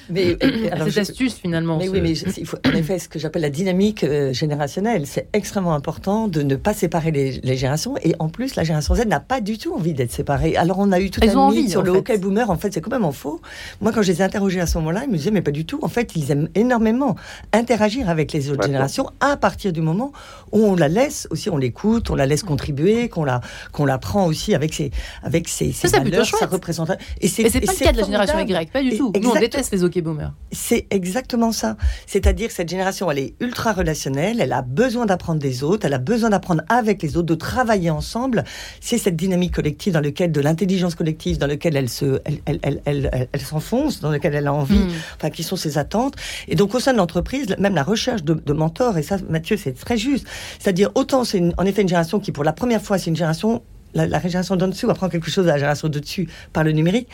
Mais, 0.09 0.35
à 0.41 0.45
alors, 0.73 0.85
cette 0.87 0.93
je- 0.95 0.99
astuce, 1.01 1.35
finalement. 1.35 1.77
Mais 1.77 1.85
ce- 1.85 1.91
oui, 1.91 2.01
mais 2.01 2.15
je- 2.15 2.25
il 2.37 2.45
faut, 2.45 2.57
en 2.65 2.71
effet, 2.71 2.97
ce 2.99 3.07
que 3.07 3.19
j'appelle 3.19 3.43
la 3.43 3.49
dynamique 3.51 4.03
euh, 4.03 4.33
générationnelle, 4.33 5.05
c'est 5.05 5.27
extrêmement 5.33 5.73
important 5.75 6.27
de 6.27 6.41
ne 6.41 6.55
pas 6.55 6.73
séparer 6.73 7.11
les, 7.11 7.39
les 7.43 7.55
générations. 7.55 7.95
Et 8.03 8.15
en 8.19 8.29
plus, 8.29 8.55
la 8.55 8.63
génération 8.63 8.95
Z 8.95 9.05
n'a 9.05 9.19
pas 9.19 9.41
du 9.41 9.57
tout 9.59 9.73
envie 9.75 9.93
d'être 9.93 10.11
séparée. 10.11 10.55
Alors, 10.57 10.79
on 10.79 10.91
a 10.91 10.99
eu 10.99 11.11
tout 11.11 11.19
Elles 11.23 11.37
un 11.37 11.51
mythe 11.51 11.69
sur 11.69 11.81
en 11.81 11.83
le 11.83 11.91
fait. 11.93 11.97
hockey 11.99 12.17
boomer. 12.17 12.49
En 12.49 12.57
fait, 12.57 12.73
c'est 12.73 12.81
complètement 12.81 13.11
faux. 13.11 13.39
Moi, 13.79 13.91
quand 13.91 14.01
je 14.01 14.11
les 14.11 14.21
ai 14.21 14.23
interrogés 14.23 14.59
à 14.59 14.65
ce 14.65 14.77
moment-là, 14.79 15.03
ils 15.05 15.11
me 15.11 15.17
disaient, 15.17 15.31
mais 15.31 15.41
pas 15.43 15.51
du 15.51 15.65
tout. 15.65 15.79
En 15.83 15.87
fait, 15.87 16.15
ils 16.15 16.31
aiment 16.31 16.49
énormément 16.55 17.15
interagir 17.53 18.09
avec 18.09 18.33
les 18.33 18.49
autres 18.49 18.63
générations 18.65 19.09
à 19.19 19.37
partir 19.37 19.71
du 19.71 19.81
moment 19.81 20.11
où 20.51 20.65
on 20.65 20.75
la 20.75 20.87
laisse 20.87 21.27
aussi, 21.29 21.49
on 21.49 21.57
l'écoute, 21.57 22.09
on 22.09 22.15
la 22.15 22.25
laisse 22.25 22.43
contribuer, 22.43 23.07
qu'on 23.07 23.23
la, 23.23 23.39
qu'on 23.71 23.85
la 23.85 23.97
prend 23.99 24.25
aussi 24.25 24.55
avec 24.55 24.73
ses, 24.73 24.91
avec 25.23 25.47
ses, 25.47 25.71
ses 25.71 25.90
Ça, 25.91 25.97
c'est 25.97 26.03
plutôt 26.09 26.23
chouette. 26.23 26.49
représentation. 26.49 27.05
Et 27.19 27.25
Et 27.25 27.29
c'est 27.29 27.41
pas 27.61 27.71
le 27.73 27.77
cas 27.79 27.91
de 27.91 27.97
la 27.97 28.03
génération. 28.05 28.39
Y, 28.39 28.71
pas 28.71 28.81
du 28.81 28.89
Et 28.89 28.97
tout. 28.97 29.11
Nous, 29.15 29.29
on 29.29 29.33
exact- 29.33 29.39
déteste 29.41 29.71
les 29.73 29.83
hockey 29.83 30.01
boomers. 30.01 30.33
C'est 30.51 30.87
exactement 30.89 31.51
ça. 31.51 31.77
C'est-à-dire 32.07 32.47
que 32.47 32.53
cette 32.53 32.69
génération, 32.69 33.09
elle 33.11 33.19
est 33.19 33.33
ultra 33.39 33.73
relationnelle, 33.73 34.39
elle 34.41 34.53
a 34.53 34.61
besoin 34.61 35.05
d'apprendre 35.05 35.39
des 35.39 35.63
autres, 35.63 35.85
elle 35.85 35.93
a 35.93 35.97
besoin 35.99 36.29
d'apprendre 36.29 36.63
avec 36.69 37.01
les 37.03 37.17
autres, 37.17 37.27
de 37.27 37.35
travailler 37.35 37.89
ensemble. 37.89 38.43
C'est 38.79 38.97
cette 38.97 39.15
dynamique 39.15 39.53
collective 39.53 39.93
dans 39.93 40.01
laquelle, 40.01 40.31
de 40.31 40.41
l'intelligence 40.41 40.95
collective, 40.95 41.37
dans 41.37 41.47
laquelle 41.47 41.75
elle 41.75 41.89
se, 41.89 42.21
elle, 42.25 42.59
elle, 42.63 42.81
elle, 42.85 43.29
elle, 43.31 43.41
s'enfonce, 43.41 43.99
dans 43.99 44.09
laquelle 44.11 44.35
elle 44.35 44.47
a 44.47 44.53
envie, 44.53 44.79
Mm. 44.79 44.89
enfin, 45.17 45.29
qui 45.29 45.43
sont 45.43 45.55
ses 45.55 45.77
attentes. 45.77 46.15
Et 46.47 46.55
donc, 46.55 46.73
au 46.75 46.79
sein 46.79 46.93
de 46.93 46.97
l'entreprise, 46.97 47.47
même 47.59 47.75
la 47.75 47.83
recherche 47.83 48.23
de, 48.23 48.33
de 48.33 48.53
mentors, 48.53 48.97
et 48.97 49.03
ça, 49.03 49.17
Mathieu, 49.29 49.57
c'est 49.57 49.73
très 49.73 49.97
juste. 49.97 50.25
C'est-à-dire, 50.59 50.89
autant 50.95 51.23
c'est 51.23 51.41
en 51.57 51.65
effet 51.65 51.81
une 51.81 51.87
génération 51.87 52.19
qui, 52.19 52.31
pour 52.31 52.43
la 52.43 52.53
première 52.53 52.81
fois, 52.81 52.97
c'est 52.97 53.09
une 53.09 53.15
génération 53.15 53.61
la, 53.93 54.07
la 54.07 54.19
génération 54.19 54.55
d'en 54.55 54.67
dessous 54.67 54.89
apprend 54.89 55.09
quelque 55.09 55.31
chose 55.31 55.45
à 55.47 55.51
la 55.51 55.57
génération 55.57 55.89
de 55.89 55.99
dessus 55.99 56.27
par 56.53 56.63
le 56.63 56.71
numérique, 56.71 57.07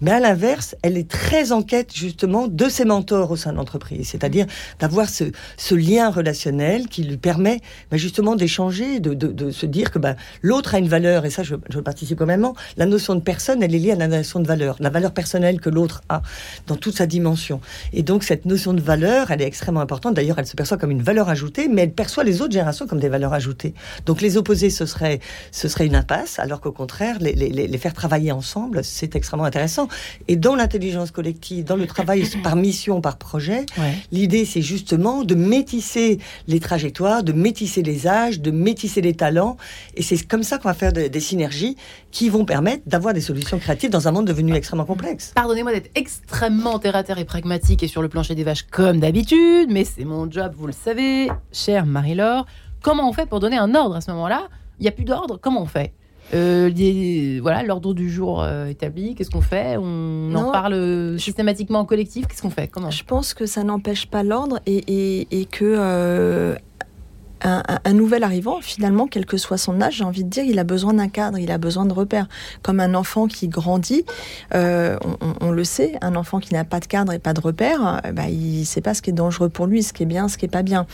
mais 0.00 0.10
à 0.10 0.20
l'inverse, 0.20 0.76
elle 0.82 0.96
est 0.96 1.08
très 1.08 1.52
en 1.52 1.62
quête 1.62 1.94
justement 1.94 2.48
de 2.48 2.68
ses 2.68 2.84
mentors 2.84 3.30
au 3.30 3.36
sein 3.36 3.52
de 3.52 3.56
l'entreprise, 3.56 4.08
c'est-à-dire 4.08 4.46
d'avoir 4.78 5.08
ce, 5.08 5.24
lien 5.74 6.10
relationnel 6.10 6.86
qui 6.88 7.02
lui 7.02 7.16
permet 7.16 7.60
bah, 7.90 7.96
justement 7.96 8.36
d'échanger, 8.36 9.00
de, 9.00 9.50
se 9.50 9.66
dire 9.66 9.90
que 9.90 9.98
bah, 9.98 10.14
l'autre 10.42 10.74
a 10.74 10.78
une 10.78 10.88
valeur, 10.88 11.24
et 11.24 11.30
ça 11.30 11.42
je, 11.42 11.56
participe 11.80 12.18
quand 12.18 12.26
même, 12.26 12.46
la 12.76 12.86
notion 12.86 13.14
de 13.14 13.20
personne, 13.20 13.62
elle 13.62 13.74
est 13.74 13.78
liée 13.78 13.92
à 13.92 13.96
la 13.96 14.08
notion 14.08 14.40
de 14.40 14.46
valeur, 14.46 14.76
la 14.80 14.90
valeur 14.90 15.12
personnelle 15.12 15.60
que 15.60 15.70
l'autre 15.70 16.02
a 16.08 16.22
dans 16.66 16.76
toute 16.76 16.96
sa 16.96 17.06
dimension. 17.06 17.60
Et 17.92 18.02
donc 18.02 18.24
cette 18.24 18.44
notion 18.44 18.72
de 18.72 18.80
valeur, 18.80 19.30
elle 19.30 19.42
est 19.42 19.46
extrêmement 19.46 19.80
importante, 19.80 20.14
d'ailleurs 20.14 20.38
elle 20.38 20.46
se 20.46 20.56
perçoit 20.56 20.76
comme 20.76 20.90
une 20.90 21.02
valeur 21.02 21.28
ajoutée, 21.28 21.68
mais 21.68 21.82
elle 21.82 21.92
perçoit 21.92 22.24
les 22.24 22.42
autres 22.42 22.52
générations 22.52 22.86
comme 22.86 23.00
des 23.00 23.08
valeurs 23.08 23.32
ajoutées. 23.32 23.74
Donc 24.06 24.20
les 24.20 24.36
opposés, 24.36 24.70
ce 24.70 24.86
serait 24.86 25.20
une 25.80 25.96
impasse, 25.96 26.23
alors 26.38 26.60
qu'au 26.60 26.72
contraire, 26.72 27.18
les, 27.20 27.32
les, 27.34 27.48
les 27.50 27.78
faire 27.78 27.92
travailler 27.94 28.32
ensemble, 28.32 28.82
c'est 28.84 29.14
extrêmement 29.16 29.44
intéressant. 29.44 29.88
Et 30.28 30.36
dans 30.36 30.54
l'intelligence 30.56 31.10
collective, 31.10 31.64
dans 31.64 31.76
le 31.76 31.86
travail 31.86 32.24
par 32.42 32.56
mission, 32.56 33.00
par 33.00 33.16
projet, 33.16 33.66
Ouais. 33.78 33.94
l'idée 34.12 34.44
c'est 34.44 34.62
justement 34.62 35.24
de 35.24 35.34
métisser 35.34 36.18
les 36.48 36.60
trajectoires, 36.60 37.22
de 37.22 37.32
métisser 37.32 37.82
les 37.82 38.06
âges, 38.06 38.40
de 38.40 38.50
métisser 38.50 39.00
les 39.00 39.14
talents. 39.14 39.56
Et 39.96 40.02
c'est 40.02 40.18
comme 40.26 40.42
ça 40.42 40.58
qu'on 40.58 40.68
va 40.68 40.74
faire 40.74 40.92
de- 40.92 41.08
des 41.08 41.20
synergies 41.20 41.76
qui 42.10 42.28
vont 42.28 42.44
permettre 42.44 42.82
d'avoir 42.86 43.12
des 43.14 43.20
solutions 43.20 43.58
créatives 43.58 43.90
dans 43.90 44.06
un 44.08 44.12
monde 44.12 44.26
devenu 44.26 44.54
extrêmement 44.54 44.84
complexe. 44.84 45.32
Pardonnez-moi 45.34 45.72
d'être 45.72 45.90
extrêmement 45.94 46.78
terre 46.78 46.96
à 46.96 47.02
terre 47.02 47.18
et 47.18 47.24
pragmatique 47.24 47.82
et 47.82 47.88
sur 47.88 48.02
le 48.02 48.08
plancher 48.08 48.34
des 48.34 48.44
vaches 48.44 48.62
comme 48.70 49.00
d'habitude, 49.00 49.68
mais 49.70 49.84
c'est 49.84 50.04
mon 50.04 50.30
job, 50.30 50.52
vous 50.56 50.66
le 50.66 50.72
savez, 50.72 51.28
chère 51.52 51.86
Marie-Laure. 51.86 52.46
Comment 52.82 53.08
on 53.08 53.12
fait 53.12 53.26
pour 53.26 53.40
donner 53.40 53.56
un 53.56 53.74
ordre 53.74 53.96
à 53.96 54.00
ce 54.00 54.10
moment-là? 54.12 54.48
Il 54.78 54.82
n'y 54.82 54.88
a 54.88 54.92
plus 54.92 55.04
d'ordre, 55.04 55.38
comment 55.40 55.62
on 55.62 55.66
fait? 55.66 55.92
Euh, 56.32 56.68
les- 56.70 57.38
voilà, 57.40 57.62
l'ordre 57.62 57.92
du 57.94 58.10
jour 58.10 58.42
euh, 58.42 58.66
établi, 58.66 59.14
qu'est-ce 59.14 59.30
qu'on 59.30 59.40
fait? 59.42 59.76
On 59.78 60.34
en 60.34 60.50
parle 60.52 60.72
euh, 60.72 61.18
systématiquement 61.18 61.80
en 61.80 61.84
collectif, 61.84 62.26
qu'est-ce 62.26 62.42
qu'on 62.42 62.50
fait? 62.50 62.66
Comment? 62.68 62.90
Je 62.90 63.04
pense 63.04 63.34
que 63.34 63.46
ça 63.46 63.62
n'empêche 63.62 64.06
pas 64.06 64.22
l'ordre 64.22 64.58
et, 64.66 64.76
et- 64.88 65.40
et 65.40 65.44
que 65.44 65.64
euh, 65.64 66.56
un, 67.46 67.92
nouvel 67.92 68.24
arrivant, 68.24 68.60
finalement, 68.62 69.06
quel 69.06 69.26
que 69.26 69.36
soit 69.36 69.58
son 69.58 69.82
âge, 69.82 69.96
j'ai 69.96 70.04
envie 70.04 70.24
de 70.24 70.30
dire, 70.30 70.44
il 70.44 70.58
a 70.58 70.64
besoin 70.64 70.94
d'un 70.94 71.08
cadre, 71.08 71.36
il 71.38 71.50
a 71.50 71.58
besoin 71.58 71.84
de 71.84 71.92
repères. 71.92 72.26
Comme 72.62 72.80
un 72.80 72.94
enfant 72.94 73.26
qui 73.26 73.48
grandit, 73.48 74.06
on, 74.54 74.96
on- 75.20 75.34
on 75.42 75.50
le 75.50 75.62
sait, 75.64 75.92
un 76.00 76.16
enfant 76.16 76.40
qui 76.40 76.54
n'a 76.54 76.64
pas 76.64 76.80
de 76.80 76.86
cadre 76.86 77.12
et 77.12 77.18
pas 77.18 77.34
de 77.34 77.40
repères, 77.42 78.00
bah, 78.14 78.30
il 78.30 78.60
ne 78.60 78.64
sait 78.64 78.80
pas 78.80 78.94
ce 78.94 79.02
qui 79.02 79.10
est 79.10 79.14
dangereux 79.14 79.50
pour 79.50 79.66
lui, 79.66 79.82
ce 79.82 79.92
qui 79.92 80.04
est 80.04 80.06
bien, 80.06 80.28
ce 80.28 80.38
qui 80.38 80.46
est 80.46 80.48
pas 80.48 80.62
bien. 80.62 80.86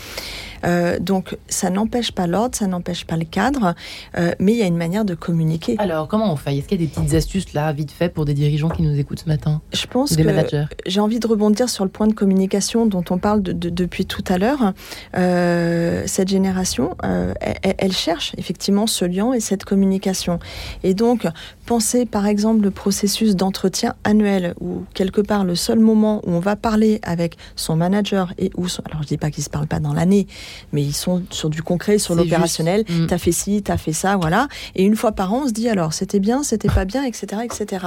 Euh, 0.64 0.98
donc 0.98 1.36
ça 1.48 1.70
n'empêche 1.70 2.12
pas 2.12 2.26
l'ordre, 2.26 2.54
ça 2.56 2.66
n'empêche 2.66 3.04
pas 3.06 3.16
le 3.16 3.24
cadre, 3.24 3.74
euh, 4.18 4.32
mais 4.38 4.52
il 4.52 4.58
y 4.58 4.62
a 4.62 4.66
une 4.66 4.76
manière 4.76 5.04
de 5.04 5.14
communiquer. 5.14 5.76
Alors, 5.78 6.08
comment 6.08 6.32
on 6.32 6.36
fait? 6.36 6.56
Est-ce 6.56 6.68
qu'il 6.68 6.80
y 6.80 6.84
a 6.84 6.86
des 6.86 6.92
petites 6.92 7.14
astuces 7.14 7.52
là, 7.54 7.72
vite 7.72 7.90
fait, 7.90 8.08
pour 8.08 8.24
des 8.24 8.34
dirigeants 8.34 8.68
qui 8.68 8.82
nous 8.82 8.98
écoutent 8.98 9.20
ce 9.20 9.28
matin? 9.28 9.60
Je 9.72 9.86
pense 9.86 10.12
des 10.12 10.22
que 10.22 10.26
managers? 10.28 10.64
j'ai 10.86 11.00
envie 11.00 11.18
de 11.20 11.26
rebondir 11.26 11.68
sur 11.68 11.84
le 11.84 11.90
point 11.90 12.06
de 12.06 12.12
communication 12.14 12.86
dont 12.86 13.04
on 13.10 13.18
parle 13.18 13.42
de- 13.42 13.52
de- 13.52 13.70
depuis 13.70 14.06
tout 14.06 14.24
à 14.28 14.38
l'heure. 14.38 14.72
Euh, 15.16 16.02
cette 16.06 16.28
génération, 16.28 16.96
elle, 17.02 17.74
elle 17.78 17.92
cherche 17.92 18.32
effectivement 18.38 18.86
ce 18.86 19.04
lien 19.04 19.32
et 19.32 19.40
cette 19.40 19.64
communication. 19.64 20.38
Et 20.82 20.94
donc, 20.94 21.26
pensez 21.66 22.06
par 22.06 22.26
exemple 22.26 22.62
le 22.62 22.70
processus 22.70 23.36
d'entretien 23.36 23.94
annuel, 24.04 24.54
où 24.60 24.84
quelque 24.94 25.20
part 25.20 25.44
le 25.44 25.54
seul 25.54 25.78
moment 25.78 26.20
où 26.26 26.32
on 26.32 26.40
va 26.40 26.56
parler 26.56 27.00
avec 27.02 27.36
son 27.56 27.76
manager 27.76 28.32
et 28.38 28.50
où, 28.56 28.68
son- 28.68 28.82
alors 28.90 29.02
je 29.02 29.08
dis 29.08 29.18
pas 29.18 29.30
qu'ils 29.30 29.44
se 29.44 29.50
parlent 29.50 29.66
pas 29.66 29.80
dans 29.80 29.92
l'année, 29.94 30.26
mais 30.72 30.82
ils 30.82 30.92
sont 30.94 31.22
sur 31.30 31.50
du 31.50 31.62
concret, 31.62 31.98
sur 31.98 32.14
l'opérationnel. 32.14 32.84
juste. 32.86 33.00
Mm. 33.02 33.06
T'as 33.06 33.18
fait 33.18 33.32
ci, 33.32 33.62
t'as 33.62 33.76
fait 33.76 33.92
ça, 33.92 34.16
voilà. 34.16 34.48
Et 34.74 34.84
une 34.84 34.96
fois 34.96 35.12
par 35.12 35.32
an, 35.32 35.42
on 35.44 35.48
se 35.48 35.52
dit 35.52 35.68
alors 35.68 35.92
c'était 35.92 36.20
bien, 36.20 36.42
c'était 36.42 36.68
pas 36.68 36.84
bien, 36.84 37.04
etc., 37.04 37.42
etc. 37.44 37.86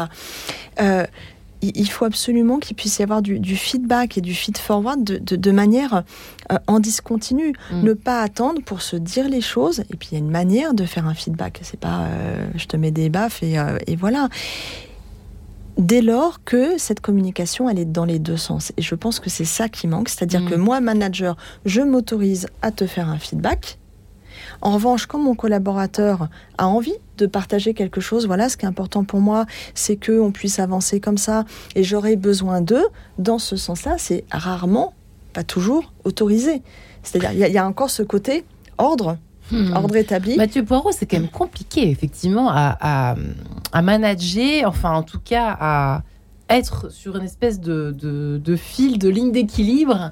Euh, 0.81 1.05
il 1.61 1.71
il 1.75 1.89
faut 1.89 2.03
absolument 2.03 2.59
qu'il 2.59 2.75
puisse 2.75 2.99
y 2.99 3.03
avoir 3.03 3.21
du, 3.21 3.39
du 3.39 3.55
feedback 3.55 4.17
et 4.17 4.21
du 4.21 4.33
feed-forward 4.33 5.01
de, 5.03 5.17
de- 5.17 5.37
de 5.37 5.51
manière 5.51 6.03
euh, 6.51 6.57
en 6.67 6.79
discontinu. 6.81 7.53
Mm. 7.71 7.81
Ne 7.83 7.93
pas 7.93 8.21
attendre 8.21 8.61
pour 8.61 8.81
se 8.81 8.97
dire 8.97 9.29
les 9.29 9.39
choses. 9.41 9.79
Et 9.91 9.95
puis 9.95 10.09
il 10.11 10.15
y 10.15 10.17
a 10.17 10.19
une 10.19 10.29
manière 10.31 10.73
de 10.73 10.83
faire 10.85 11.07
un 11.07 11.13
feedback. 11.13 11.59
C'est 11.63 11.79
pas 11.79 12.01
euh, 12.01 12.47
je 12.55 12.65
te 12.65 12.75
mets 12.75 12.91
des 12.91 13.07
baffes 13.09 13.41
et, 13.43 13.57
euh, 13.57 13.77
et 13.87 13.95
voilà. 13.95 14.27
Dès 15.77 16.01
lors 16.01 16.43
que 16.43 16.77
cette 16.77 17.01
communication, 17.01 17.69
elle 17.69 17.79
est 17.79 17.85
dans 17.85 18.05
les 18.05 18.19
deux 18.19 18.37
sens. 18.37 18.71
Et 18.77 18.81
je 18.81 18.95
pense 18.95 19.19
que 19.19 19.29
c'est 19.29 19.45
ça 19.45 19.69
qui 19.69 19.87
manque, 19.87 20.09
c'est-à-dire 20.09 20.45
que 20.45 20.55
moi, 20.55 20.81
manager, 20.81 21.35
je 21.65 21.81
m'autorise 21.81 22.47
à 22.61 22.71
te 22.71 22.85
faire 22.85 23.09
un 23.09 23.17
feedback. 23.17 23.77
En 24.61 24.71
revanche, 24.71 25.05
quand 25.05 25.19
mon 25.19 25.35
collaborateur 25.35 26.29
a 26.57 26.67
envie 26.67 26.95
de 27.17 27.25
partager 27.25 27.73
quelque 27.73 28.01
chose, 28.01 28.25
voilà, 28.27 28.49
ce 28.49 28.57
qui 28.57 28.65
est 28.65 28.69
important 28.69 29.03
pour 29.03 29.19
moi, 29.19 29.45
c'est 29.73 29.97
qu'on 29.97 30.31
puisse 30.31 30.59
avancer 30.59 30.99
comme 30.99 31.17
ça, 31.17 31.45
et 31.75 31.83
j'aurai 31.83 32.15
besoin 32.15 32.61
d'eux, 32.61 32.85
dans 33.17 33.39
ce 33.39 33.55
sens-là, 33.55 33.95
c'est 33.97 34.25
rarement, 34.31 34.93
pas 35.33 35.43
toujours, 35.43 35.93
autorisé. 36.03 36.61
C'est-à-dire, 37.03 37.47
il 37.47 37.53
y, 37.53 37.57
a 37.57 37.67
encore 37.67 37.89
ce 37.89 38.03
côté 38.03 38.45
ordre, 38.77 39.17
hmm. 39.53 39.75
ordre 39.75 39.95
établi. 39.95 40.35
Mathieu 40.35 40.63
Poirot, 40.63 40.91
c'est 40.91 41.05
quand 41.05 41.19
même 41.19 41.29
compliqué, 41.29 41.89
effectivement, 41.89 42.49
à, 42.51 43.15
manager, 43.81 44.67
enfin, 44.67 44.91
en 44.91 45.03
tout 45.03 45.19
cas, 45.19 45.55
à 45.59 46.01
être 46.49 46.91
sur 46.91 47.17
une 47.17 47.23
espèce 47.23 47.59
de 47.59 48.55
fil, 48.55 48.99
de 48.99 49.09
ligne 49.09 49.31
d'équilibre 49.31 50.11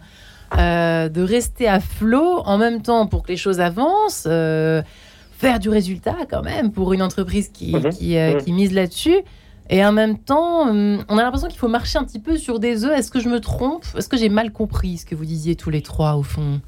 euh, 0.58 1.08
de 1.08 1.22
rester 1.22 1.70
à 1.70 1.80
flot 1.80 2.42
en 2.46 2.58
même 2.58 2.82
temps 2.82 3.08
pour 3.08 3.24
que 3.24 3.30
les 3.30 3.38
choses 3.38 3.62
avancent, 3.62 4.26
euh, 4.28 4.82
faire 5.32 5.60
du 5.60 5.70
résultat 5.70 6.18
quand 6.30 6.44
même 6.44 6.74
pour 6.74 6.92
une 6.92 7.02
entreprise 7.02 7.48
qui, 7.48 7.74
mhm. 7.74 7.86
Euh, 7.86 8.34
mhm. 8.34 8.44
qui, 8.44 8.52
mise 8.52 8.74
là-dessus. 8.74 9.16
Et 9.70 9.86
en 9.86 9.94
même 9.94 10.18
temps, 10.18 10.68
on 10.68 11.18
a 11.18 11.24
l'impression 11.24 11.48
qu'il 11.48 11.58
faut 11.58 11.70
marcher 11.70 11.98
un 11.98 12.04
petit 12.04 12.20
peu 12.20 12.36
sur 12.36 12.60
des 12.60 12.84
œufs. 12.84 12.92
Est-ce 13.00 13.10
que 13.10 13.22
je 13.22 13.30
me 13.30 13.40
trompe? 13.40 13.86
Est-ce 13.98 14.10
que 14.10 14.18
j'ai 14.18 14.28
mal 14.28 14.52
compris 14.52 14.98
ce 14.98 15.06
que 15.06 15.16
vous 15.16 15.24
disiez 15.24 15.56
tous 15.56 15.70
les 15.70 15.82
trois 15.82 16.16
au 16.16 16.24
fond? 16.24 16.60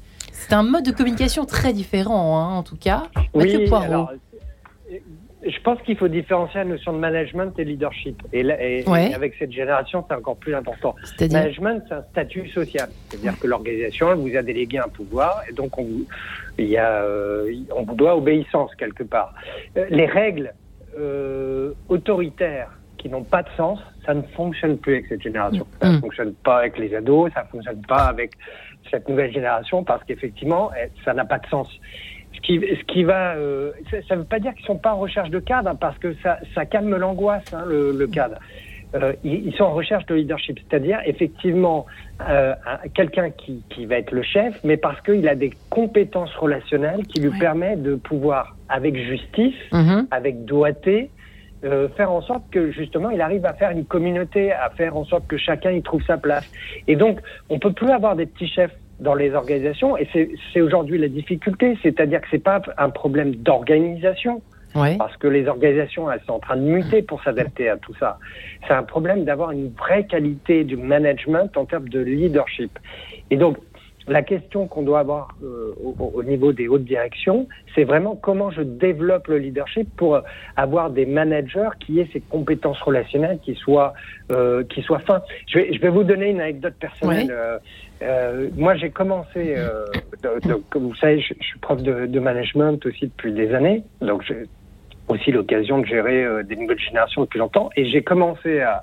C'est 0.48 0.54
un 0.54 0.62
mode 0.62 0.84
de 0.84 0.92
communication 0.92 1.46
très 1.46 1.72
différent, 1.72 2.38
hein, 2.38 2.54
en 2.56 2.62
tout 2.62 2.76
cas. 2.76 3.04
Oui, 3.34 3.66
Poirot 3.66 4.08
je 5.46 5.60
pense 5.60 5.80
qu'il 5.82 5.96
faut 5.96 6.08
différencier 6.08 6.60
la 6.60 6.64
notion 6.64 6.92
de 6.92 6.98
management 6.98 7.58
et 7.58 7.64
leadership. 7.64 8.22
Et, 8.32 8.50
avec 9.14 9.34
cette 9.38 9.52
génération, 9.52 10.04
c'est 10.08 10.14
encore 10.14 10.36
plus 10.36 10.54
important. 10.54 10.94
Management, 11.20 11.82
c'est 11.88 11.94
un 11.94 12.02
statut 12.10 12.48
social. 12.48 12.88
C'est-à-dire 13.08 13.38
que 13.38 13.46
l'organisation 13.46 14.14
vous 14.16 14.36
a 14.36 14.42
délégué 14.42 14.78
un 14.78 14.88
pouvoir 14.88 15.42
et 15.48 15.52
donc 15.52 15.76
on 15.78 15.84
vous, 15.84 16.06
il 16.58 16.66
y 16.66 16.78
a, 16.78 17.02
euh, 17.02 17.52
on 17.74 17.82
vous 17.82 17.94
doit 17.94 18.16
obéissance 18.16 18.74
quelque 18.76 19.02
part. 19.02 19.34
Euh, 19.76 19.86
les 19.90 20.06
règles 20.06 20.54
euh, 20.98 21.72
autoritaires 21.88 22.70
qui 22.96 23.08
n'ont 23.10 23.24
pas 23.24 23.42
de 23.42 23.50
sens, 23.56 23.78
ça 24.06 24.14
ne 24.14 24.22
fonctionne 24.22 24.78
plus 24.78 24.94
avec 24.94 25.06
cette 25.08 25.22
génération. 25.22 25.66
Ça 25.80 25.90
ne 25.90 25.96
mm. 25.96 26.00
fonctionne 26.00 26.34
pas 26.34 26.58
avec 26.58 26.78
les 26.78 26.94
ados, 26.94 27.30
ça 27.34 27.42
ne 27.42 27.48
fonctionne 27.48 27.82
pas 27.82 28.04
avec 28.04 28.32
cette 28.90 29.08
nouvelle 29.08 29.32
génération 29.32 29.84
parce 29.84 30.02
qu'effectivement, 30.04 30.70
eh, 30.74 30.90
ça 31.04 31.14
n'a 31.14 31.24
pas 31.24 31.38
de 31.38 31.46
sens 31.46 31.68
ce 32.34 32.40
qui, 32.40 32.58
ce 32.58 32.84
qui 32.92 33.04
va, 33.04 33.34
euh, 33.34 33.72
ça 34.08 34.16
ne 34.16 34.20
veut 34.20 34.26
pas 34.26 34.38
dire 34.38 34.54
qu'ils 34.54 34.66
sont 34.66 34.78
pas 34.78 34.94
en 34.94 34.98
recherche 34.98 35.30
de 35.30 35.38
cadre, 35.38 35.70
hein, 35.70 35.76
parce 35.78 35.98
que 35.98 36.14
ça, 36.22 36.38
ça 36.54 36.66
calme 36.66 36.94
l'angoisse, 36.96 37.52
hein, 37.52 37.64
le, 37.66 37.92
le, 37.92 38.06
cadre. 38.06 38.36
Euh, 38.94 39.12
ils, 39.24 39.54
sont 39.54 39.64
en 39.64 39.74
recherche 39.74 40.06
de 40.06 40.14
leadership, 40.14 40.58
c'est-à-dire 40.58 41.00
effectivement 41.04 41.86
euh, 42.28 42.54
quelqu'un 42.94 43.30
qui, 43.30 43.62
qui, 43.70 43.86
va 43.86 43.96
être 43.96 44.12
le 44.12 44.22
chef, 44.22 44.58
mais 44.62 44.76
parce 44.76 45.00
qu'il 45.00 45.26
a 45.28 45.34
des 45.34 45.52
compétences 45.68 46.34
relationnelles 46.36 47.04
qui 47.06 47.20
lui 47.20 47.36
permettent 47.38 47.82
de 47.82 47.96
pouvoir, 47.96 48.56
avec 48.68 48.96
justice, 48.96 49.54
mm-hmm. 49.72 50.06
avec 50.10 50.44
doigté, 50.44 51.10
euh, 51.64 51.88
faire 51.96 52.10
en 52.12 52.20
sorte 52.20 52.44
que 52.50 52.70
justement 52.70 53.10
il 53.10 53.20
arrive 53.20 53.46
à 53.46 53.54
faire 53.54 53.70
une 53.70 53.84
communauté, 53.84 54.52
à 54.52 54.70
faire 54.70 54.96
en 54.96 55.04
sorte 55.04 55.26
que 55.26 55.36
chacun 55.36 55.70
y 55.72 55.82
trouve 55.82 56.02
sa 56.04 56.18
place. 56.18 56.50
Et 56.88 56.96
donc 56.96 57.20
on 57.48 57.58
peut 57.58 57.72
plus 57.72 57.90
avoir 57.90 58.16
des 58.16 58.26
petits 58.26 58.48
chefs 58.48 58.74
dans 59.00 59.14
les 59.14 59.34
organisations, 59.34 59.96
et 59.96 60.08
c'est 60.52 60.60
aujourd'hui 60.60 60.98
la 60.98 61.08
difficulté, 61.08 61.76
c'est-à-dire 61.82 62.20
que 62.20 62.28
c'est 62.30 62.42
pas 62.42 62.62
un 62.78 62.90
problème 62.90 63.34
d'organisation, 63.34 64.40
parce 64.72 65.16
que 65.16 65.28
les 65.28 65.46
organisations 65.46 66.10
elles 66.10 66.20
sont 66.26 66.34
en 66.34 66.38
train 66.38 66.56
de 66.56 66.62
muter 66.62 67.02
pour 67.02 67.22
s'adapter 67.22 67.68
à 67.68 67.76
tout 67.76 67.94
ça. 67.98 68.18
C'est 68.66 68.74
un 68.74 68.82
problème 68.82 69.24
d'avoir 69.24 69.50
une 69.52 69.70
vraie 69.70 70.04
qualité 70.04 70.64
du 70.64 70.76
management 70.76 71.56
en 71.56 71.64
termes 71.64 71.88
de 71.88 72.00
leadership. 72.00 72.78
Et 73.30 73.36
donc 73.36 73.56
la 74.06 74.22
question 74.22 74.66
qu'on 74.66 74.82
doit 74.82 75.00
avoir 75.00 75.34
euh, 75.42 75.74
au, 75.98 76.22
niveau 76.22 76.52
des 76.52 76.68
hautes 76.68 76.84
directions, 76.84 77.48
c'est 77.74 77.84
vraiment 77.84 78.16
comment 78.16 78.50
je 78.50 78.60
développe 78.60 79.28
le 79.28 79.38
leadership 79.38 79.88
pour 79.96 80.20
avoir 80.56 80.90
des 80.90 81.06
managers 81.06 81.70
qui 81.80 82.00
aient 82.00 82.08
ces 82.12 82.20
compétences 82.20 82.80
relationnelles 82.82 83.38
qui 83.42 83.54
soient 83.54 83.94
euh, 84.30 84.62
qui 84.64 84.82
soient 84.82 85.00
fins. 85.00 85.22
Je 85.46 85.58
vais, 85.58 85.72
je 85.72 85.80
vais 85.80 85.88
vous 85.88 86.04
donner 86.04 86.30
une 86.30 86.40
anecdote 86.40 86.74
personnelle. 86.78 87.28
Euh, 87.30 87.58
euh, 88.02 88.48
moi, 88.56 88.74
j'ai 88.74 88.90
commencé, 88.90 89.54
comme 90.70 90.88
vous 90.88 90.94
savez, 90.96 91.20
je, 91.20 91.34
suis 91.40 91.58
prof 91.60 91.82
de, 91.82 92.06
de, 92.06 92.20
management 92.20 92.84
aussi 92.84 93.06
depuis 93.06 93.32
des 93.32 93.54
années, 93.54 93.82
donc 94.00 94.22
j'ai 94.22 94.44
aussi 95.08 95.30
l'occasion 95.30 95.78
de 95.78 95.86
gérer 95.86 96.26
des 96.44 96.56
nouvelles 96.56 96.78
générations 96.78 97.22
depuis 97.22 97.38
longtemps, 97.38 97.70
et 97.76 97.88
j'ai 97.90 98.02
commencé 98.02 98.60
à 98.60 98.82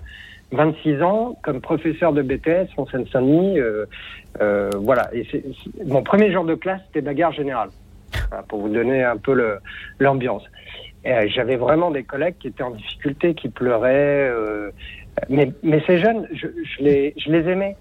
26 0.52 1.02
ans 1.02 1.38
comme 1.44 1.62
professeur 1.62 2.14
de 2.14 2.22
BTS 2.22 2.68
en 2.78 2.86
Seine-Saint-Denis. 2.86 3.60
Euh, 3.60 3.86
euh, 4.42 4.70
voilà. 4.76 5.10
Mon 5.86 6.04
premier 6.04 6.32
jour 6.32 6.46
de 6.46 6.56
classe, 6.56 6.82
c'était 6.88 7.02
bagarre 7.02 7.32
générale, 7.32 7.70
pour 8.48 8.62
vous 8.62 8.70
donner 8.70 9.04
un 9.04 9.18
peu 9.18 9.60
l'ambiance. 10.00 10.44
Euh, 11.06 11.28
j'avais 11.34 11.56
vraiment 11.56 11.90
des 11.90 12.04
collègues 12.04 12.36
qui 12.40 12.48
étaient 12.48 12.64
en 12.64 12.72
difficulté, 12.72 13.34
qui 13.34 13.50
pleuraient. 13.50 14.30
Euh, 14.30 14.72
mais, 15.30 15.52
mais 15.64 15.82
ces 15.88 15.98
jeunes, 15.98 16.28
je, 16.32 16.48
je, 16.48 16.84
les, 16.84 17.14
je 17.18 17.32
les 17.32 17.50
aimais. 17.50 17.76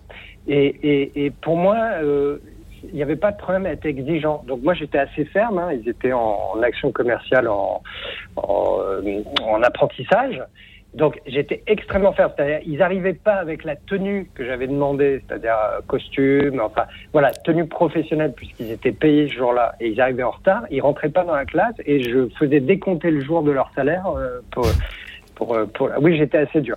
Et, 0.48 0.66
et, 0.66 1.26
et 1.26 1.30
pour 1.30 1.56
moi, 1.56 1.76
euh, 2.02 2.38
il 2.84 2.94
n'y 2.94 3.02
avait 3.02 3.16
pas 3.16 3.30
de 3.32 3.36
problème 3.36 3.66
à 3.66 3.70
être 3.72 3.84
exigeant. 3.84 4.42
Donc 4.46 4.62
moi 4.62 4.72
j'étais 4.72 4.98
assez 4.98 5.24
ferme, 5.26 5.58
hein. 5.58 5.70
ils 5.72 5.86
étaient 5.88 6.12
en, 6.12 6.38
en, 6.54 6.62
action 6.62 6.90
commerciale, 6.92 7.46
en, 7.48 7.82
en, 8.36 8.78
en 9.42 9.62
apprentissage, 9.62 10.42
donc 10.94 11.20
j'étais 11.26 11.62
extrêmement 11.66 12.12
ferme, 12.12 12.32
c'est-à-dire 12.36 12.60
ils 12.66 12.78
n'arrivaient 12.78 13.14
pas 13.14 13.34
avec 13.34 13.64
la 13.64 13.76
tenue 13.76 14.28
que 14.34 14.44
j'avais 14.44 14.66
demandé, 14.66 15.22
c'est-à-dire 15.26 15.56
euh, 15.56 15.80
costume, 15.86 16.60
enfin 16.60 16.84
voilà, 17.12 17.30
tenue 17.30 17.66
professionnelle 17.66 18.32
puisqu'ils 18.34 18.72
étaient 18.72 18.92
payés 18.92 19.28
ce 19.28 19.34
jour-là 19.34 19.74
et 19.80 19.88
ils 19.88 20.00
arrivaient 20.00 20.24
en 20.24 20.32
retard, 20.32 20.64
ils 20.70 20.80
rentraient 20.80 21.08
pas 21.08 21.24
dans 21.24 21.34
la 21.34 21.44
classe 21.44 21.76
et 21.86 22.02
je 22.02 22.28
faisais 22.38 22.60
décompter 22.60 23.10
le 23.10 23.20
jour 23.20 23.42
de 23.42 23.52
leur 23.52 23.70
salaire 23.74 24.06
euh, 24.08 24.40
pour, 24.50 24.66
pour, 25.36 25.54
euh, 25.54 25.66
pour, 25.66 25.90
oui 26.00 26.16
j'étais 26.16 26.38
assez 26.38 26.60
dur. 26.60 26.76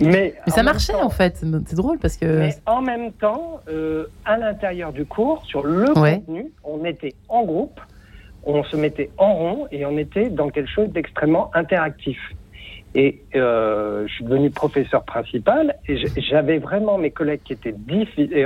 Mais, 0.00 0.34
Mais 0.46 0.52
ça 0.52 0.62
marchait 0.62 0.94
en 0.94 1.10
fait, 1.10 1.36
c'est 1.66 1.76
drôle 1.76 1.98
parce 1.98 2.16
que. 2.16 2.26
Mais 2.26 2.54
en 2.66 2.82
même 2.82 3.12
temps, 3.12 3.60
euh, 3.68 4.06
à 4.24 4.36
l'intérieur 4.36 4.92
du 4.92 5.06
cours, 5.06 5.42
sur 5.46 5.64
le 5.64 5.86
contenu, 5.94 6.52
on 6.64 6.84
était 6.84 7.14
en 7.28 7.44
groupe, 7.44 7.80
on 8.44 8.62
se 8.62 8.76
mettait 8.76 9.10
en 9.16 9.34
rond 9.34 9.68
et 9.72 9.86
on 9.86 9.96
était 9.96 10.28
dans 10.28 10.50
quelque 10.50 10.70
chose 10.70 10.90
d'extrêmement 10.90 11.50
interactif. 11.54 12.18
Et 12.94 13.22
euh, 13.34 14.06
je 14.06 14.14
suis 14.14 14.24
devenu 14.24 14.50
professeur 14.50 15.04
principal 15.04 15.76
et 15.88 15.96
j'avais 16.16 16.58
vraiment 16.58 16.96
mes 16.96 17.10
collègues 17.10 17.40
qui 17.44 17.54
étaient 17.54 17.74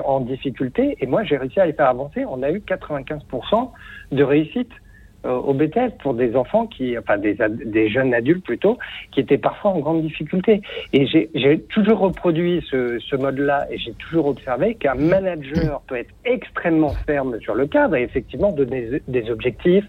en 0.04 0.20
difficulté 0.20 0.96
et 1.00 1.06
moi 1.06 1.22
j'ai 1.22 1.36
réussi 1.36 1.60
à 1.60 1.66
les 1.66 1.74
faire 1.74 1.88
avancer. 1.88 2.24
On 2.24 2.42
a 2.42 2.50
eu 2.50 2.62
95% 2.66 3.70
de 4.12 4.22
réussite 4.22 4.70
euh, 5.26 5.32
au 5.32 5.52
BTS 5.52 5.98
pour 6.00 6.14
des 6.14 6.36
enfants 6.36 6.66
qui, 6.66 6.96
enfin 6.96 7.18
des, 7.18 7.36
des, 7.64 7.90
jeunes 7.90 8.14
adultes 8.14 8.44
plutôt, 8.44 8.78
qui 9.10 9.18
étaient 9.18 9.36
parfois 9.36 9.72
en 9.72 9.80
grande 9.80 10.02
difficulté. 10.02 10.62
Et 10.92 11.06
j'ai 11.06 11.60
toujours 11.70 11.98
reproduit 11.98 12.64
ce, 12.70 12.98
ce 13.00 13.16
mode-là 13.16 13.66
et 13.70 13.78
j'ai 13.78 13.92
toujours 13.94 14.26
observé 14.26 14.76
qu'un 14.76 14.94
manager 14.94 15.82
peut 15.88 15.96
être 15.96 16.14
extrêmement 16.24 16.94
ferme 17.04 17.38
sur 17.40 17.56
le 17.56 17.66
cadre 17.66 17.96
et 17.96 18.02
effectivement 18.04 18.52
donner 18.52 19.02
des 19.08 19.28
objectifs, 19.28 19.84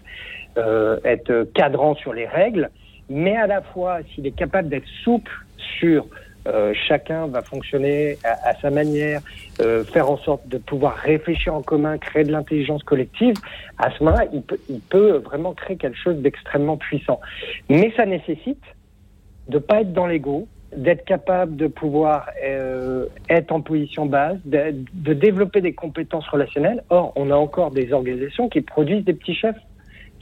euh, 0.58 0.98
être 1.04 1.48
cadrant 1.54 1.94
sur 1.94 2.12
les 2.12 2.26
règles 2.26 2.68
mais 3.10 3.36
à 3.36 3.46
la 3.46 3.60
fois, 3.60 3.98
s'il 4.14 4.26
est 4.26 4.36
capable 4.36 4.68
d'être 4.68 4.88
souple 5.02 5.32
sur 5.78 6.06
euh, 6.46 6.72
chacun 6.88 7.26
va 7.26 7.42
fonctionner 7.42 8.16
à, 8.24 8.54
sa 8.60 8.70
manière, 8.70 9.20
euh, 9.60 9.84
faire 9.84 10.10
en 10.10 10.16
sorte 10.16 10.48
de 10.48 10.56
pouvoir 10.56 10.94
réfléchir 10.94 11.54
en 11.54 11.60
commun, 11.60 11.98
créer 11.98 12.24
de 12.24 12.32
l'intelligence 12.32 12.82
collective, 12.82 13.34
à 13.76 13.90
ce 13.90 14.02
moment-là, 14.04 14.24
il 14.32 14.80
peut, 14.80 15.16
vraiment 15.18 15.52
créer 15.52 15.76
quelque 15.76 15.98
chose 15.98 16.16
d'extrêmement 16.16 16.78
puissant. 16.78 17.20
Mais 17.68 17.92
ça 17.94 18.06
nécessite 18.06 18.62
de 19.48 19.58
pas 19.58 19.82
être 19.82 19.92
dans 19.92 20.06
l'ego, 20.06 20.46
d'être 20.74 21.04
capable 21.04 21.56
de 21.56 21.66
pouvoir 21.66 22.30
euh, 22.42 23.06
être 23.28 23.52
en 23.52 23.60
position 23.60 24.06
base, 24.06 24.38
de, 24.44 24.72
de, 24.94 25.12
développer 25.12 25.60
des 25.60 25.74
compétences 25.74 26.28
relationnelles. 26.28 26.84
Or, 26.88 27.12
on 27.16 27.30
a 27.30 27.34
encore 27.34 27.72
des 27.72 27.92
organisations 27.92 28.48
qui 28.48 28.60
produisent 28.60 29.04
des 29.04 29.14
petits 29.14 29.34
chefs 29.34 29.58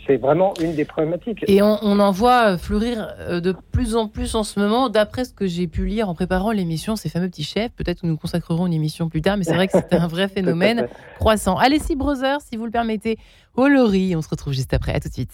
c'est 0.08 0.16
vraiment 0.16 0.54
une 0.60 0.74
des 0.74 0.86
problématiques. 0.86 1.44
Et 1.46 1.62
on, 1.62 1.82
en 1.82 2.10
voit 2.10 2.54
euh, 2.54 2.58
fleurir 2.58 3.14
euh, 3.20 3.40
de 3.40 3.54
plus 3.72 3.94
en 3.94 4.08
plus 4.08 4.34
en 4.34 4.42
ce 4.42 4.58
moment, 4.58 4.88
d'après 4.88 5.24
ce 5.24 5.34
que 5.34 5.46
j'ai 5.46 5.68
pu 5.68 5.84
lire 5.84 6.08
en 6.08 6.14
préparant 6.14 6.50
l'émission, 6.50 6.96
ces 6.96 7.10
fameux 7.10 7.28
petits 7.28 7.44
chefs. 7.44 7.72
Peut-être 7.72 8.00
que 8.00 8.06
nous 8.06 8.16
consacrerons 8.16 8.66
une 8.66 8.72
émission 8.72 9.08
plus 9.08 9.20
tard, 9.20 9.36
mais 9.36 9.44
c'est 9.44 9.54
vrai 9.54 9.68
que 9.68 9.74
c'est 9.74 9.94
un 9.94 10.08
vrai 10.08 10.28
phénomène 10.34 10.88
croissant. 11.18 11.56
Allez, 11.58 11.78
si 11.78 11.94
Brothers, 11.94 12.40
si 12.40 12.56
vous 12.56 12.64
le 12.64 12.70
permettez, 12.70 13.18
au 13.54 13.68
Lori, 13.68 14.16
on 14.16 14.22
se 14.22 14.30
retrouve 14.30 14.54
juste 14.54 14.72
après. 14.72 14.94
À 14.94 15.00
tout 15.00 15.08
de 15.08 15.14
suite. 15.14 15.32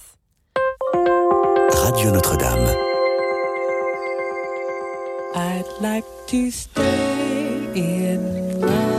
Radio 1.72 2.10
Notre-Dame. 2.10 2.68
I'd 5.36 5.66
like 5.80 6.04
to 6.28 6.50
stay 6.50 7.68
in 7.74 8.60
love 8.60 8.93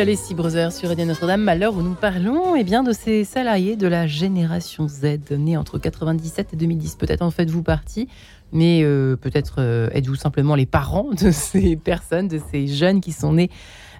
Allez 0.00 0.16
si 0.16 0.34
Brothers 0.34 0.72
sur 0.72 0.88
Radio 0.88 1.04
Notre-Dame, 1.04 1.46
à 1.46 1.54
l'heure 1.54 1.76
où 1.76 1.82
nous 1.82 1.92
parlons 1.92 2.56
eh 2.56 2.64
bien, 2.64 2.82
de 2.82 2.90
ces 2.90 3.22
salariés 3.24 3.76
de 3.76 3.86
la 3.86 4.06
génération 4.06 4.88
Z, 4.88 5.30
nés 5.32 5.58
entre 5.58 5.76
97 5.76 6.54
et 6.54 6.56
2010. 6.56 6.96
Peut-être 6.96 7.20
en 7.20 7.30
faites-vous 7.30 7.62
partie, 7.62 8.08
mais 8.50 8.80
euh, 8.82 9.16
peut-être 9.16 9.56
euh, 9.58 9.90
êtes-vous 9.92 10.14
simplement 10.14 10.54
les 10.54 10.64
parents 10.64 11.10
de 11.10 11.30
ces 11.32 11.76
personnes, 11.76 12.28
de 12.28 12.40
ces 12.50 12.66
jeunes 12.66 13.02
qui 13.02 13.12
sont 13.12 13.34
nés 13.34 13.50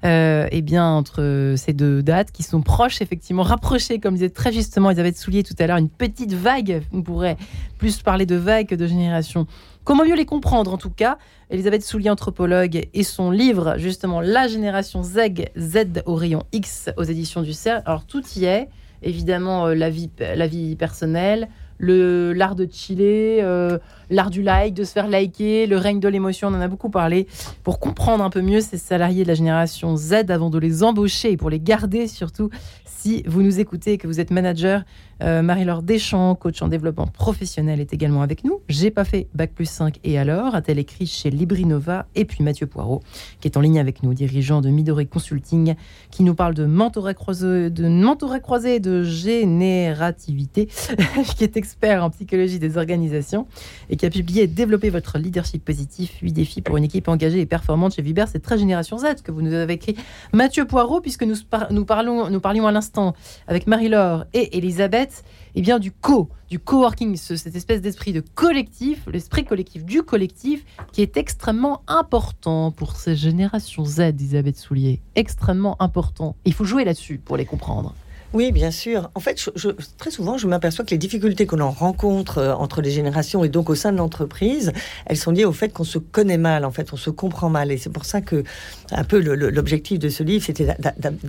euh, 0.06 0.48
eh 0.50 0.62
bien, 0.62 0.86
entre 0.86 1.52
ces 1.58 1.74
deux 1.74 2.02
dates, 2.02 2.32
qui 2.32 2.44
sont 2.44 2.62
proches, 2.62 3.02
effectivement, 3.02 3.42
rapprochées, 3.42 3.98
comme 3.98 4.14
disait 4.14 4.30
très 4.30 4.52
justement 4.52 4.88
Elisabeth 4.88 5.18
Soulier 5.18 5.42
tout 5.42 5.54
à 5.58 5.66
l'heure, 5.66 5.76
une 5.76 5.90
petite 5.90 6.32
vague. 6.32 6.82
On 6.94 7.02
pourrait 7.02 7.36
plus 7.76 8.00
parler 8.00 8.24
de 8.24 8.36
vague 8.36 8.68
que 8.68 8.74
de 8.74 8.86
génération. 8.86 9.46
Comment 9.84 10.04
mieux 10.04 10.14
les 10.14 10.26
comprendre 10.26 10.74
en 10.74 10.76
tout 10.76 10.90
cas 10.90 11.16
Elisabeth 11.48 11.82
Soulier, 11.82 12.10
anthropologue, 12.10 12.86
et 12.92 13.02
son 13.02 13.30
livre 13.30 13.76
justement 13.78 14.20
La 14.20 14.46
génération 14.46 15.02
Z, 15.02 15.18
Z 15.56 16.02
au 16.04 16.14
rayon 16.14 16.42
X 16.52 16.90
aux 16.98 17.02
éditions 17.02 17.40
du 17.40 17.54
CERF. 17.54 17.82
Alors 17.86 18.04
tout 18.04 18.22
y 18.36 18.44
est, 18.44 18.68
évidemment 19.02 19.68
euh, 19.68 19.74
la, 19.74 19.88
vie, 19.88 20.10
la 20.18 20.46
vie 20.46 20.76
personnelle, 20.76 21.48
le 21.78 22.34
l'art 22.34 22.56
de 22.56 22.68
chiller, 22.70 23.38
euh, 23.42 23.78
l'art 24.10 24.28
du 24.28 24.42
like, 24.42 24.74
de 24.74 24.84
se 24.84 24.92
faire 24.92 25.08
liker, 25.08 25.66
le 25.66 25.78
règne 25.78 25.98
de 25.98 26.08
l'émotion, 26.08 26.48
on 26.48 26.54
en 26.54 26.60
a 26.60 26.68
beaucoup 26.68 26.90
parlé, 26.90 27.26
pour 27.64 27.80
comprendre 27.80 28.22
un 28.22 28.30
peu 28.30 28.42
mieux 28.42 28.60
ces 28.60 28.76
salariés 28.76 29.22
de 29.22 29.28
la 29.28 29.34
génération 29.34 29.96
Z 29.96 30.12
avant 30.28 30.50
de 30.50 30.58
les 30.58 30.82
embaucher 30.82 31.32
et 31.32 31.36
pour 31.38 31.48
les 31.48 31.58
garder 31.58 32.06
surtout 32.06 32.50
si 32.84 33.22
vous 33.26 33.42
nous 33.42 33.60
écoutez 33.60 33.94
et 33.94 33.98
que 33.98 34.06
vous 34.06 34.20
êtes 34.20 34.30
manager. 34.30 34.84
Euh, 35.22 35.42
Marie-Laure 35.42 35.82
Deschamps, 35.82 36.34
coach 36.34 36.62
en 36.62 36.68
développement 36.68 37.06
professionnel, 37.06 37.80
est 37.80 37.92
également 37.92 38.22
avec 38.22 38.44
nous. 38.44 38.60
J'ai 38.68 38.90
pas 38.90 39.04
fait 39.04 39.28
Bac 39.34 39.52
plus 39.52 39.68
5 39.68 39.98
et 40.04 40.18
alors, 40.18 40.54
a-t-elle 40.54 40.78
écrit 40.78 41.06
chez 41.06 41.30
Librinova 41.30 42.06
Et 42.14 42.24
puis 42.24 42.42
Mathieu 42.42 42.66
Poirot, 42.66 43.02
qui 43.40 43.48
est 43.48 43.56
en 43.56 43.60
ligne 43.60 43.78
avec 43.78 44.02
nous, 44.02 44.14
dirigeant 44.14 44.60
de 44.60 44.70
Midori 44.70 45.06
Consulting, 45.06 45.74
qui 46.10 46.22
nous 46.22 46.34
parle 46.34 46.54
de 46.54 46.64
mentorat 46.64 47.14
croisé, 47.14 47.70
de 47.70 47.88
mentorat 47.88 48.40
croisé 48.40 48.76
et 48.76 48.80
de 48.80 49.02
générativité, 49.02 50.66
qui 51.36 51.44
est 51.44 51.56
expert 51.56 52.04
en 52.04 52.10
psychologie 52.10 52.58
des 52.58 52.76
organisations 52.76 53.46
et 53.88 53.96
qui 53.96 54.06
a 54.06 54.10
publié 54.10 54.46
Développer 54.46 54.90
votre 54.90 55.18
leadership 55.18 55.64
positif, 55.64 56.18
8 56.22 56.32
défis 56.32 56.62
pour 56.62 56.76
une 56.76 56.84
équipe 56.84 57.08
engagée 57.08 57.40
et 57.40 57.46
performante 57.46 57.94
chez 57.94 58.02
Viber. 58.02 58.24
C'est 58.30 58.40
très 58.40 58.58
Génération 58.58 58.98
Z 58.98 59.22
que 59.22 59.32
vous 59.32 59.42
nous 59.42 59.52
avez 59.52 59.74
écrit. 59.74 59.96
Mathieu 60.32 60.64
Poirot, 60.64 61.00
puisque 61.00 61.22
nous, 61.22 61.36
nous, 61.70 61.84
parlons, 61.84 62.30
nous 62.30 62.40
parlions 62.40 62.66
à 62.66 62.72
l'instant 62.72 63.14
avec 63.46 63.66
Marie-Laure 63.66 64.24
et 64.32 64.58
Elisabeth, 64.58 65.09
eh 65.54 65.62
bien 65.62 65.78
du 65.78 65.92
co, 65.92 66.28
du 66.48 66.58
coworking, 66.58 67.16
ce- 67.16 67.36
cette 67.36 67.56
espèce 67.56 67.80
d'esprit 67.80 68.12
de 68.12 68.20
collectif, 68.34 69.06
l'esprit 69.12 69.44
collectif 69.44 69.84
du 69.84 70.02
collectif, 70.02 70.64
qui 70.92 71.02
est 71.02 71.16
extrêmement 71.16 71.82
important 71.86 72.70
pour 72.70 72.96
ces 72.96 73.16
générations 73.16 73.84
Z, 73.84 74.00
Elisabeth 74.00 74.56
Soulier. 74.56 75.00
Extrêmement 75.14 75.80
important. 75.82 76.36
Il 76.44 76.52
faut 76.54 76.64
jouer 76.64 76.84
là-dessus 76.84 77.18
pour 77.18 77.36
les 77.36 77.44
comprendre. 77.46 77.94
Oui, 78.32 78.52
bien 78.52 78.70
sûr. 78.70 79.10
En 79.16 79.20
fait, 79.20 79.40
je- 79.42 79.50
je- 79.56 79.68
très 79.98 80.12
souvent, 80.12 80.38
je 80.38 80.46
m'aperçois 80.46 80.84
que 80.84 80.90
les 80.92 80.98
difficultés 80.98 81.46
que 81.46 81.56
l'on 81.56 81.70
rencontre 81.72 82.38
euh, 82.38 82.52
entre 82.54 82.80
les 82.80 82.92
générations 82.92 83.42
et 83.42 83.48
donc 83.48 83.68
au 83.70 83.74
sein 83.74 83.90
de 83.90 83.96
l'entreprise, 83.98 84.72
elles 85.06 85.16
sont 85.16 85.32
liées 85.32 85.44
au 85.44 85.52
fait 85.52 85.70
qu'on 85.72 85.82
se 85.84 85.98
connaît 85.98 86.38
mal, 86.38 86.64
en 86.64 86.70
fait, 86.70 86.92
on 86.92 86.96
se 86.96 87.10
comprend 87.10 87.48
mal. 87.50 87.72
Et 87.72 87.76
c'est 87.76 87.90
pour 87.90 88.04
ça 88.04 88.20
que, 88.20 88.44
un 88.92 89.02
peu, 89.02 89.18
l'objectif 89.18 89.98
de 89.98 90.08
ce 90.08 90.22
livre, 90.22 90.44
c'était 90.44 90.68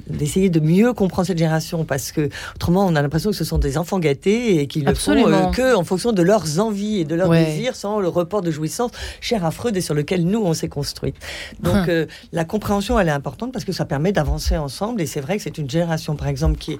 d'essayer 0.08 0.50
de 0.50 0.60
mieux 0.60 0.94
comprendre 0.94 1.26
cette 1.28 1.40
génération, 1.40 1.86
parce 1.86 2.12
que 2.12 2.30
autrement, 2.56 2.86
on 2.86 2.96
a 2.96 3.02
l'impression 3.02 3.32
que 3.32 3.36
ce 3.36 3.46
sont 3.46 3.58
des 3.58 3.80
enfants 3.80 3.98
gâtés 4.00 4.60
et 4.62 4.68
qu'ils 4.68 4.86
le 4.86 4.94
font 4.94 5.12
euh, 5.28 5.48
que 5.48 5.76
en 5.76 5.84
fonction 5.84 6.12
de 6.12 6.22
leurs 6.22 6.60
envies 6.60 7.00
et 7.00 7.06
de 7.06 7.16
leurs 7.16 7.30
Ouais. 7.30 7.46
désirs, 7.46 7.76
sans 7.76 8.00
le 8.00 8.10
report 8.10 8.42
de 8.44 8.52
jouissance 8.52 8.92
cher 9.22 9.44
à 9.44 9.50
Freud 9.52 9.76
et 9.76 9.82
sur 9.82 9.96
lequel 9.96 10.24
nous, 10.26 10.44
on 10.44 10.54
s'est 10.54 10.70
construit. 10.70 11.14
Donc, 11.62 11.76
Hum. 11.76 11.86
euh, 11.90 12.06
la 12.32 12.46
compréhension, 12.46 13.00
elle 13.00 13.08
est 13.08 13.12
importante 13.12 13.52
parce 13.54 13.66
que 13.66 13.72
ça 13.72 13.86
permet 13.86 14.12
d'avancer 14.12 14.56
ensemble. 14.58 15.02
Et 15.02 15.06
c'est 15.08 15.22
vrai 15.22 15.38
que 15.38 15.44
c'est 15.44 15.58
une 15.58 15.70
génération, 15.70 16.16
par 16.16 16.28
exemple, 16.28 16.58
qui 16.60 16.74
est 16.74 16.80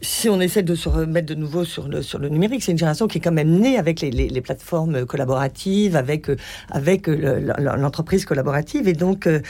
si 0.00 0.28
on 0.28 0.40
essaie 0.40 0.62
de 0.62 0.74
se 0.74 0.88
remettre 0.88 1.26
de 1.26 1.34
nouveau 1.34 1.64
sur 1.64 1.88
le, 1.88 2.02
sur 2.02 2.18
le 2.18 2.28
numérique, 2.28 2.62
c'est 2.62 2.72
une 2.72 2.78
génération 2.78 3.06
qui 3.08 3.18
est 3.18 3.20
quand 3.20 3.32
même 3.32 3.50
née 3.60 3.76
avec 3.78 4.00
les, 4.00 4.10
les- 4.10 4.28
les 4.28 4.40
plateformes 4.40 5.04
collaboratives, 5.06 5.96
avec, 5.96 6.28
euh, 6.30 6.36
avec 6.70 7.08
euh, 7.08 7.14
le- 7.40 7.52
le- 7.62 7.80
l'entreprise 7.80 8.24
collaborative 8.24 8.88
et 8.88 8.92
donc 8.92 9.26
euh, 9.26 9.40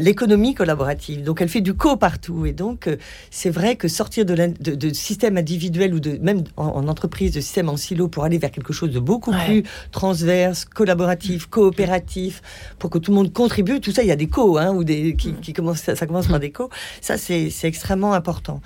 l'économie 0.00 0.54
collaborative. 0.54 1.22
Donc 1.22 1.40
elle 1.40 1.48
fait 1.48 1.60
du 1.60 1.74
co 1.74 1.96
partout. 1.96 2.46
Et 2.46 2.52
donc 2.52 2.86
euh, 2.88 2.96
c'est 3.30 3.50
vrai 3.50 3.76
que 3.76 3.88
sortir 3.88 4.24
de, 4.24 4.34
l'in- 4.34 4.48
de, 4.60 4.74
de 4.74 4.92
système 4.92 5.36
individuel 5.36 5.94
ou 5.94 6.00
de 6.00 6.18
même 6.20 6.42
en, 6.56 6.66
en 6.66 6.88
entreprise, 6.88 7.32
de 7.32 7.40
système 7.40 7.68
en 7.68 7.76
silo 7.76 8.08
pour 8.08 8.24
aller 8.24 8.38
vers 8.38 8.50
quelque 8.50 8.72
chose 8.72 8.90
de 8.90 9.00
beaucoup 9.00 9.32
Ouais. 9.32 9.44
plus 9.46 9.62
transverse, 9.92 10.64
collaboratif, 10.64 11.46
coopératif, 11.46 12.42
pour 12.78 12.90
que 12.90 12.98
tout 12.98 13.10
le 13.10 13.16
monde 13.16 13.32
contribue. 13.32 13.80
Tout 13.80 13.92
ça, 13.92 14.02
il 14.02 14.08
y 14.08 14.12
a 14.12 14.16
des 14.16 14.28
co, 14.28 14.56
hein, 14.58 14.72
ou 14.74 14.84
des 14.84 15.16
qui, 15.16 15.32
qui 15.34 15.52
commencent, 15.52 15.80
ça, 15.82 16.06
commence 16.06 16.26
par 16.28 16.38
des 16.40 16.50
co. 16.52 16.70
Ça, 17.00 17.18
c'est 17.18 17.50
c'est 17.50 17.66
extrêmement 17.68 18.12
important. 18.12 18.60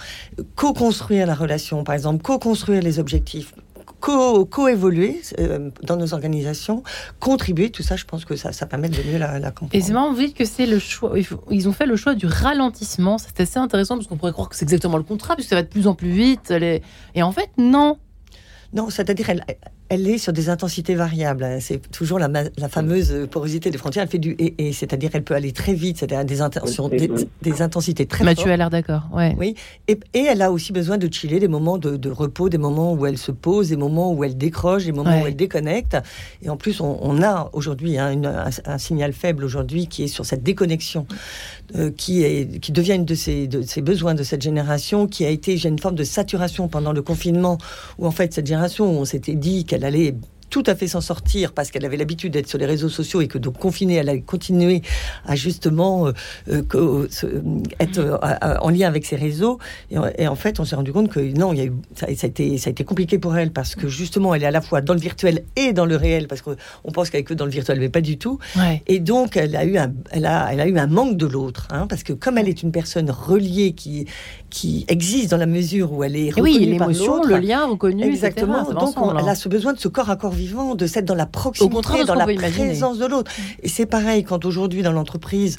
Co-construire 0.57 1.20
la 1.27 1.35
relation, 1.35 1.85
par 1.85 1.95
exemple, 1.95 2.23
co-construire 2.23 2.83
les 2.83 2.99
objectifs. 2.99 3.55
Co- 4.01 4.47
Co-évoluer 4.47 5.21
euh, 5.39 5.71
dans 5.83 5.97
nos 5.97 6.15
organisations, 6.15 6.83
contribuer, 7.19 7.71
tout 7.71 7.83
ça, 7.83 7.97
je 7.97 8.05
pense 8.07 8.25
que 8.25 8.35
ça, 8.35 8.51
ça 8.53 8.65
permet 8.67 8.89
de 8.89 8.97
mieux 9.03 9.19
la, 9.19 9.39
la 9.39 9.51
comprendre. 9.51 9.75
Et 9.75 9.81
c'est 9.83 9.93
marrant, 9.93 10.13
vous 10.13 10.21
dites 10.21 10.35
que 10.37 10.47
c'est 10.47 10.65
le 10.67 10.79
choix. 10.79 11.13
Ils 11.51 11.69
ont 11.69 11.73
fait 11.73 11.85
le 11.87 11.97
choix 11.97 12.15
du 12.15 12.27
ralentissement. 12.27 13.19
C'est 13.19 13.39
assez 13.41 13.59
intéressant 13.59 13.97
parce 13.97 14.07
qu'on 14.07 14.17
pourrait 14.17 14.33
croire 14.33 14.49
que 14.49 14.57
c'est 14.57 14.65
exactement 14.65 14.97
le 14.97 15.03
contraire, 15.03 15.37
puisque 15.37 15.51
ça 15.51 15.57
va 15.57 15.63
de 15.63 15.69
plus 15.69 15.87
en 15.87 15.95
plus 15.95 16.11
vite. 16.11 16.51
Et 17.15 17.23
en 17.23 17.33
fait, 17.33 17.51
non. 17.59 17.99
Non, 18.73 18.89
c'est-à-dire 18.89 19.29
elle, 19.31 19.45
elle 19.91 20.09
est 20.09 20.17
sur 20.19 20.33
des 20.33 20.49
intensités 20.49 20.95
variables. 20.95 21.45
hein. 21.45 21.59
C'est 21.61 21.91
toujours 21.91 22.19
la, 22.19 22.29
la 22.29 22.69
fameuse 22.71 23.27
porosité 23.31 23.71
des 23.71 23.77
frontières. 23.77 24.05
Elle 24.05 24.09
fait 24.09 24.19
du 24.19 24.31
et, 24.39 24.55
et 24.69 24.73
c'est-à-dire 24.73 25.11
elle 25.13 25.25
peut 25.25 25.35
aller 25.35 25.53
très 25.53 25.75
vite, 25.75 25.99
c'est-à-dire 25.99 26.25
des, 26.25 26.41
intentions, 26.41 26.89
des, 26.89 27.11
des 27.43 27.61
intensités 27.61 28.07
très 28.07 28.25
Mathieu 28.25 28.45
fortes. 28.45 28.53
a 28.53 28.57
l'air 28.57 28.71
d'accord. 28.71 29.03
Ouais. 29.13 29.35
Oui, 29.39 29.57
et, 29.89 29.99
et 30.15 30.21
elle 30.21 30.41
a 30.43 30.51
aussi 30.53 30.73
besoin 30.73 30.97
de 30.97 31.13
chiller, 31.13 31.41
des 31.41 31.49
moments 31.49 31.77
de, 31.77 31.97
de 31.97 32.09
repos, 32.11 32.49
des 32.49 32.57
moments 32.59 32.95
où 32.95 33.05
elle 33.05 33.19
se 33.19 33.33
pose, 33.33 33.69
des 33.69 33.77
moments 33.77 34.13
où 34.13 34.25
elle 34.25 34.39
décroche, 34.39 34.85
des 34.85 34.93
moments 34.93 35.11
Ouais. 35.11 35.25
où 35.25 35.27
elle 35.27 35.37
déconnecte. 35.37 35.97
Et 36.41 36.49
en 36.51 36.57
plus, 36.57 36.81
on, 36.81 36.99
on 37.03 37.21
a 37.23 37.51
aujourd'hui 37.53 37.99
hein, 37.99 38.23
un, 38.25 38.49
un 38.73 38.79
signal 38.79 39.13
faible 39.13 39.43
aujourd'hui 39.45 39.89
qui 39.89 40.05
est 40.05 40.09
sur 40.09 40.25
cette 40.25 40.45
déconnexion, 40.45 41.05
euh, 41.77 41.91
qui, 41.91 42.23
est, 42.23 42.61
qui 42.61 42.73
devient 42.73 42.95
une 42.95 43.05
de 43.05 43.15
ces, 43.15 43.47
de 43.47 43.63
ces 43.63 43.83
besoins 43.83 44.15
de 44.15 44.23
cette 44.23 44.43
génération, 44.43 45.07
qui 45.07 45.25
a 45.25 45.29
été, 45.29 45.57
j'ai 45.57 45.69
une 45.69 45.79
forme 45.79 45.95
de 45.95 46.05
saturation 46.05 46.69
pendant 46.69 46.93
le 46.93 47.03
confinement, 47.03 47.59
où 47.99 48.07
en 48.07 48.11
fait 48.11 48.33
cette 48.33 48.47
génération, 48.47 48.87
on 48.87 49.05
s'était 49.05 49.35
dit 49.35 49.65
qu'elle 49.65 49.85
allait 49.85 50.15
tout 50.51 50.63
à 50.67 50.75
fait 50.75 50.89
s'en 50.89 51.01
sortir 51.01 51.53
parce 51.53 51.71
qu'elle 51.71 51.85
avait 51.85 51.97
l'habitude 51.97 52.33
d'être 52.33 52.49
sur 52.49 52.59
les 52.59 52.67
réseaux 52.67 52.89
sociaux 52.89 53.21
et 53.21 53.29
que 53.29 53.39
donc 53.39 53.57
confinée, 53.59 53.95
elle 53.95 54.09
allait 54.09 54.21
continuer 54.21 54.83
à 55.25 55.37
justement 55.37 56.09
euh, 56.09 56.13
euh, 56.75 57.09
être 57.79 57.99
euh, 57.99 58.19
à- 58.21 58.63
en 58.65 58.69
lien 58.71 58.89
avec 58.89 59.07
ces 59.07 59.17
réseaux. 59.17 59.59
Et, 59.91 59.99
en- 59.99 60.07
et 60.19 60.29
en 60.29 60.35
fait, 60.35 60.61
on 60.61 60.65
s'est 60.65 60.77
rendu 60.77 60.93
compte 60.93 61.09
que 61.09 61.21
non, 61.21 61.53
il 61.53 61.59
y 61.59 61.63
a 61.63 61.65
eu, 61.67 61.73
ça, 61.95 62.07
ça 62.15 62.27
a 62.27 62.29
été, 62.29 62.59
ça 62.59 62.69
a 62.69 62.73
été 62.73 62.85
compliqué 62.85 63.19
pour 63.19 63.37
elle 63.37 63.53
parce 63.53 63.75
que 63.75 63.89
justement, 63.89 64.35
elle 64.35 64.43
est 64.43 64.47
à 64.47 64.51
la 64.51 64.61
fois 64.61 64.81
dans 64.81 64.95
le 64.95 65.01
virtuel 65.01 65.45
et 65.57 65.73
dans 65.73 65.87
le 65.87 65.97
réel 65.97 66.27
parce 66.29 66.43
qu'on 66.43 66.57
pense 66.93 67.11
qu'elle 67.11 67.21
est 67.21 67.25
que 67.25 67.35
dans 67.35 67.45
le 67.47 67.51
virtuel, 67.51 67.79
mais 67.81 67.89
pas 67.89 68.01
du 68.01 68.19
tout. 68.19 68.39
Ouais. 68.57 68.83
Et 68.87 68.99
donc, 68.99 69.37
elle 69.37 69.55
a 69.57 69.65
eu 69.65 69.77
un, 69.79 69.93
elle 70.11 70.27
a, 70.27 70.53
elle 70.53 70.61
a 70.61 70.67
eu 70.67 70.77
un 70.79 70.87
manque 70.87 71.17
de 71.17 71.27
l'autre, 71.27 71.69
hein, 71.71 71.87
parce 71.89 72.03
que 72.03 72.13
comme 72.13 72.39
elle 72.39 72.49
est 72.49 72.63
une 72.63 72.73
personne 72.73 73.11
reliée 73.11 73.73
qui, 73.73 74.07
qui 74.51 74.85
existe 74.89 75.31
dans 75.31 75.37
la 75.37 75.47
mesure 75.47 75.93
où 75.93 76.03
elle 76.05 76.17
est 76.17 76.37
Et 76.37 76.41
oui, 76.41 76.55
reconnue 76.55 76.77
par 76.79 76.89
l'autre, 76.89 77.29
le 77.29 77.39
lien 77.39 77.67
reconnu, 77.67 78.05
Exactement. 78.05 78.63
etc. 78.65 78.77
Donc, 78.81 79.01
on- 79.01 79.17
elle 79.17 79.25
hein. 79.25 79.29
a 79.29 79.35
ce 79.35 79.49
besoin 79.49 79.73
de 79.73 79.79
ce 79.79 79.89
corps 79.89 80.11
à 80.11 80.17
corps 80.17 80.33
vivant, 80.41 80.75
de 80.75 80.87
s'être 80.87 81.05
dans 81.05 81.15
la 81.15 81.27
proximité, 81.27 82.05
dans 82.07 82.15
la 82.15 82.27
présence 82.27 82.99
de 82.99 83.07
l'autre. 83.07 83.31
Et 83.63 83.69
c'est 83.69 83.87
pareil 83.87 84.25
quand 84.25 84.45
aujourd'hui 84.45 84.83
dans 84.83 84.93
l'entreprise, 84.93 85.59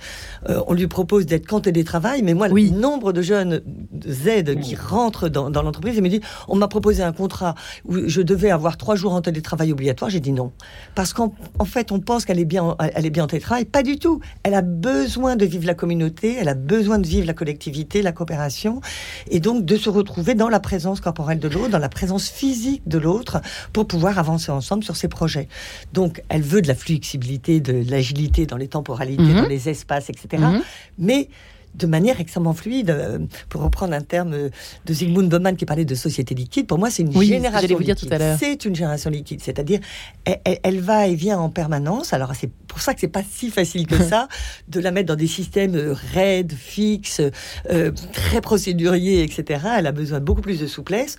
euh, 0.49 0.61
on 0.67 0.73
lui 0.73 0.87
propose 0.87 1.25
d'être 1.25 1.45
qu'en 1.45 1.59
télétravail, 1.61 2.21
mais 2.23 2.33
moi, 2.33 2.47
Oui. 2.49 2.71
le 2.73 2.79
nombre 2.79 3.13
de 3.13 3.21
jeunes 3.21 3.61
Z 4.07 4.55
qui 4.61 4.75
rentrent 4.75 5.29
dans, 5.29 5.49
dans 5.49 5.61
l'entreprise 5.61 5.97
et 5.97 6.01
me 6.01 6.09
disent, 6.09 6.21
on 6.47 6.55
m'a 6.55 6.67
proposé 6.67 7.03
un 7.03 7.11
contrat 7.13 7.53
où 7.87 7.93
je 8.07 8.21
devais 8.21 8.49
avoir 8.51 8.77
trois 8.77 8.95
jours 8.95 9.13
en 9.13 9.21
télétravail 9.21 9.71
obligatoire, 9.71 10.09
j'ai 10.09 10.19
dit 10.19 10.31
non. 10.31 10.51
Parce 10.95 11.13
qu'en 11.13 11.33
en 11.59 11.65
fait, 11.65 11.91
on 11.91 11.99
pense 11.99 12.25
qu'elle 12.25 12.39
est 12.39 12.45
bien, 12.45 12.63
en- 12.63 12.75
elle 12.79 13.05
est 13.05 13.09
bien 13.11 13.25
en 13.25 13.27
télétravail, 13.27 13.65
pas 13.65 13.83
du 13.83 13.99
tout. 13.99 14.19
Elle 14.43 14.55
a 14.55 14.61
besoin 14.63 15.35
de 15.35 15.45
vivre 15.45 15.65
la 15.67 15.75
communauté, 15.75 16.37
elle 16.39 16.49
a 16.49 16.55
besoin 16.55 16.97
de 16.99 17.07
vivre 17.07 17.27
la 17.27 17.33
collectivité, 17.33 18.01
la 18.01 18.11
coopération, 18.13 18.81
et 19.29 19.39
donc 19.39 19.63
de 19.65 19.77
se 19.77 19.89
retrouver 19.89 20.33
dans 20.33 20.49
la 20.49 20.59
présence 20.59 20.99
corporelle 21.01 21.39
de 21.39 21.47
l'autre, 21.47 21.69
dans 21.69 21.77
la 21.79 21.89
présence 21.89 22.29
physique 22.29 22.81
de 22.87 22.97
l'autre, 22.97 23.41
pour 23.73 23.85
pouvoir 23.87 24.17
avancer 24.17 24.51
ensemble 24.51 24.70
sur 24.79 24.95
ses 24.95 25.09
projets. 25.09 25.47
Donc, 25.91 26.21
elle 26.29 26.41
veut 26.43 26.61
de 26.61 26.67
la 26.69 26.75
flexibilité, 26.75 27.59
de 27.59 27.83
l'agilité 27.89 28.45
dans 28.45 28.57
les 28.57 28.67
temporalités, 28.67 29.21
Mhm. 29.23 29.41
dans 29.41 29.47
les 29.49 29.67
espaces, 29.67 30.09
etc. 30.09 30.41
Mhm. 30.41 30.61
Mais 30.99 31.27
de 31.73 31.87
manière 31.87 32.19
extrêmement 32.19 32.53
fluide, 32.53 32.89
euh, 32.89 33.17
pour 33.47 33.61
reprendre 33.61 33.93
un 33.93 34.01
terme 34.01 34.33
euh, 34.33 34.49
de 34.85 34.93
Zygmunt 34.93 35.27
Bauman 35.29 35.55
qui 35.55 35.65
parlait 35.65 35.85
de 35.85 35.95
société 35.95 36.35
liquide, 36.35 36.67
pour 36.67 36.77
moi 36.77 36.89
c'est 36.89 37.01
une 37.01 37.15
Oui, 37.15 37.27
génération 37.27 37.61
j'allais 37.61 37.75
vous 37.75 37.83
dire 37.83 37.95
liquide. 37.95 38.35
C'est 38.37 38.65
une 38.65 38.75
génération 38.75 39.09
liquide, 39.09 39.39
c'est-à-dire 39.41 39.79
elle, 40.25 40.81
va 40.81 41.07
et 41.07 41.15
vient 41.15 41.39
en 41.39 41.49
permanence. 41.49 42.11
Alors 42.11 42.33
c'est 42.35 42.49
pour 42.67 42.81
ça 42.81 42.93
que 42.93 42.99
c'est 42.99 43.07
pas 43.07 43.23
si 43.23 43.49
facile 43.49 43.87
que 43.87 44.03
ça 44.03 44.27
de 44.67 44.81
la 44.81 44.91
mettre 44.91 45.07
dans 45.07 45.15
des 45.15 45.27
systèmes 45.27 45.75
euh, 45.75 45.95
raides, 46.13 46.51
fixes, 46.51 47.21
euh, 47.69 47.91
très 48.11 48.41
procéduriers, 48.41 49.23
etc. 49.23 49.61
Elle 49.77 49.87
a 49.87 49.93
besoin 49.93 50.19
de 50.19 50.25
beaucoup 50.25 50.41
plus 50.41 50.59
de 50.59 50.67
souplesse, 50.67 51.15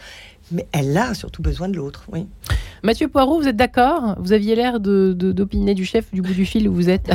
mais 0.52 0.66
elle 0.72 0.96
a 0.96 1.14
surtout 1.14 1.42
besoin 1.42 1.68
de 1.68 1.76
l'autre. 1.76 2.04
Oui. 2.12 2.26
Mathieu 2.82 3.08
Poirot, 3.08 3.40
vous 3.40 3.48
êtes 3.48 3.56
d'accord? 3.56 4.16
Vous 4.18 4.32
aviez 4.32 4.54
l'air 4.56 4.80
de, 4.80 5.12
de- 5.12 5.32
d'opiner 5.32 5.74
du 5.74 5.84
chef 5.84 6.12
du 6.12 6.20
bout 6.22 6.32
du 6.34 6.44
fil 6.44 6.68
où 6.68 6.72
vous 6.72 6.90
êtes. 6.90 7.10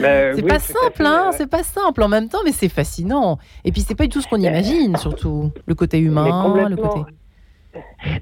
Mais 0.00 0.32
c'est 0.34 0.42
oui, 0.42 0.48
pas 0.48 0.58
simple, 0.58 1.04
hein 1.04 1.26
euh, 1.28 1.32
C'est 1.32 1.50
pas 1.50 1.62
simple 1.62 2.02
en 2.02 2.08
même 2.08 2.28
temps, 2.28 2.40
mais 2.44 2.52
c'est 2.52 2.68
fascinant. 2.68 3.38
Et 3.64 3.72
puis 3.72 3.80
c'est 3.82 3.94
pas 3.94 4.04
du 4.04 4.10
tout 4.10 4.20
ce 4.20 4.28
qu'on 4.28 4.36
imagine, 4.40 4.96
surtout 4.96 5.50
le 5.66 5.74
côté 5.74 5.98
humain, 5.98 6.24
Mais 6.24 6.30
le 6.68 6.76
complètement. 6.76 6.88
côté. 7.04 7.12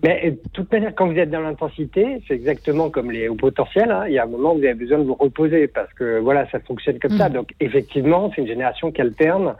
Mais 0.04 0.22
euh, 0.26 0.30
de 0.30 0.38
toute 0.52 0.70
manière, 0.70 0.94
quand 0.94 1.08
vous 1.08 1.18
êtes 1.18 1.30
dans 1.30 1.40
l'intensité, 1.40 2.22
c'est 2.28 2.34
exactement 2.34 2.88
comme 2.90 3.10
les 3.10 3.28
hauts 3.28 3.34
potentiels. 3.34 3.90
hein, 3.90 4.04
il 4.06 4.12
y 4.12 4.18
a 4.18 4.22
un 4.22 4.26
moment 4.26 4.52
où 4.54 4.58
vous 4.58 4.64
avez 4.64 4.74
besoin 4.74 4.98
de 4.98 5.04
vous 5.04 5.14
reposer 5.14 5.66
parce 5.66 5.92
que 5.94 6.20
voilà, 6.20 6.48
ça 6.50 6.60
fonctionne 6.60 6.98
comme 7.00 7.16
ça. 7.16 7.28
Mm. 7.28 7.32
Donc 7.32 7.50
effectivement, 7.58 8.30
c'est 8.34 8.42
une 8.42 8.46
génération 8.48 8.92
qui 8.92 9.00
alterne 9.00 9.54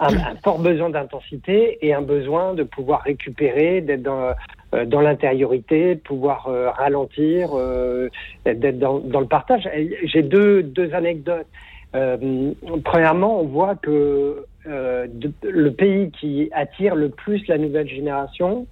un, 0.00 0.14
un 0.14 0.36
fort 0.44 0.58
besoin 0.58 0.90
d'intensité 0.90 1.78
et 1.86 1.94
un 1.94 2.02
besoin 2.02 2.54
de 2.54 2.62
pouvoir 2.62 3.02
récupérer, 3.02 3.80
d'être 3.80 4.02
dans, 4.02 4.32
euh, 4.74 4.84
dans 4.84 5.00
l'intériorité, 5.00 5.94
de 5.94 6.00
pouvoir 6.00 6.48
euh, 6.48 6.70
ralentir, 6.70 7.50
euh, 7.54 8.08
d'être 8.44 8.78
dans, 8.78 8.98
dans 8.98 9.20
le 9.20 9.26
partage. 9.26 9.68
J'ai 10.04 10.22
deux, 10.22 10.62
deux 10.62 10.92
anecdotes. 10.94 11.46
Euh, 11.94 12.52
premièrement, 12.84 13.40
on 13.40 13.44
voit 13.46 13.76
que 13.76 14.44
euh, 14.66 15.06
de- 15.08 15.32
le 15.42 15.72
pays 15.72 16.10
qui 16.10 16.50
attire 16.52 16.94
le 16.94 17.08
plus 17.08 17.46
la 17.46 17.56
nouvelle 17.56 17.88
génération, 17.88 18.66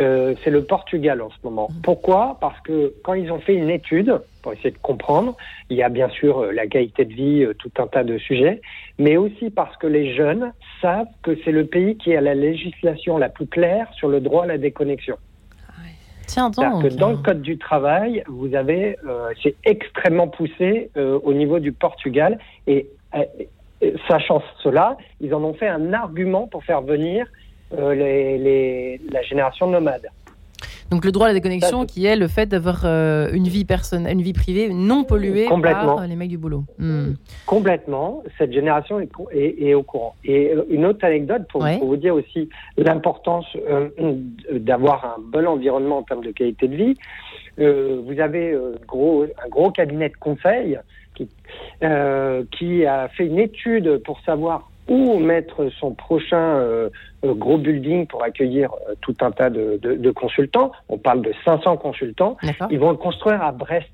euh, 0.00 0.34
c'est 0.42 0.50
le 0.50 0.64
Portugal 0.64 1.22
en 1.22 1.30
ce 1.30 1.36
moment. 1.44 1.68
Pourquoi? 1.82 2.38
Parce 2.40 2.58
que 2.60 2.94
quand 3.02 3.14
ils 3.14 3.30
ont 3.32 3.40
fait 3.40 3.54
une 3.54 3.70
étude, 3.70 4.20
pour 4.42 4.52
essayer 4.52 4.70
de 4.70 4.78
comprendre, 4.78 5.36
il 5.70 5.76
y 5.76 5.82
a 5.82 5.88
bien 5.88 6.08
sûr 6.08 6.38
euh, 6.40 6.52
la 6.52 6.66
qualité 6.66 7.04
de 7.04 7.14
vie, 7.14 7.42
euh, 7.42 7.54
tout 7.54 7.70
un 7.78 7.86
tas 7.86 8.04
de 8.04 8.18
sujets, 8.18 8.60
mais 8.98 9.16
aussi 9.16 9.50
parce 9.50 9.76
que 9.76 9.86
les 9.86 10.14
jeunes 10.14 10.52
savent 10.80 11.08
que 11.22 11.36
c'est 11.44 11.52
le 11.52 11.66
pays 11.66 11.96
qui 11.96 12.14
a 12.14 12.20
la 12.20 12.34
législation 12.34 13.18
la 13.18 13.28
plus 13.28 13.46
claire 13.46 13.88
sur 13.94 14.08
le 14.08 14.20
droit 14.20 14.44
à 14.44 14.46
la 14.46 14.58
déconnexion. 14.58 15.16
Tiens, 16.26 16.50
C'est-à-dire 16.52 16.78
donc. 16.78 16.82
que 16.82 16.94
dans 16.94 17.10
le 17.10 17.16
code 17.18 17.42
du 17.42 17.56
travail, 17.56 18.22
vous 18.26 18.54
avez, 18.54 18.98
euh, 19.06 19.30
c'est 19.42 19.54
extrêmement 19.64 20.28
poussé 20.28 20.90
euh, 20.96 21.18
au 21.22 21.32
niveau 21.32 21.58
du 21.58 21.72
Portugal. 21.72 22.38
Et 22.66 22.88
euh, 23.14 23.24
sachant 24.08 24.42
cela, 24.62 24.96
ils 25.20 25.34
en 25.34 25.42
ont 25.44 25.54
fait 25.54 25.68
un 25.68 25.92
argument 25.92 26.46
pour 26.48 26.64
faire 26.64 26.82
venir 26.82 27.26
euh, 27.72 27.94
les, 27.94 28.38
les- 28.38 29.00
la 29.12 29.22
génération 29.22 29.66
nomade. 29.68 30.06
Donc 30.88 31.04
le 31.04 31.10
droit 31.10 31.26
à 31.26 31.30
la 31.30 31.34
déconnexion, 31.34 31.80
Ça, 31.80 31.86
qui 31.86 32.06
est 32.06 32.14
le 32.14 32.28
fait 32.28 32.46
d'avoir 32.46 32.82
euh, 32.84 33.28
une 33.32 33.48
vie 33.48 33.64
personnelle, 33.64 34.12
une 34.12 34.22
vie 34.22 34.32
privée 34.32 34.68
non 34.72 35.02
polluée 35.02 35.46
Complètement. 35.46 35.96
par 35.96 36.06
les 36.06 36.14
mecs 36.14 36.28
du 36.28 36.38
boulot. 36.38 36.62
Hmm. 36.78 37.14
Complètement, 37.44 38.22
cette 38.38 38.52
génération 38.52 39.00
est, 39.00 39.08
co- 39.08 39.28
est- 39.32 39.60
est 39.66 39.74
au 39.74 39.82
courant. 39.82 40.14
Et 40.24 40.52
euh, 40.54 40.62
une 40.70 40.86
autre 40.86 41.04
anecdote 41.04 41.42
pour, 41.50 41.62
Ouais. 41.62 41.78
pour 41.78 41.88
vous 41.88 41.96
dire 41.96 42.14
aussi 42.14 42.48
l'importance 42.78 43.46
euh, 43.68 43.88
d'avoir 44.52 45.04
un 45.04 45.20
bon 45.20 45.48
environnement 45.48 45.98
en 45.98 46.02
termes 46.04 46.24
de 46.24 46.30
qualité 46.30 46.68
de 46.68 46.76
vie. 46.76 46.94
Euh, 47.58 48.00
vous 48.06 48.20
avez 48.20 48.52
euh, 48.52 48.76
gros, 48.86 49.24
un 49.24 49.48
gros 49.48 49.72
cabinet 49.72 50.08
de 50.10 50.16
conseil 50.16 50.78
qui, 51.16 51.28
euh, 51.82 52.44
qui 52.56 52.86
a 52.86 53.08
fait 53.08 53.26
une 53.26 53.40
étude 53.40 53.98
pour 54.04 54.20
savoir 54.20 54.70
où 54.88 55.18
mettre 55.18 55.68
son 55.80 55.92
prochain 55.94 56.38
euh, 56.58 56.88
euh, 57.24 57.34
gros 57.34 57.58
building 57.58 58.06
pour 58.06 58.22
accueillir 58.22 58.70
euh, 58.88 58.94
tout 59.00 59.16
un 59.20 59.30
tas 59.30 59.50
de, 59.50 59.78
de- 59.82 59.94
de 59.94 60.10
consultants. 60.10 60.72
On 60.88 60.98
parle 60.98 61.22
de 61.22 61.32
500 61.44 61.76
consultants. 61.76 62.36
Ils 62.70 62.78
vont 62.78 62.90
le 62.90 62.96
construire 62.96 63.42
à 63.42 63.52
Brest. 63.52 63.88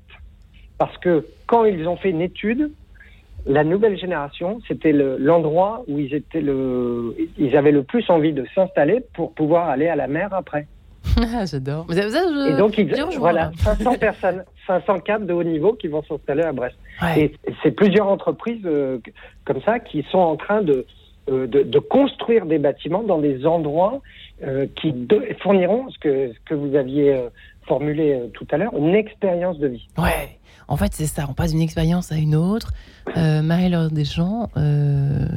Parce 0.77 0.97
que 0.97 1.25
quand 1.47 1.65
ils 1.65 1.87
ont 1.87 1.95
fait 1.97 2.09
une 2.09 2.21
étude, 2.21 2.71
la 3.45 3.63
nouvelle 3.63 3.97
génération, 3.97 4.59
c'était 4.67 4.91
le- 4.93 5.17
l'endroit 5.17 5.83
où 5.87 5.99
ils 5.99 6.13
étaient 6.13 6.41
le, 6.41 7.15
ils 7.37 7.57
avaient 7.57 7.71
le 7.71 7.83
plus 7.83 8.09
envie 8.09 8.33
de 8.33 8.45
s'installer 8.55 9.03
pour 9.13 9.33
pouvoir 9.33 9.69
aller 9.69 9.87
à 9.87 9.95
la 9.95 10.07
mer 10.07 10.29
après. 10.33 10.67
Ah, 11.35 11.45
J'adore. 11.45 11.85
Et 11.91 12.57
donc, 12.57 12.77
ils, 12.77 12.93
voilà, 13.17 13.45
là. 13.45 13.51
500 13.63 13.95
personnes, 13.97 14.43
500 14.67 14.99
cadres 14.99 15.25
de 15.25 15.33
haut 15.33 15.43
niveau 15.43 15.73
qui 15.73 15.87
vont 15.87 16.03
s'installer 16.03 16.43
à 16.43 16.51
Brest. 16.51 16.75
Ouais. 17.01 17.21
Et 17.21 17.35
c'est 17.61 17.71
plusieurs 17.71 18.07
entreprises 18.07 18.61
euh, 18.65 18.99
comme 19.45 19.61
ça 19.61 19.79
qui 19.79 20.03
sont 20.11 20.17
en 20.19 20.35
train 20.35 20.61
de, 20.61 20.85
euh, 21.29 21.47
de, 21.47 21.63
de 21.63 21.79
construire 21.79 22.45
des 22.45 22.57
bâtiments 22.59 23.03
dans 23.03 23.19
des 23.19 23.45
endroits 23.45 24.01
euh, 24.43 24.67
qui 24.81 24.91
de- 24.93 25.27
fourniront 25.41 25.89
ce 25.89 25.99
que, 25.99 26.33
ce 26.33 26.39
que 26.45 26.53
vous 26.55 26.75
aviez 26.75 27.13
euh, 27.13 27.29
formulé 27.67 28.13
euh, 28.13 28.27
tout 28.33 28.47
à 28.51 28.57
l'heure, 28.57 28.75
une 28.77 28.95
expérience 28.95 29.57
de 29.59 29.67
vie. 29.67 29.87
Ouais, 29.97 30.37
en 30.67 30.77
fait, 30.77 30.93
c'est 30.93 31.05
ça. 31.05 31.25
On 31.29 31.33
passe 31.33 31.51
d'une 31.51 31.61
expérience 31.61 32.11
à 32.11 32.15
une 32.17 32.35
autre. 32.35 32.71
Euh, 33.17 33.41
Marie-Laure 33.41 33.89
Deschamps, 33.91 34.49
euh, 34.57 35.27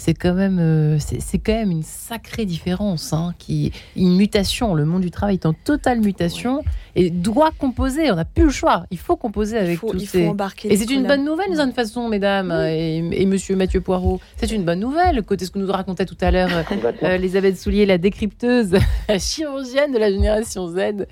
c'est 0.00 0.14
quand 0.14 0.32
même, 0.32 0.58
euh, 0.58 0.96
c'est 0.98 1.38
quand 1.38 1.52
même 1.52 1.70
une 1.70 1.82
sacrée 1.82 2.46
différence, 2.46 3.12
hein, 3.12 3.34
qui, 3.38 3.70
une 3.96 4.16
mutation. 4.16 4.74
Le 4.74 4.86
monde 4.86 5.02
du 5.02 5.10
travail 5.10 5.34
est 5.34 5.44
en 5.44 5.52
totale 5.52 6.00
mutation 6.00 6.62
et 6.96 7.10
doit 7.10 7.50
composer. 7.50 8.10
On 8.10 8.14
n'a 8.16 8.24
plus 8.24 8.44
le 8.44 8.50
choix. 8.50 8.86
Il 8.90 8.96
faut 8.96 9.16
composer 9.16 9.56
Il 9.56 9.62
avec 9.64 9.78
faut, 9.78 9.90
tous 9.90 9.98
il 10.02 10.08
ces. 10.08 10.24
faut 10.24 10.30
embarquer. 10.30 10.72
Et 10.72 10.76
c'est 10.78 10.90
une 10.90 11.06
bonne 11.06 11.26
nouvelle, 11.26 11.54
d'une 11.54 11.72
façon, 11.72 12.08
mesdames 12.08 12.50
et, 12.50 12.96
et 13.12 13.26
monsieur 13.26 13.56
Mathieu 13.56 13.82
Poirot. 13.82 14.20
C'est 14.38 14.50
une 14.50 14.64
bonne 14.64 14.80
nouvelle, 14.80 15.22
côté 15.22 15.44
ce 15.44 15.50
que 15.50 15.58
nous 15.58 15.70
racontait 15.70 16.06
tout 16.06 16.16
à 16.22 16.30
l'heure 16.30 16.48
euh, 17.02 17.16
Elisabeth 17.16 17.58
Soulier, 17.58 17.84
la 17.84 17.98
décrypteuse, 17.98 18.72
la 19.08 19.18
chirurgienne 19.18 19.92
de 19.92 19.98
la 19.98 20.10
génération 20.10 20.66
Z, 20.68 21.06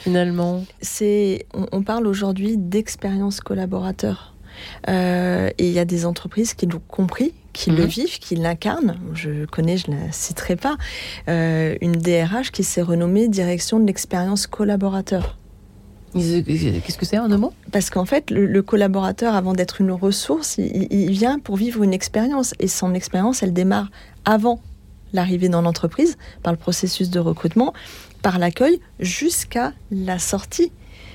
finalement. 0.00 0.64
c'est 0.80 1.44
on, 1.52 1.66
on 1.72 1.82
parle 1.82 2.06
aujourd'hui 2.06 2.56
d'expérience 2.56 3.40
collaborateur. 3.40 4.34
Euh, 4.88 5.50
et 5.58 5.68
il 5.68 5.72
y 5.72 5.78
a 5.78 5.84
des 5.84 6.06
entreprises 6.06 6.54
qui 6.54 6.66
l'ont 6.66 6.82
compris, 6.88 7.32
qui 7.52 7.70
le 7.70 7.82
Mhm. 7.84 7.88
vivent, 7.88 8.18
qui 8.18 8.36
l'incarnent. 8.36 8.96
Je 9.14 9.44
connais, 9.46 9.76
je 9.76 9.90
la 9.90 10.12
citerai 10.12 10.56
pas, 10.56 10.76
euh, 11.28 11.76
une 11.80 11.92
DRH 11.92 12.50
qui 12.52 12.62
s'est 12.64 12.82
renommée 12.82 13.28
direction 13.28 13.78
de 13.80 13.86
l'expérience 13.86 14.46
collaborateur. 14.46 15.36
Ils- 16.14 16.42
Qu'est-ce 16.44 16.98
que 16.98 17.06
c'est 17.06 17.18
en 17.18 17.28
deux 17.28 17.36
mots? 17.36 17.52
Parce 17.70 17.88
qu'en 17.90 18.04
fait, 18.04 18.30
le, 18.30 18.46
le 18.46 18.62
collaborateur, 18.62 19.34
avant 19.34 19.52
d'être 19.52 19.80
une 19.80 19.92
ressource, 19.92 20.58
il, 20.58 20.88
il 20.92 21.10
vient 21.12 21.38
pour 21.38 21.56
vivre 21.56 21.82
une 21.84 21.92
expérience. 21.92 22.52
Et 22.58 22.66
son 22.68 22.94
expérience, 22.94 23.42
elle 23.44 23.52
démarre 23.52 23.90
avant 24.24 24.60
l'arrivée 25.12 25.48
dans 25.48 25.62
l'entreprise, 25.62 26.16
par 26.42 26.52
le 26.52 26.58
processus 26.58 27.10
de 27.10 27.18
recrutement, 27.20 27.72
par 28.22 28.38
l'accueil, 28.38 28.80
jusqu'à 28.98 29.72
la 29.90 30.18
sortie. 30.18 30.72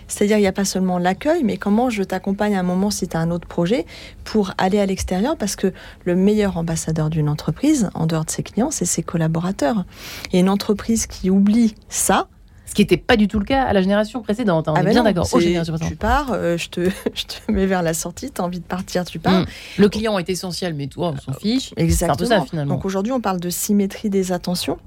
C'est-à-dire, 0.07 0.37
il 0.37 0.41
n'y 0.41 0.47
a 0.47 0.51
pas 0.51 0.65
seulement 0.65 0.97
l'accueil, 0.97 1.43
mais 1.43 1.57
comment 1.57 1.89
je 1.89 2.03
t'accompagne 2.03 2.55
à 2.55 2.59
un 2.59 2.63
moment 2.63 2.91
si 2.91 3.07
tu 3.07 3.17
as 3.17 3.19
un 3.19 3.31
autre 3.31 3.47
projet 3.47 3.85
pour 4.23 4.51
aller 4.57 4.79
à 4.79 4.85
l'extérieur, 4.85 5.37
parce 5.37 5.55
que 5.55 5.73
le 6.03 6.15
meilleur 6.15 6.57
ambassadeur 6.57 7.09
d'une 7.09 7.29
entreprise, 7.29 7.89
en 7.93 8.05
dehors 8.05 8.25
de 8.25 8.31
ses 8.31 8.43
clients, 8.43 8.71
c'est 8.71 8.85
ses 8.85 9.03
collaborateurs. 9.03 9.85
Et 10.33 10.39
une 10.39 10.49
entreprise 10.49 11.07
qui 11.07 11.29
oublie 11.29 11.75
ça, 11.89 12.27
Ce 12.65 12.73
qui 12.73 12.81
n'était 12.81 12.97
pas 12.97 13.15
du 13.15 13.27
tout 13.27 13.39
le 13.39 13.45
cas 13.45 13.63
à 13.63 13.73
la 13.73 13.81
génération 13.81 14.21
précédente. 14.21 14.67
hein. 14.67 14.73
On 14.73 14.75
ah 14.75 14.81
est 14.81 14.83
ben 14.83 14.89
bien 14.91 14.99
non, 14.99 15.11
d'accord. 15.11 15.39
Générations 15.39 15.77
tu 15.77 15.95
pars, 15.95 16.31
euh, 16.33 16.57
je, 16.57 16.69
te, 16.69 16.89
je 17.13 17.23
te 17.25 17.51
mets 17.51 17.65
vers 17.65 17.83
la 17.83 17.93
sortie, 17.93 18.31
tu 18.31 18.41
as 18.41 18.43
envie 18.43 18.59
de 18.59 18.65
partir, 18.65 19.05
tu 19.05 19.19
pars. 19.19 19.41
Mm. 19.41 19.45
Le 19.77 19.89
client 19.89 20.17
est 20.19 20.29
essentiel, 20.29 20.73
mais 20.73 20.87
toi, 20.87 21.13
on 21.15 21.19
s'en 21.19 21.37
fiche. 21.37 21.73
Exactement. 21.77 22.13
un 22.13 22.17
peu 22.17 22.25
ça, 22.25 22.41
finalement. 22.49 22.75
Donc 22.75 22.85
aujourd'hui, 22.85 23.11
on 23.11 23.21
parle 23.21 23.39
de 23.39 23.49
symétrie 23.49 24.09
des 24.09 24.31
attentions. 24.31 24.77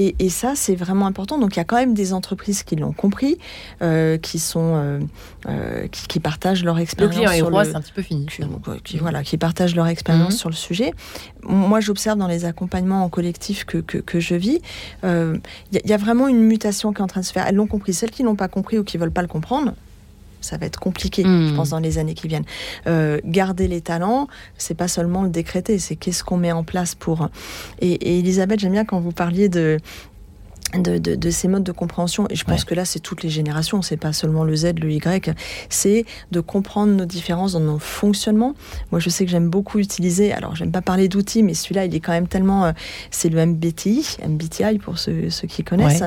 Et, 0.00 0.14
et 0.20 0.28
ça, 0.28 0.52
c'est 0.54 0.76
vraiment 0.76 1.06
important. 1.06 1.38
Donc 1.38 1.56
il 1.56 1.58
y 1.58 1.60
a 1.60 1.64
quand 1.64 1.74
même 1.76 1.92
des 1.92 2.12
entreprises 2.12 2.62
qui 2.62 2.76
l'ont 2.76 2.92
compris, 2.92 3.36
euh, 3.82 4.16
qui 4.16 4.38
sont, 4.38 4.74
euh, 4.76 5.00
euh, 5.48 5.88
qui, 5.88 6.06
qui 6.06 6.20
partagent 6.20 6.62
leur 6.62 6.76
Le 6.76 6.82
expérience. 6.82 7.16
client 7.16 7.30
est 7.32 7.38
sur 7.38 7.50
roi, 7.50 7.64
le- 7.64 7.70
c'est 7.70 7.76
un 7.76 7.80
petit 7.80 7.92
peu 7.92 8.02
fini. 8.02 8.26
qui, 8.84 8.98
voilà, 8.98 9.24
qui 9.24 9.36
partagent 9.38 9.74
leur 9.74 9.88
expérience 9.88 10.34
Mhm. 10.34 10.38
sur 10.38 10.50
le 10.50 10.54
sujet. 10.54 10.92
Moi, 11.42 11.80
j'observe 11.80 12.16
dans 12.16 12.28
les 12.28 12.44
accompagnements 12.44 13.02
en 13.02 13.08
collectif 13.08 13.64
que, 13.64 13.78
que, 13.78 13.98
que 13.98 14.20
je 14.20 14.36
vis, 14.36 14.60
il 15.02 15.08
y, 15.72 15.76
a- 15.78 15.80
il 15.84 15.90
y 15.90 15.92
a 15.92 15.96
vraiment 15.96 16.28
une 16.28 16.42
mutation 16.44 16.92
qui 16.92 16.98
est 17.00 17.04
en 17.04 17.08
train 17.08 17.20
de 17.22 17.26
se 17.26 17.32
faire. 17.32 17.44
Elles 17.48 17.56
l'ont 17.56 17.66
compris. 17.66 17.92
Celles 17.92 18.10
qui 18.12 18.22
l'ont 18.22 18.36
pas 18.36 18.48
compris 18.48 18.78
ou 18.78 18.84
qui 18.84 18.98
veulent 18.98 19.10
pas 19.10 19.22
le 19.22 19.28
comprendre, 19.28 19.74
ça 20.40 20.56
va 20.56 20.66
être 20.66 20.78
compliqué, 20.78 21.22
je 21.22 21.54
pense, 21.54 21.70
dans 21.70 21.78
les 21.78 21.98
années 21.98 22.14
qui 22.14 22.28
viennent. 22.28 22.44
Euh, 22.86 23.20
garder 23.24 23.68
les 23.68 23.80
talents, 23.80 24.28
c'est 24.56 24.74
pas 24.74 24.88
seulement 24.88 25.22
le 25.22 25.30
décréter, 25.30 25.78
c'est 25.78 25.96
qu'est-ce 25.96 26.24
qu'on 26.24 26.36
met 26.36 26.52
en 26.52 26.64
place 26.64 26.94
pour. 26.94 27.28
Et, 27.80 27.92
et 27.92 28.18
Elisabeth, 28.18 28.60
j'aime 28.60 28.72
bien 28.72 28.84
quand 28.84 29.00
vous 29.00 29.12
parliez 29.12 29.48
de 29.48 29.78
de, 30.74 30.98
de, 30.98 31.14
de 31.14 31.30
ces 31.30 31.48
modes 31.48 31.64
de 31.64 31.72
compréhension, 31.72 32.26
et 32.30 32.34
je 32.36 32.44
pense 32.44 32.60
Ouais. 32.60 32.66
que 32.66 32.74
là 32.74 32.84
c'est 32.84 33.00
toutes 33.00 33.22
les 33.22 33.30
générations, 33.30 33.80
c'est 33.82 33.96
pas 33.96 34.12
seulement 34.12 34.44
le 34.44 34.54
Z, 34.54 34.74
le 34.80 34.90
Y, 34.92 35.30
c'est 35.70 36.04
de 36.30 36.40
comprendre 36.40 36.92
nos 36.92 37.06
différences 37.06 37.52
dans 37.52 37.60
nos 37.60 37.78
fonctionnements. 37.78 38.54
Moi 38.90 39.00
je 39.00 39.08
sais 39.08 39.24
que 39.24 39.30
j'aime 39.30 39.48
beaucoup 39.48 39.78
utiliser, 39.78 40.32
alors 40.32 40.56
j'aime 40.56 40.70
pas 40.72 40.82
parler 40.82 41.08
d'outils, 41.08 41.42
mais 41.42 41.54
celui-là 41.54 41.86
il 41.86 41.94
est 41.94 42.00
quand 42.00 42.12
même 42.12 42.28
tellement, 42.28 42.66
euh, 42.66 42.72
c'est 43.10 43.28
le 43.30 43.44
MBTI, 43.46 44.18
MBTI 44.26 44.78
pour 44.78 44.98
ceux, 44.98 45.30
ceux 45.30 45.46
qui 45.48 45.64
connaissent, 45.64 46.04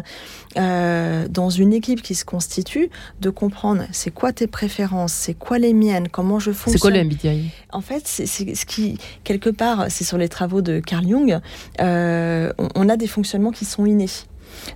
Euh, 0.57 1.30
dans 1.30 1.49
une 1.49 1.72
équipe 1.72 2.01
qui 2.01 2.14
se 2.14 2.26
constitue, 2.26 2.89
de 3.22 3.30
comprendre 3.30 3.84
c'est 3.93 4.12
quoi 4.12 4.34
tes 4.34 4.47
préférences, 4.47 5.14
c'est 5.14 5.34
quoi 5.34 5.57
les 5.59 5.74
miennes, 5.74 6.09
comment 6.09 6.39
je 6.39 6.51
fonctionne. 6.51 6.74
C'est 6.74 6.80
quoi 6.80 6.91
le 6.91 7.03
MBTI 7.05 7.49
En 7.72 7.80
fait, 7.80 8.01
c'est 8.05 8.26
c'est 8.26 8.53
ce 8.53 8.66
qui, 8.66 8.97
quelque 9.24 9.49
part, 9.49 9.86
c'est 9.89 10.03
sur 10.03 10.18
les 10.18 10.28
travaux 10.28 10.62
de 10.62 10.82
Carl 10.82 11.07
Jung, 11.07 11.39
euh, 11.80 12.51
on, 12.57 12.68
on 12.76 12.89
a 12.89 12.97
des 12.97 13.07
fonctionnements 13.07 13.51
qui 13.51 13.64
sont 13.64 13.86
innés. 13.86 14.09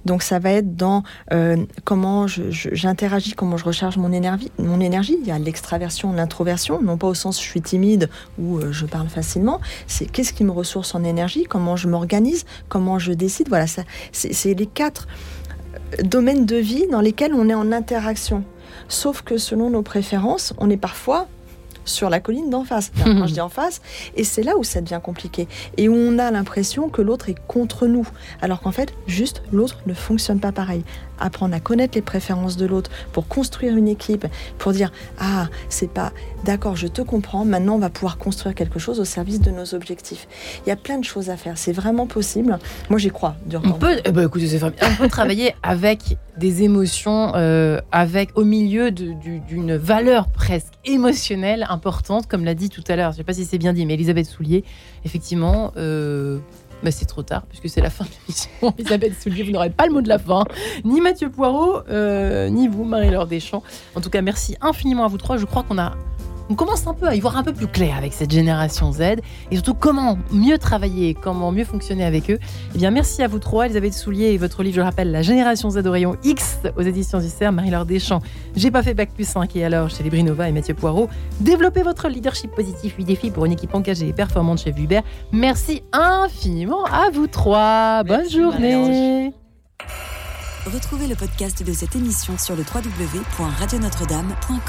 Donc 0.06 0.24
ça 0.24 0.40
va 0.40 0.52
être 0.52 0.76
dans 0.76 1.04
euh, 1.32 1.58
comment 1.84 2.28
j'interagis, 2.28 3.34
comment 3.34 3.58
je 3.58 3.66
recharge 3.66 3.98
mon 3.98 4.12
énergie. 4.12 5.18
Il 5.22 5.28
y 5.28 5.32
a 5.32 5.40
l'extraversion, 5.40 6.14
l'introversion, 6.14 6.82
non 6.82 6.98
pas 6.98 7.08
au 7.08 7.14
sens 7.14 7.42
je 7.42 7.48
suis 7.48 7.62
timide 7.62 8.10
ou 8.38 8.58
euh, 8.58 8.72
je 8.72 8.86
parle 8.86 9.08
facilement. 9.08 9.60
C'est 9.88 10.06
qu'est-ce 10.06 10.34
qui 10.34 10.44
me 10.44 10.52
ressource 10.52 10.96
en 10.96 11.04
énergie, 11.04 11.44
comment 11.44 11.76
je 11.76 11.88
m'organise, 11.88 12.46
comment 12.70 13.00
je 13.00 13.14
décide. 13.14 13.50
Voilà, 13.50 13.68
ça, 13.68 13.84
c'est 14.12 14.34
c'est 14.34 14.54
les 14.54 14.68
quatre 14.68 15.08
domaines 16.04 16.46
de 16.46 16.58
vie 16.58 16.88
dans 16.92 17.02
lesquels 17.02 17.34
on 17.34 17.50
est 17.50 17.54
en 17.54 17.72
interaction. 17.72 18.44
Sauf 18.88 19.22
que 19.22 19.38
selon 19.38 19.70
nos 19.70 19.82
préférences, 19.82 20.54
on 20.58 20.70
est 20.70 20.78
parfois 20.78 21.28
sur 21.86 22.10
la 22.10 22.20
colline 22.20 22.50
d'en 22.50 22.64
face. 22.64 22.92
Enfin, 23.00 23.16
Quand 23.20 23.28
je 23.28 23.34
dis 23.34 23.42
en 23.42 23.50
face, 23.50 23.82
et 24.16 24.24
c'est 24.24 24.44
là 24.44 24.58
où 24.58 24.64
ça 24.64 24.82
devient 24.82 25.00
compliqué. 25.02 25.48
Et 25.78 25.88
où 25.88 25.94
on 25.96 26.18
a 26.20 26.30
l'impression 26.32 26.90
que 26.90 27.02
l'autre 27.02 27.30
est 27.30 27.38
contre 27.48 27.88
nous. 27.88 28.08
Alors 28.42 28.62
qu'en 28.62 28.72
fait, 28.72 28.94
juste, 29.08 29.44
l'autre 29.52 29.80
ne 29.86 29.94
fonctionne 29.94 30.40
pas 30.40 30.52
pareil. 30.52 30.84
Apprendre 31.20 31.56
à 31.56 31.60
connaître 31.60 31.96
les 31.96 32.02
préférences 32.02 32.58
de 32.58 32.66
l'autre 32.66 32.92
pour 33.12 33.28
construire 33.28 33.76
une 33.78 33.88
équipe, 33.88 34.26
pour 34.58 34.72
dire 34.72 34.92
Ah, 35.20 35.48
c'est 35.70 35.90
pas 35.90 36.12
d'accord, 36.44 36.76
je 36.76 36.88
te 36.88 37.02
comprends, 37.02 37.44
maintenant 37.46 37.76
on 37.76 37.80
va 37.80 37.90
pouvoir 37.90 38.18
construire 38.18 38.54
quelque 38.56 38.78
chose 38.80 39.00
au 39.00 39.06
service 39.06 39.42
de 39.42 39.50
nos 39.52 39.74
objectifs. 39.74 40.28
Il 40.66 40.70
y 40.70 40.72
a 40.72 40.76
plein 40.76 40.98
de 41.00 41.04
choses 41.04 41.30
à 41.30 41.38
faire, 41.38 41.58
c'est 41.58 41.72
vraiment 41.72 42.06
possible. 42.08 42.60
Moi 42.90 43.00
j'y 43.00 43.10
crois. 43.10 43.36
On 43.64 43.72
peut, 43.74 43.98
eh 44.06 44.12
ben, 44.12 44.26
écoutez. 44.26 44.60
On 44.64 44.96
peut 44.96 45.08
travailler 45.08 45.56
avec 45.64 46.18
des 46.38 46.64
émotions, 46.64 47.32
euh, 47.36 47.80
avec 47.92 48.38
au 48.38 48.44
milieu 48.44 48.92
du- 48.92 49.16
d'une 49.16 49.76
valeur 49.78 50.28
presque 50.28 50.74
émotionnelle 50.84 51.66
importante, 51.70 52.28
comme 52.28 52.44
l'a 52.44 52.54
dit 52.56 52.70
tout 52.70 52.84
à 52.88 52.96
l'heure. 52.96 53.12
Je 53.12 53.16
ne 53.16 53.18
sais 53.20 53.24
pas 53.24 53.34
si 53.34 53.46
c'est 53.46 53.58
bien 53.58 53.74
dit, 53.74 53.86
mais 53.86 53.94
Elisabeth 53.96 54.26
Soulier, 54.26 54.64
effectivement, 55.06 55.72
euh, 55.78 56.40
bah, 56.84 56.92
c'est 56.92 57.06
trop 57.06 57.24
tard 57.24 57.44
puisque 57.48 57.70
c'est 57.70 57.82
la 57.82 57.90
fin 57.90 58.06
de 58.06 58.10
l'émission. 58.10 58.50
Elisabeth 58.78 59.22
Soulier, 59.22 59.44
vous 59.44 59.52
n'aurez 59.52 59.70
pas 59.70 59.86
le 59.86 59.94
mot 59.94 60.02
de 60.02 60.10
la 60.10 60.20
fin, 60.20 60.44
ni 60.84 61.02
Mathieu 61.02 61.30
Poirot, 61.30 61.82
euh, 61.90 62.50
ni 62.50 62.68
vous, 62.68 62.84
Marie-Laure 62.84 63.28
Deschamps. 63.28 63.64
En 63.96 64.02
tout 64.02 64.10
cas, 64.10 64.22
merci 64.22 64.56
infiniment 64.62 65.06
à 65.06 65.08
vous 65.08 65.18
trois. 65.18 65.38
Je 65.38 65.46
crois 65.46 65.64
qu'on 65.64 65.78
a 65.78 65.94
on 66.50 66.56
commence 66.56 66.88
un 66.88 66.94
peu 66.94 67.08
à 67.08 67.16
y 67.16 67.20
voir 67.20 67.38
un 67.38 67.44
peu 67.44 67.54
plus 67.54 67.68
clair 67.68 67.96
avec 67.98 68.14
cette 68.14 68.32
génération 68.32 68.92
Z 68.92 69.02
et 69.02 69.56
surtout 69.56 69.74
comment 69.74 70.18
mieux 70.32 70.58
travailler, 70.58 71.14
comment 71.14 71.52
mieux 71.52 71.66
fonctionner 71.66 72.06
avec 72.06 72.30
eux. 72.30 72.40
Eh 72.74 72.78
bien, 72.78 72.92
merci 72.92 73.24
à 73.24 73.28
vous 73.28 73.40
trois, 73.40 73.66
Elisabeth 73.66 73.94
Soulier 73.94 74.28
et 74.28 74.38
votre 74.38 74.64
livre, 74.64 74.76
je 74.76 74.82
le 74.82 74.86
rappelle, 74.86 75.12
La 75.12 75.22
génération 75.22 75.70
Z 75.70 75.86
au 75.86 75.92
rayon 75.92 76.18
X 76.24 76.60
aux 76.78 76.82
éditions 76.82 77.20
du 77.20 77.30
CERF, 77.30 77.54
Marie-Laure 77.54 77.86
Deschamps. 77.86 78.22
J'ai 78.56 78.72
pas 78.72 78.84
fait 78.84 78.94
Bac 78.94 79.12
plus 79.14 79.28
5 79.28 79.56
et 79.56 79.66
alors 79.66 79.90
chez 79.90 80.04
les 80.04 80.10
Brinova 80.10 80.50
et 80.50 80.52
Mathieu 80.52 80.74
Poirot. 80.74 81.10
Développez 81.40 81.84
votre 81.84 82.08
leadership 82.08 82.52
positif, 82.52 82.96
8 82.98 83.06
défis 83.06 83.32
pour 83.32 83.46
une 83.46 83.54
équipe 83.54 83.74
engagée 83.74 84.08
et 84.08 84.14
performante 84.14 84.60
chez 84.60 84.72
Hubert. 84.72 85.04
Merci 85.32 85.84
infiniment 85.92 86.86
à 86.86 87.10
vous 87.12 87.28
trois. 87.28 88.04
Bonne 88.04 88.30
journée. 88.30 89.34
Retrouvez 90.66 91.08
le 91.08 91.16
podcast 91.16 91.62
de 91.62 91.74
cette 91.74 91.96
émission 91.96 92.40
sur 92.40 92.56
le 92.56 92.64
www.radionotre-dame.com. 92.64 94.66